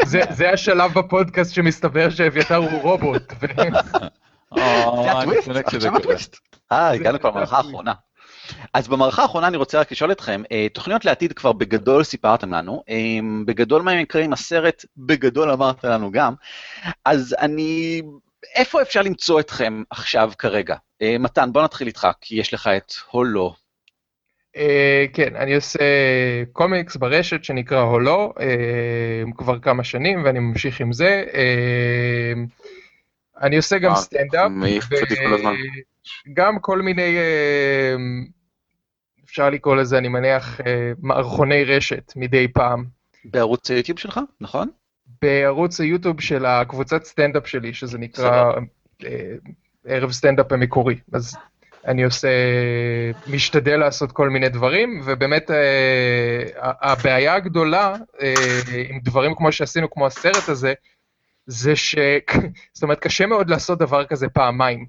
זה, 0.05 0.21
זה 0.31 0.51
השלב 0.51 0.93
בפודקאסט 0.93 1.55
שמסתבר 1.55 2.11
שאביתר 2.11 2.57
הוא 2.57 2.83
רובוט. 2.83 3.33
ו... 3.41 3.47
אה, 4.59 4.85
זה 5.05 5.13
הטוויסט, 5.13 5.49
עכשיו. 5.49 5.97
הטוויסט. 5.97 6.37
אה, 6.73 6.91
הגענו 6.91 7.21
כבר 7.21 7.31
למערכה 7.31 7.57
האחרונה. 7.57 7.93
אז 8.75 8.89
במערכה 8.89 9.23
האחרונה 9.23 9.47
אני 9.47 9.57
רוצה 9.57 9.81
רק 9.81 9.93
לשאול 9.93 10.13
אתכם, 10.13 10.43
אה, 10.53 10.67
תוכניות 10.73 11.05
לעתיד 11.05 11.33
כבר 11.33 11.53
בגדול 11.53 12.05
סיפרתם 12.05 12.55
לנו, 12.55 12.83
אה, 12.89 13.19
בגדול 13.47 13.83
מה 13.83 13.95
יקרה 13.95 14.23
עם 14.23 14.33
הסרט, 14.33 14.85
בגדול 14.97 15.51
אמרת 15.51 15.85
לנו 15.85 16.11
גם, 16.13 16.35
אז 17.05 17.37
אני, 17.39 18.03
איפה 18.55 18.83
אפשר 18.83 19.03
למצוא 19.03 19.41
אתכם 19.41 19.83
עכשיו 19.91 20.33
כרגע? 20.39 20.77
מתן, 21.19 21.53
בוא 21.53 21.63
נתחיל 21.63 21.87
איתך, 21.87 22.09
כי 22.21 22.41
יש 22.41 22.55
לך 22.55 22.67
את 22.77 22.93
הולו. 23.11 23.55
אה, 24.59 25.05
כן, 25.13 25.37
אני 25.37 25.55
עושה 25.55 25.85
קומיקס 26.53 26.97
ברשת 26.97 27.45
שנקרא 27.45 27.81
הולו, 27.81 28.35
אה, 28.41 29.23
כבר 29.37 29.59
כמה 29.59 29.85
שנים 29.85 30.25
ואני 30.25 30.39
ממשיך 30.39 30.81
עם 30.81 30.93
זה. 30.93 31.25
אה, 31.35 32.33
אני 33.41 33.57
עושה 33.57 33.79
גם 33.79 33.95
סטנדאפ. 33.95 34.51
גם 36.33 36.59
כל 36.61 36.83
מיני, 36.83 37.17
אפשר 39.25 39.51
לקרוא 39.51 39.77
לזה, 39.77 39.99
אני 39.99 40.09
מניח, 40.09 40.61
מערכוני 40.99 41.65
רשת 41.65 42.13
מדי 42.17 42.49
פעם. 42.49 42.85
בערוץ 43.25 43.71
היוטיוב 43.71 43.99
שלך, 43.99 44.21
נכון? 44.41 44.69
בערוץ 45.23 45.81
היוטיוב 45.81 46.21
של 46.21 46.47
הקבוצת 46.47 47.05
סטנדאפ 47.05 47.47
שלי, 47.47 47.75
שזה 47.75 47.99
נקרא 47.99 48.53
ערב 49.85 50.13
סטנדאפ 50.13 50.53
המקורי. 50.53 50.99
אז 51.13 51.37
אני 51.89 52.03
עושה, 52.03 52.29
משתדל 53.27 53.77
לעשות 53.77 54.13
כל 54.13 54.31
מיני 54.31 54.49
דברים, 54.49 55.01
ובאמת 55.05 55.51
אה, 55.51 56.43
הבעיה 56.81 57.35
הגדולה 57.35 57.95
אה, 58.23 58.35
עם 58.89 59.01
דברים 59.05 59.35
כמו 59.35 59.53
שעשינו, 59.53 59.91
כמו 59.91 60.07
הסרט 60.07 60.49
הזה, 60.49 60.73
זה 61.47 61.77
ש... 61.77 61.95
זאת 62.75 62.83
אומרת, 62.83 63.01
קשה 63.01 63.27
מאוד 63.27 63.51
לעשות 63.51 63.79
דבר 63.79 64.05
כזה 64.05 64.29
פעמיים. 64.29 64.87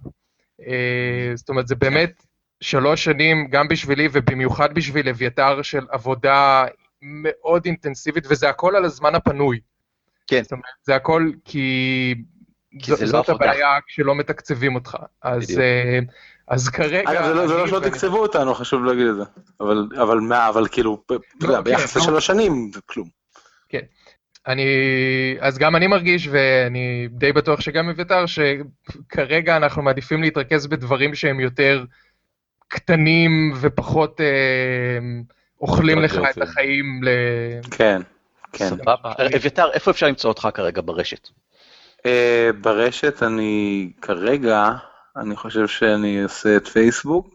אה, 0.67 1.31
זאת 1.35 1.49
אומרת, 1.49 1.67
זה 1.67 1.75
באמת 1.75 2.23
שלוש 2.61 3.03
שנים, 3.03 3.47
גם 3.49 3.67
בשבילי 3.67 4.07
ובמיוחד 4.11 4.73
בשביל 4.73 5.09
אביתר, 5.09 5.61
של 5.61 5.85
עבודה 5.91 6.65
מאוד 7.01 7.65
אינטנסיבית, 7.65 8.23
וזה 8.29 8.49
הכל 8.49 8.75
על 8.75 8.85
הזמן 8.85 9.15
הפנוי. 9.15 9.59
כן. 10.27 10.43
זאת 10.43 10.51
אומרת, 10.51 10.65
זה 10.83 10.95
הכל 10.95 11.31
כי... 11.45 12.15
כי 12.79 12.91
ז- 12.95 12.97
זה 12.97 13.05
לא 13.05 13.11
זאת 13.11 13.29
עבודה. 13.29 13.45
הבעיה 13.45 13.79
כשלא 13.87 14.15
מתקצבים 14.15 14.75
אותך. 14.75 14.97
אז, 15.21 15.43
בדיוק. 15.43 16.11
אה, 16.49 16.55
אז 16.55 16.69
כרגע... 16.69 17.11
אגב, 17.11 17.25
זה 17.25 17.33
לא- 17.33 17.47
זה 17.47 17.53
לא 17.53 17.61
אני 17.61 17.69
שלא 17.69 17.77
ואני- 17.77 17.89
תקצבו 17.91 18.17
אותנו, 18.17 18.53
חשוב 18.55 18.85
להגיד 18.85 19.07
את 19.07 19.15
זה. 19.15 19.23
אבל, 19.61 19.87
אבל 20.01 20.17
מה, 20.19 20.49
אבל 20.49 20.67
כאילו, 20.71 21.03
אתה 21.05 21.13
יודע, 21.41 21.57
כן, 21.57 21.63
ביחס 21.63 21.95
לא. 21.95 22.01
לשלוש 22.01 22.25
שנים, 22.27 22.71
זה 22.73 22.79
כלום. 22.85 23.07
אני, 24.47 24.63
אז 25.39 25.57
גם 25.57 25.75
אני 25.75 25.87
מרגיש, 25.87 26.27
ואני 26.31 27.07
די 27.11 27.33
בטוח 27.33 27.61
שגם 27.61 27.89
אביתר, 27.89 28.25
שכרגע 28.25 29.57
אנחנו 29.57 29.81
מעדיפים 29.81 30.21
להתרכז 30.21 30.67
בדברים 30.67 31.15
שהם 31.15 31.39
יותר 31.39 31.83
קטנים 32.67 33.53
ופחות 33.61 34.21
אה, 34.21 34.25
אוכלים 35.61 35.99
לך 35.99 36.19
את. 36.29 36.41
החיים 36.41 37.01
ל... 37.03 37.09
כן, 37.71 38.01
כן. 38.53 38.65
סבבה. 38.69 38.95
אביתר, 39.35 39.71
איפה 39.73 39.91
אפשר 39.91 40.07
למצוא 40.07 40.29
אותך 40.29 40.47
כרגע 40.53 40.81
ברשת? 40.85 41.29
אה, 42.05 42.49
ברשת 42.61 43.23
אני 43.23 43.91
כרגע, 44.01 44.69
אני 45.17 45.35
חושב 45.35 45.67
שאני 45.67 46.23
עושה 46.23 46.57
את 46.57 46.67
פייסבוק. 46.67 47.29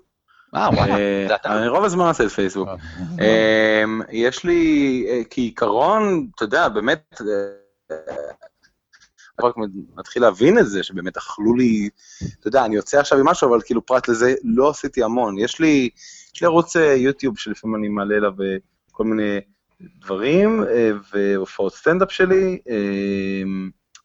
אה, 0.54 0.68
וואלה, 0.72 0.94
אה. 0.94 1.36
אני 1.44 1.68
רוב 1.68 1.84
הזמן 1.84 2.06
עושה 2.08 2.24
את 2.24 2.30
פייסבוק. 2.30 2.68
אמ, 3.20 4.02
יש 4.10 4.44
לי, 4.44 5.04
אה, 5.08 5.22
כעיקרון, 5.30 6.26
אתה 6.34 6.44
יודע, 6.44 6.68
באמת, 6.68 7.20
אה, 7.90 7.96
רק 9.42 9.54
מתחיל 9.96 10.22
להבין 10.22 10.58
את 10.58 10.66
זה, 10.66 10.82
שבאמת 10.82 11.16
אכלו 11.16 11.54
לי, 11.54 11.88
אתה 12.40 12.48
יודע, 12.48 12.64
אני 12.64 12.76
יוצא 12.76 12.98
עכשיו 12.98 13.18
עם 13.18 13.26
משהו, 13.26 13.48
אבל 13.48 13.60
כאילו 13.64 13.86
פרט 13.86 14.08
לזה 14.08 14.34
לא 14.44 14.70
עשיתי 14.70 15.02
המון. 15.02 15.38
יש 15.38 15.60
לי, 15.60 15.90
יש 16.34 16.42
לי 16.42 16.46
ערוץ 16.46 16.76
אה, 16.76 16.94
יוטיוב 16.94 17.38
שלפעמים 17.38 17.76
אני 17.76 17.88
מעלה 17.88 18.16
אליו 18.16 18.32
אה, 18.42 18.56
כל 18.92 19.04
מיני 19.04 19.40
דברים, 20.00 20.64
אה, 20.64 20.90
והופעות 21.12 21.74
סטנדאפ 21.74 22.12
שלי, 22.12 22.58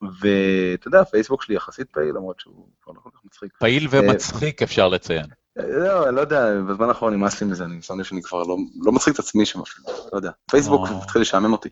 ואתה 0.02 0.88
יודע, 0.88 1.04
פייסבוק 1.04 1.44
שלי 1.44 1.56
יחסית 1.56 1.90
פעיל, 1.90 2.16
למרות 2.16 2.40
שהוא 2.40 2.68
כבר 2.84 2.94
לא 2.94 3.00
כל 3.00 3.10
כך 3.14 3.20
מצחיק. 3.26 3.52
פעיל 3.60 3.88
ומצחיק 3.92 4.62
אפשר 4.62 4.88
לציין. 4.88 5.26
לא, 5.56 6.08
אני 6.08 6.16
לא 6.16 6.22
יודע, 6.22 6.62
בזמן 6.70 6.88
האחרון 6.88 7.14
נמאס 7.14 7.42
לי 7.42 7.48
מזה, 7.48 7.64
אני 7.64 7.82
שם 7.82 8.00
לב 8.00 8.06
שאני 8.06 8.22
כבר 8.22 8.44
לא, 8.44 8.58
לא 8.82 8.92
מצחיק 8.92 9.14
את 9.14 9.20
עצמי 9.20 9.46
שם 9.46 9.62
אפילו, 9.62 9.88
לא 10.12 10.18
יודע. 10.18 10.32
פייסבוק 10.52 10.88
התחיל 11.04 11.22
לשעמם 11.22 11.52
אותי. 11.52 11.70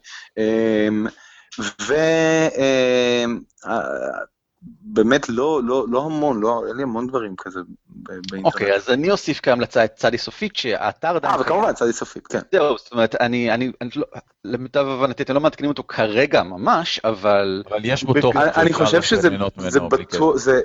ובאמת 4.63 5.29
לא, 5.29 5.61
לא, 5.63 5.85
לא 5.89 6.05
המון, 6.05 6.41
לא, 6.41 6.63
אין 6.67 6.77
לי 6.77 6.83
המון 6.83 7.07
דברים 7.07 7.35
כזה 7.37 7.59
באינטרנט. 7.85 8.45
אוקיי, 8.45 8.75
אז 8.75 8.89
אני 8.89 9.11
אוסיף 9.11 9.39
כהמלצה 9.43 9.85
את 9.85 9.95
צדי 9.95 10.17
סופית, 10.17 10.55
שהאתר 10.55 11.15
עדיין... 11.15 11.33
אה, 11.33 11.41
וכמובן 11.41 11.73
צדי 11.73 11.93
סופית, 11.93 12.27
כן. 12.27 12.39
זהו, 12.51 12.77
זאת 12.77 12.91
אומרת, 12.91 13.15
אני, 13.15 13.53
אני, 13.53 13.71
אני 13.81 13.89
לא, 13.95 14.05
למיטב 14.45 14.87
הבנתי, 14.87 15.23
אתם 15.23 15.33
לא 15.33 15.39
מעדכנים 15.39 15.69
אותו 15.69 15.83
כרגע 15.83 16.43
ממש, 16.43 16.99
אבל... 17.03 17.63
אבל 17.69 17.79
יש 17.83 18.03
בו 18.03 18.13
תוכן. 18.21 18.39
אני 18.39 18.73
חושב 18.73 19.01
שזה, 19.01 19.29
זה 19.57 19.79
בטוח, 19.79 20.35
זה... 20.35 20.61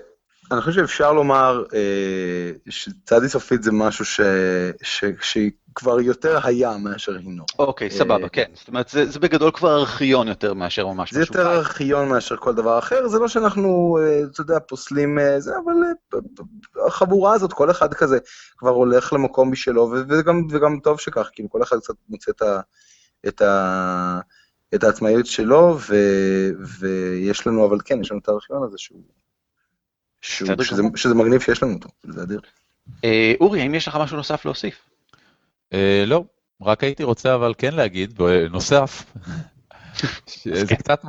אני 0.52 0.60
חושב 0.60 0.80
שאפשר 0.80 1.12
לומר 1.12 1.64
אה, 1.74 2.50
שצדי 2.68 3.28
סופית 3.28 3.62
זה 3.62 3.72
משהו 3.72 4.04
ש, 4.04 4.20
ש, 4.82 5.04
שכבר 5.72 6.00
יותר 6.00 6.38
היה 6.46 6.76
מאשר 6.76 7.16
הינו. 7.16 7.44
אוקיי, 7.58 7.90
סבבה, 7.90 8.24
אה, 8.24 8.28
כן. 8.28 8.50
זאת 8.54 8.68
אומרת, 8.68 8.88
זה, 8.88 9.10
זה 9.10 9.18
בגדול 9.18 9.50
כבר 9.50 9.80
ארכיון 9.80 10.28
יותר 10.28 10.54
מאשר 10.54 10.86
ממש 10.86 11.12
זה 11.12 11.20
משהו. 11.20 11.34
זה 11.34 11.38
יותר 11.38 11.52
ארכיון 11.52 12.08
מאשר 12.08 12.36
כל 12.36 12.54
דבר 12.54 12.78
אחר, 12.78 13.08
זה 13.08 13.18
לא 13.18 13.28
שאנחנו, 13.28 13.98
אה, 14.02 14.22
אתה 14.32 14.40
יודע, 14.40 14.58
פוסלים 14.60 15.18
אה, 15.18 15.40
זה, 15.40 15.52
אבל 15.64 15.74
החבורה 16.86 17.34
הזאת, 17.34 17.52
כל 17.52 17.70
אחד 17.70 17.94
כזה 17.94 18.18
כבר 18.58 18.70
הולך 18.70 19.12
למקום 19.12 19.52
משלו, 19.52 19.94
וגם, 20.08 20.46
וגם 20.50 20.80
טוב 20.82 21.00
שכך, 21.00 21.30
כאילו 21.32 21.50
כל 21.50 21.62
אחד 21.62 21.76
קצת 21.78 21.94
מוצא 22.08 22.30
את, 22.30 22.42
ה, 22.42 22.60
את, 23.28 23.42
ה, 23.42 24.20
את 24.74 24.84
העצמאיות 24.84 25.26
שלו, 25.26 25.78
ו, 25.88 25.96
ויש 26.78 27.46
לנו, 27.46 27.66
אבל 27.66 27.78
כן, 27.84 28.00
יש 28.00 28.10
לנו 28.10 28.20
את 28.20 28.28
הארכיון 28.28 28.62
הזה 28.64 28.78
שהוא... 28.78 29.02
שהוא, 30.20 30.62
שזה, 30.62 30.82
שזה 30.96 31.14
מגניב 31.14 31.40
שיש 31.40 31.62
לנו 31.62 31.74
אותו, 31.74 31.88
זה 32.02 32.22
אדיר. 32.22 32.40
אה, 33.04 33.32
אורי, 33.40 33.60
האם 33.60 33.74
יש 33.74 33.88
לך 33.88 33.96
משהו 33.96 34.16
נוסף 34.16 34.44
להוסיף? 34.44 34.91
אה, 35.72 36.04
לא, 36.06 36.24
רק 36.62 36.84
הייתי 36.84 37.02
רוצה 37.02 37.34
אבל 37.34 37.54
כן 37.58 37.74
להגיד, 37.74 38.18
נוסף, 38.50 39.04
זה 40.44 40.76
קצת, 40.76 41.04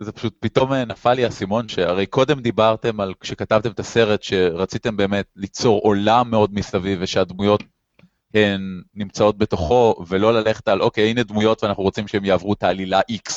זה 0.00 0.12
פשוט 0.12 0.34
פתאום 0.40 0.72
נפל 0.72 1.14
לי 1.14 1.24
האסימון, 1.24 1.68
שהרי 1.68 2.06
קודם 2.06 2.40
דיברתם 2.40 3.00
על, 3.00 3.14
כשכתבתם 3.20 3.70
את 3.70 3.80
הסרט, 3.80 4.22
שרציתם 4.22 4.96
באמת 4.96 5.26
ליצור 5.36 5.80
עולם 5.82 6.30
מאוד 6.30 6.54
מסביב, 6.54 6.98
ושהדמויות 7.02 7.62
הן 8.34 8.82
נמצאות 8.94 9.38
בתוכו, 9.38 10.04
ולא 10.08 10.34
ללכת 10.34 10.68
על, 10.68 10.82
אוקיי, 10.82 11.10
הנה 11.10 11.22
דמויות 11.22 11.64
ואנחנו 11.64 11.82
רוצים 11.82 12.08
שהם 12.08 12.24
יעברו 12.24 12.52
את 12.52 12.62
העלילה 12.62 13.00
X. 13.12 13.32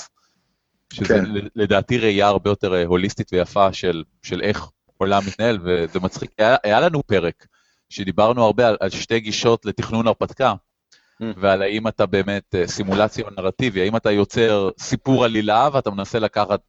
שזה 0.94 1.08
כן. 1.08 1.24
לדעתי 1.56 1.98
ראייה 1.98 2.28
הרבה 2.28 2.50
יותר 2.50 2.74
אה, 2.74 2.86
הוליסטית 2.86 3.34
ויפה 3.34 3.74
של, 3.74 4.04
של 4.24 4.42
איך 4.42 4.70
עולם 4.98 5.22
מתנהל, 5.28 5.60
וזה 5.64 6.00
מצחיק. 6.00 6.32
היה, 6.38 6.56
היה 6.64 6.80
לנו 6.80 7.04
פרק 7.04 7.46
שדיברנו 7.90 8.44
הרבה 8.44 8.68
על, 8.68 8.78
על 8.80 8.90
שתי 8.90 9.20
גישות 9.20 9.66
לתכנון 9.66 10.08
הרפתקה, 10.08 10.54
mm. 10.54 11.26
ועל 11.38 11.62
האם 11.62 11.88
אתה 11.88 12.06
באמת 12.06 12.56
אה, 12.56 12.68
סימולציה 12.68 13.26
או 13.26 13.30
נרטיבי, 13.30 13.82
האם 13.82 13.96
אתה 13.96 14.12
יוצר 14.12 14.70
סיפור 14.80 15.26
עלילה 15.26 15.70
ואתה 15.74 15.92
מנסה 15.92 16.20
לקחת, 16.20 16.60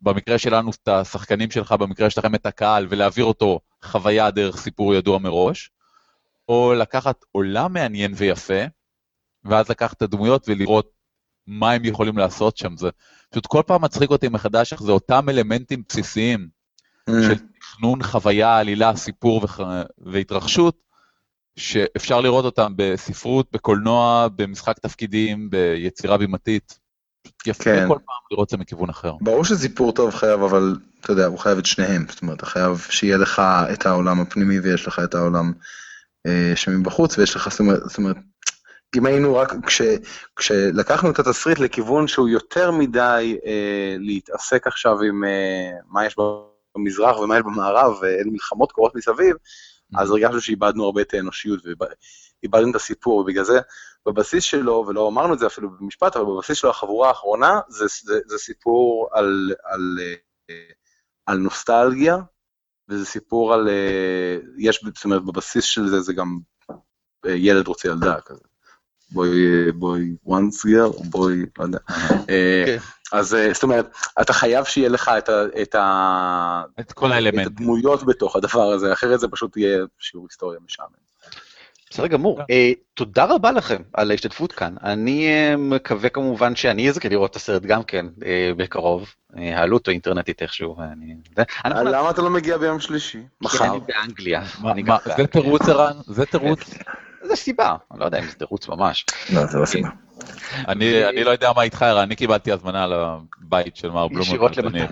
במקרה 0.00 0.38
שלנו, 0.38 0.70
את 0.70 0.88
השחקנים 0.88 1.50
שלך, 1.50 1.72
במקרה 1.72 2.10
שלכם 2.10 2.34
את 2.34 2.46
הקהל, 2.46 2.86
ולהעביר 2.90 3.24
אותו 3.24 3.60
חוויה 3.82 4.30
דרך 4.30 4.56
סיפור 4.56 4.94
ידוע 4.94 5.18
מראש, 5.18 5.70
או 6.48 6.74
לקחת 6.74 7.24
עולם 7.32 7.72
מעניין 7.72 8.12
ויפה, 8.16 8.62
ואז 9.44 9.70
לקחת 9.70 9.96
את 9.96 10.02
הדמויות 10.02 10.48
ולראות 10.48 10.90
מה 11.46 11.72
הם 11.72 11.84
יכולים 11.84 12.18
לעשות 12.18 12.56
שם. 12.56 12.76
זה 12.76 12.88
פשוט 13.30 13.46
כל 13.46 13.62
פעם 13.66 13.84
מצחיק 13.84 14.10
אותי 14.10 14.28
מחדש 14.28 14.72
איך 14.72 14.82
זה 14.82 14.92
אותם 14.92 15.28
אלמנטים 15.28 15.82
בסיסיים 15.88 16.48
mm. 17.10 17.12
של 17.12 17.34
תכנון 17.72 18.02
חוויה, 18.02 18.58
עלילה, 18.58 18.96
סיפור 18.96 19.44
וח... 19.44 19.60
והתרחשות, 19.98 20.76
שאפשר 21.56 22.20
לראות 22.20 22.44
אותם 22.44 22.72
בספרות, 22.76 23.46
בקולנוע, 23.52 24.28
במשחק 24.36 24.78
תפקידים, 24.78 25.50
ביצירה 25.50 26.18
בימתית. 26.18 26.78
יפה 27.46 27.64
כן. 27.64 27.88
כל 27.88 27.98
פעם 28.06 28.16
לראות 28.30 28.46
את 28.46 28.50
זה 28.50 28.56
מכיוון 28.56 28.88
אחר. 28.88 29.12
ברור 29.20 29.44
שסיפור 29.44 29.92
טוב 29.92 30.14
חייב, 30.14 30.42
אבל 30.42 30.76
אתה 31.00 31.12
יודע, 31.12 31.26
הוא 31.26 31.38
חייב 31.38 31.58
את 31.58 31.66
שניהם. 31.66 32.06
זאת 32.08 32.22
אומרת, 32.22 32.36
אתה 32.36 32.46
חייב 32.46 32.86
שיהיה 32.90 33.16
לך 33.16 33.42
את 33.72 33.86
העולם 33.86 34.20
הפנימי 34.20 34.60
ויש 34.60 34.86
לך 34.86 35.00
את 35.04 35.14
העולם 35.14 35.52
אה, 36.26 36.52
שמבחוץ, 36.54 37.18
ויש 37.18 37.36
לך, 37.36 37.48
זאת 37.50 37.60
אומרת, 37.60 37.80
זאת 37.84 37.98
אומרת, 37.98 38.16
אם 38.96 39.06
היינו 39.06 39.36
רק, 39.36 39.52
כש, 39.66 39.82
כשלקחנו 40.36 41.10
את 41.10 41.18
התסריט 41.18 41.58
לכיוון 41.58 42.08
שהוא 42.08 42.28
יותר 42.28 42.70
מדי 42.70 43.38
אה, 43.46 43.96
להתעסק 43.98 44.66
עכשיו 44.66 45.02
עם 45.02 45.24
אה, 45.24 45.70
מה 45.88 46.06
יש 46.06 46.16
במזרח 46.74 47.18
ומה 47.18 47.36
יש 47.36 47.42
במערב, 47.42 47.92
ואין 48.00 48.28
מלחמות 48.32 48.72
קורות 48.72 48.94
מסביב, 48.94 49.36
אז 49.94 50.08
mm-hmm. 50.08 50.12
הרגשנו 50.12 50.40
שאיבדנו 50.40 50.84
הרבה 50.84 51.00
את 51.00 51.14
האנושיות, 51.14 51.60
ואיבדנו 51.64 52.70
את 52.70 52.76
הסיפור, 52.76 53.20
ובגלל 53.20 53.44
זה 53.44 53.60
בבסיס 54.06 54.44
שלו, 54.44 54.84
ולא 54.88 55.08
אמרנו 55.08 55.34
את 55.34 55.38
זה 55.38 55.46
אפילו 55.46 55.70
במשפט, 55.70 56.16
אבל 56.16 56.24
בבסיס 56.24 56.58
שלו 56.58 56.70
החבורה 56.70 57.08
האחרונה, 57.08 57.60
זה, 57.68 57.84
זה, 58.02 58.20
זה 58.26 58.38
סיפור 58.38 59.08
על, 59.12 59.54
על, 59.64 59.98
אה, 60.50 60.54
על 61.26 61.38
נוסטלגיה, 61.38 62.16
וזה 62.88 63.06
סיפור 63.06 63.54
על, 63.54 63.68
אה, 63.68 64.38
יש, 64.58 64.84
זאת 64.94 65.04
אומרת, 65.04 65.24
בבסיס 65.24 65.64
של 65.64 65.88
זה, 65.88 66.00
זה 66.00 66.12
גם 66.12 66.38
אה, 67.26 67.30
ילד 67.30 67.68
רוצה 67.68 67.88
ילדה 67.88 68.20
כזה. 68.20 68.51
בואי, 69.12 69.72
בואי, 69.72 70.14
once 70.26 70.66
girl, 70.66 70.94
או 70.94 71.02
בואי, 71.04 71.36
לא 71.58 71.64
יודע. 71.64 71.78
כן. 72.66 72.76
אז 73.12 73.34
אה, 73.34 73.52
זאת 73.52 73.62
אומרת, 73.62 73.90
אתה 74.20 74.32
חייב 74.32 74.64
שיהיה 74.64 74.88
לך 74.88 75.10
את, 75.18 75.28
ה, 75.28 75.44
את, 75.62 75.74
ה, 75.74 76.62
את 76.80 76.92
כל 76.92 77.12
האלמנט. 77.12 77.46
את 77.46 77.52
הדמויות 77.52 78.06
בתוך 78.06 78.36
הדבר 78.36 78.72
הזה, 78.72 78.92
אחרת 78.92 79.20
זה 79.20 79.28
פשוט 79.28 79.56
יהיה 79.56 79.84
שיעור 79.98 80.26
היסטוריה 80.30 80.58
משעמם. 80.64 81.02
בסדר 81.90 82.06
גמור. 82.06 82.40
Uh, 82.40 82.44
תודה 82.94 83.24
רבה 83.24 83.52
לכם 83.52 83.82
על 83.92 84.10
ההשתתפות 84.10 84.52
כאן. 84.52 84.74
אני 84.82 85.28
מקווה 85.58 86.08
כמובן 86.08 86.56
שאני 86.56 86.88
אזכה 86.88 87.08
לראות 87.08 87.30
את 87.30 87.36
הסרט 87.36 87.62
גם 87.62 87.82
כן 87.82 88.06
בקרוב. 88.56 89.14
העלות 89.36 89.88
uh, 89.88 89.90
האינטרנטית 89.90 90.42
איכשהו. 90.42 90.76
למה 91.74 92.10
אתה 92.10 92.22
לא 92.22 92.30
מגיע 92.30 92.58
ביום 92.58 92.80
שלישי? 92.80 93.22
מחר. 93.40 93.64
אני 93.64 93.80
באנגליה. 93.86 94.42
זה 95.16 95.26
תירוץ 95.26 95.68
ערן? 95.68 95.96
זה 96.06 96.26
תירוץ? 96.26 96.60
זה 97.22 97.36
סיבה, 97.36 97.76
אני 97.90 98.00
לא 98.00 98.04
יודע 98.04 98.18
אם 98.18 98.24
זה 98.24 98.34
תירוץ 98.34 98.68
ממש. 98.68 99.06
לא, 99.32 99.46
זה 99.46 99.58
לא 99.58 99.66
סיבה. 99.66 99.88
אני 100.68 101.24
לא 101.24 101.30
יודע 101.30 101.52
מה 101.56 101.62
איתך, 101.62 101.82
אני 101.82 102.16
קיבלתי 102.16 102.52
הזמנה 102.52 102.86
לבית 102.86 103.76
של 103.76 103.90
מר 103.90 104.08
בלומר. 104.08 104.22
ישירות 104.22 104.56
למתן. 104.56 104.86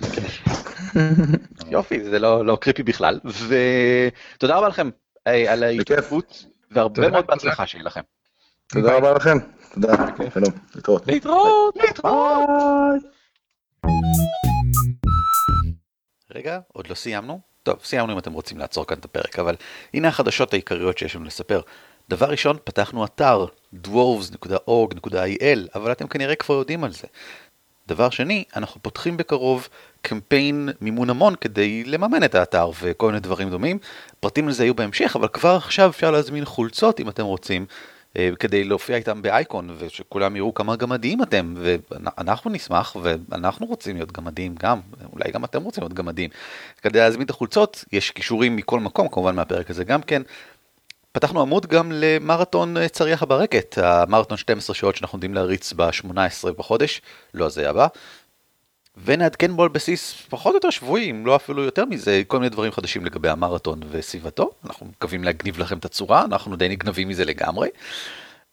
יופי, 1.71 2.05
זה 2.05 2.19
לא 2.19 2.59
קריפי 2.61 2.83
בכלל. 2.83 3.21
ותודה 3.25 4.57
רבה 4.57 4.69
לכם 4.69 4.91
על 5.27 5.63
ההשתתפות, 5.63 6.45
והרבה 6.71 7.11
מאוד 7.11 7.27
בהצלחה 7.27 7.67
שיהיה 7.67 7.85
לכם. 7.85 8.01
תודה 8.67 8.97
רבה 8.97 9.13
לכם. 9.13 9.39
תודה. 9.75 9.95
שלום. 10.35 10.53
להתראות. 10.75 11.07
להתראות. 11.07 11.77
להתראות. 11.77 13.03
רגע, 16.35 16.59
עוד 16.73 16.87
לא 16.87 16.95
סיימנו? 16.95 17.41
טוב, 17.63 17.79
סיימנו 17.85 18.13
אם 18.13 18.19
אתם 18.19 18.33
רוצים 18.33 18.59
לעצור 18.59 18.87
כאן 18.87 18.99
את 18.99 19.05
הפרק, 19.05 19.39
אבל 19.39 19.57
הנה 19.95 20.09
החדשות 20.09 20.53
העיקריות 20.53 20.99
שיש 20.99 21.17
לנו 21.17 21.25
לספר. 21.25 21.61
דבר 22.11 22.27
ראשון, 22.27 22.57
פתחנו 22.65 23.05
אתר 23.05 23.47
dwarves.org.il, 23.87 25.59
אבל 25.75 25.93
אתם 25.93 26.07
כנראה 26.09 26.35
כבר 26.35 26.55
יודעים 26.55 26.85
על 26.85 26.93
זה. 26.93 27.07
דבר 27.89 28.11
שני, 28.11 28.45
אנחנו 28.57 28.83
פותחים 28.83 29.17
בקרוב 29.17 29.69
קמפיין 30.03 30.69
מימון 30.81 31.11
המון 31.11 31.35
כדי 31.41 31.85
לממן 31.85 32.25
את 32.25 32.35
האתר 32.35 32.71
וכל 32.81 33.07
מיני 33.07 33.21
דברים 33.21 33.51
דומים. 33.51 33.79
פרטים 34.21 34.47
על 34.47 34.53
זה 34.53 34.65
יהיו 34.65 34.75
בהמשך, 34.75 35.17
אבל 35.17 35.29
כבר 35.29 35.57
עכשיו 35.57 35.91
אפשר 35.91 36.11
להזמין 36.11 36.45
חולצות 36.45 37.01
אם 37.01 37.09
אתם 37.09 37.25
רוצים, 37.25 37.67
אה, 38.17 38.31
כדי 38.39 38.65
להופיע 38.65 38.97
איתם 38.97 39.23
באייקון 39.23 39.77
ושכולם 39.79 40.37
יראו 40.37 40.55
כמה 40.55 40.77
גמדיים 40.77 41.23
אתם, 41.23 41.55
ואנחנו 41.57 42.51
נשמח 42.51 42.97
ואנחנו 43.03 43.67
רוצים 43.67 43.97
להיות 43.97 44.13
גמדיים 44.13 44.55
גם, 44.59 44.81
אולי 45.13 45.31
גם 45.31 45.45
אתם 45.45 45.63
רוצים 45.63 45.83
להיות 45.83 45.93
גמדיים. 45.93 46.31
כדי 46.83 46.99
להזמין 46.99 47.25
את 47.25 47.31
החולצות, 47.31 47.85
יש 47.93 48.11
קישורים 48.11 48.57
מכל 48.57 48.81
מקום, 48.81 49.09
כמובן 49.09 49.35
מהפרק 49.35 49.71
הזה 49.71 49.85
גם 49.85 50.03
כן. 50.03 50.23
פתחנו 51.13 51.41
עמוד 51.41 51.67
גם 51.67 51.93
למרתון 51.95 52.77
אה, 52.77 52.89
צריח 52.89 53.23
הברקת, 53.23 53.79
המרתון 53.83 54.37
12 54.37 54.75
שעות 54.75 54.97
שאנחנו 54.97 55.17
עומדים 55.17 55.35
להריץ 55.35 55.73
ב-18 55.73 56.53
בחודש, 56.57 57.03
לא 57.35 57.47
הזה 57.47 57.71
הבא. 57.71 57.87
ונעדכן 59.05 59.57
בו 59.57 59.63
על 59.63 59.69
בסיס 59.69 60.23
פחות 60.29 60.51
או 60.51 60.57
יותר 60.57 60.71
שבועי, 60.71 61.11
אם 61.11 61.27
לא 61.27 61.37
אפילו 61.37 61.63
יותר 61.63 61.85
מזה, 61.85 62.23
כל 62.27 62.39
מיני 62.39 62.49
דברים 62.49 62.73
חדשים 62.73 63.05
לגבי 63.05 63.29
המרתון 63.29 63.81
וסביבתו. 63.91 64.51
אנחנו 64.65 64.87
מקווים 64.87 65.25
להגניב 65.25 65.59
לכם 65.59 65.79
את 65.79 65.85
הצורה, 65.85 66.25
אנחנו 66.25 66.57
די 66.57 66.69
נגנבים 66.69 67.09
מזה 67.09 67.25
לגמרי. 67.25 67.69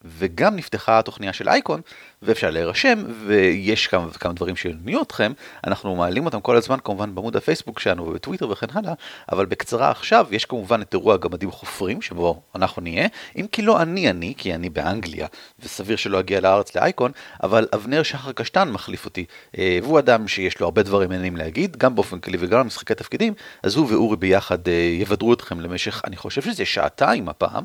וגם 0.04 0.56
נפתחה 0.56 0.98
התוכניה 0.98 1.32
של 1.32 1.48
אייקון, 1.48 1.80
ואפשר 2.22 2.50
להירשם, 2.50 3.04
ויש 3.26 3.86
כמה 3.86 4.06
וכמה 4.08 4.32
דברים 4.32 4.56
שיעניינו 4.56 5.02
אתכם, 5.02 5.32
אנחנו 5.66 5.96
מעלים 5.96 6.26
אותם 6.26 6.40
כל 6.40 6.56
הזמן 6.56 6.78
כמובן 6.84 7.14
בעמוד 7.14 7.36
הפייסבוק 7.36 7.80
שלנו 7.80 8.06
ובטוויטר 8.06 8.50
וכן 8.50 8.66
הלאה, 8.72 8.92
אבל 9.32 9.46
בקצרה 9.46 9.90
עכשיו, 9.90 10.26
יש 10.30 10.44
כמובן 10.44 10.82
את 10.82 10.94
אירוע 10.94 11.16
גמדים 11.16 11.50
חופרים, 11.50 12.02
שבו 12.02 12.42
אנחנו 12.54 12.82
נהיה, 12.82 13.08
אם 13.36 13.46
כי 13.52 13.62
לא 13.62 13.82
אני 13.82 14.10
אני, 14.10 14.34
כי 14.36 14.54
אני 14.54 14.70
באנגליה, 14.70 15.26
וסביר 15.58 15.96
שלא 15.96 16.20
אגיע 16.20 16.40
לארץ 16.40 16.76
לאייקון, 16.76 17.12
אבל 17.42 17.68
אבנר 17.74 18.02
שחר 18.02 18.32
קשטן 18.32 18.70
מחליף 18.70 19.04
אותי, 19.04 19.24
אה, 19.58 19.78
והוא 19.82 19.98
אדם 19.98 20.28
שיש 20.28 20.60
לו 20.60 20.66
הרבה 20.66 20.82
דברים 20.82 21.08
מעניינים 21.08 21.36
להגיד, 21.36 21.76
גם 21.76 21.94
באופן 21.94 22.18
כללי 22.18 22.38
וגם 22.40 22.60
במשחקי 22.60 22.94
תפקידים, 22.94 23.34
אז 23.62 23.76
הוא 23.76 23.86
ואורי 23.90 24.16
ביחד 24.16 24.68
אה, 24.68 24.72
יבדרו 24.72 25.32
אתכם 25.32 25.60
למשך, 25.60 26.02
אני 26.06 26.16
חושב 26.16 26.42
שזה 26.42 26.64
שעתיים 26.64 27.28
הפעם. 27.28 27.64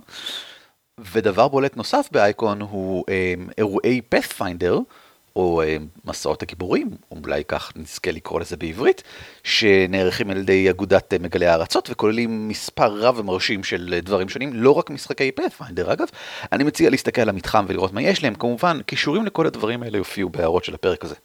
ודבר 0.99 1.47
בולט 1.47 1.77
נוסף 1.77 2.09
באייקון 2.11 2.61
הוא 2.61 3.03
אה, 3.09 3.33
אירועי 3.57 4.01
פאת'פיינדר, 4.01 4.79
או 5.35 5.61
אה, 5.61 5.77
מסעות 6.05 6.41
הגיבורים, 6.41 6.89
או 7.11 7.17
אולי 7.23 7.43
כך 7.47 7.71
נזכה 7.75 8.11
לקרוא 8.11 8.39
לזה 8.39 8.57
בעברית, 8.57 9.03
שנערכים 9.43 10.29
על 10.29 10.37
ידי 10.37 10.69
אגודת 10.69 11.13
אה, 11.13 11.19
מגלי 11.19 11.45
הארצות 11.45 11.89
וכוללים 11.89 12.47
מספר 12.47 12.99
רב 12.99 13.17
ומרשים 13.19 13.63
של 13.63 13.93
אה, 13.93 14.01
דברים 14.01 14.29
שונים, 14.29 14.53
לא 14.53 14.71
רק 14.71 14.89
משחקי 14.89 15.31
פאת'פיינדר 15.31 15.93
אגב. 15.93 16.07
אני 16.51 16.63
מציע 16.63 16.89
להסתכל 16.89 17.21
על 17.21 17.29
המתחם 17.29 17.65
ולראות 17.67 17.93
מה 17.93 18.01
יש 18.01 18.23
להם, 18.23 18.35
כמובן, 18.35 18.81
קישורים 18.85 19.25
לכל 19.25 19.47
הדברים 19.47 19.83
האלה 19.83 19.97
יופיעו 19.97 20.29
בהערות 20.29 20.63
של 20.63 20.73
הפרק 20.73 21.05
הזה. 21.05 21.15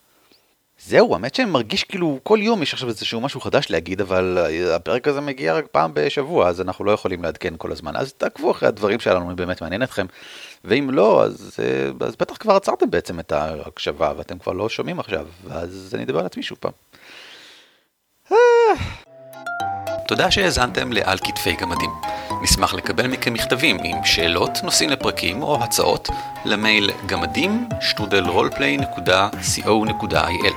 זהו, 0.87 1.15
האמת 1.15 1.35
שאני 1.35 1.51
מרגיש 1.51 1.85
כאילו 1.85 2.19
כל 2.23 2.39
יום 2.43 2.63
יש 2.63 2.73
עכשיו 2.73 2.89
איזשהו 2.89 3.21
משהו 3.21 3.41
חדש 3.41 3.71
להגיד, 3.71 4.01
אבל 4.01 4.39
אה, 4.39 4.77
הפרק 4.77 5.09
הזה 5.09 5.21
מגיע 5.21 5.55
רק 5.55 5.67
פעם 5.67 5.91
בשבוע, 5.95 6.49
אז 6.49 6.61
אנחנו 6.61 6.85
לא 6.85 6.93
יכולים 6.93 7.23
לעדכן 7.23 7.55
כל 7.59 7.73
הזמן. 7.73 7.97
אז 7.97 8.13
תעקבו 8.13 8.51
אחרי 8.51 8.69
הדברים 8.69 9.01
שלנו, 9.01 9.31
אם 9.31 9.37
באמת 9.37 9.63
מעניין 9.63 9.83
אתכם. 9.83 10.07
ואם 10.65 10.91
לא, 10.91 11.25
אז, 11.25 11.57
אה, 11.63 12.07
אז 12.07 12.17
בטח 12.17 12.37
כבר 12.37 12.57
עצרתם 12.57 12.91
בעצם 12.91 13.21
את 13.21 13.33
ההקשבה, 13.33 14.13
ואתם 14.17 14.39
כבר 14.39 14.53
לא 14.53 14.69
שומעים 14.69 15.01
עכשיו, 15.01 15.27
אז 15.51 15.91
אני 15.95 16.05
אדבר 16.05 16.19
על 16.19 16.27
עצמי 16.27 16.43
שוב 16.43 16.59
פעם. 16.61 16.73
תודה 20.09 20.31
שהאזנתם 20.31 20.93
לעל 20.93 21.19
כתפי 21.19 21.57
גמדים. 21.57 21.91
נשמח 22.43 22.75
לקבל 22.75 23.07
מכם 23.07 23.33
מכתבים 23.33 23.77
עם 23.85 24.05
שאלות, 24.05 24.51
נושאים 24.63 24.91
לפרקים 24.91 25.43
או 25.43 25.63
הצעות 25.63 26.09
למייל 26.45 26.91
גמדים 27.07 27.69
שטרודל 27.81 28.25
roleplay.co.il 28.25 30.55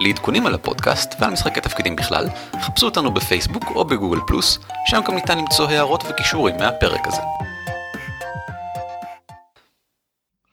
לעדכונים 0.00 0.46
על 0.46 0.54
הפודקאסט 0.54 1.14
ועל 1.20 1.30
משחקי 1.30 1.60
תפקידים 1.60 1.96
בכלל, 1.96 2.28
חפשו 2.60 2.86
אותנו 2.86 3.14
בפייסבוק 3.14 3.64
או 3.74 3.84
בגוגל 3.84 4.20
פלוס, 4.26 4.58
שם 4.86 5.00
גם 5.08 5.14
ניתן 5.14 5.38
למצוא 5.38 5.68
הערות 5.68 6.04
וקישורים 6.08 6.56
מהפרק 6.56 7.06
הזה. 7.06 7.20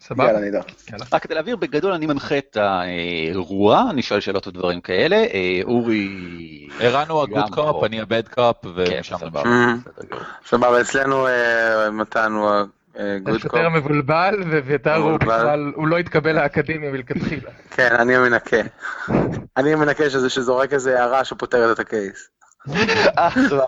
סבבה? 0.07 0.25
יאללה, 0.25 0.39
נדע. 0.39 0.61
יאללה. 0.91 1.05
רק 1.13 1.23
כדי 1.23 1.35
להבהיר, 1.35 1.55
בגדול 1.55 1.91
אני 1.91 2.05
מנחה 2.05 2.37
את 2.37 2.57
האירוע, 2.57 3.85
אני 3.89 4.01
שואל 4.01 4.19
שאלות 4.19 4.47
ודברים 4.47 4.81
כאלה, 4.81 5.15
אה, 5.15 5.59
אורי... 5.63 6.09
ערן 6.79 7.09
הוא 7.09 7.25
פה. 7.55 7.85
אני 7.85 8.01
הבד 8.01 8.27
קופ, 8.27 8.57
כן, 8.61 8.69
ומשם 8.75 9.17
סבבה, 9.17 9.43
גמור. 9.43 10.19
סבבה, 10.45 10.81
אצלנו 10.81 11.27
אה, 11.27 11.89
מתן 11.91 12.31
הוא 12.31 12.49
הגוד 12.95 13.41
קופ. 13.41 13.53
יותר 13.53 13.69
מבולבל, 13.69 14.43
ואביתר 14.51 14.95
הוא. 14.95 15.17
בכלל, 15.17 15.71
הוא 15.75 15.87
לא 15.87 15.97
התקבל 15.97 16.35
לאקדמיה 16.35 16.91
מלכתחילה. 16.91 17.51
כן, 17.75 17.95
אני 17.95 18.15
המנקה. 18.15 18.57
אני 19.57 19.73
המנקה 19.73 20.09
שזה 20.09 20.29
שזורק 20.29 20.73
איזה 20.73 20.99
הערה 20.99 21.25
שפותרת 21.25 21.75
את 21.75 21.79
הקייס. 21.79 22.29
אה, 23.17 23.29
סבבה. 23.49 23.65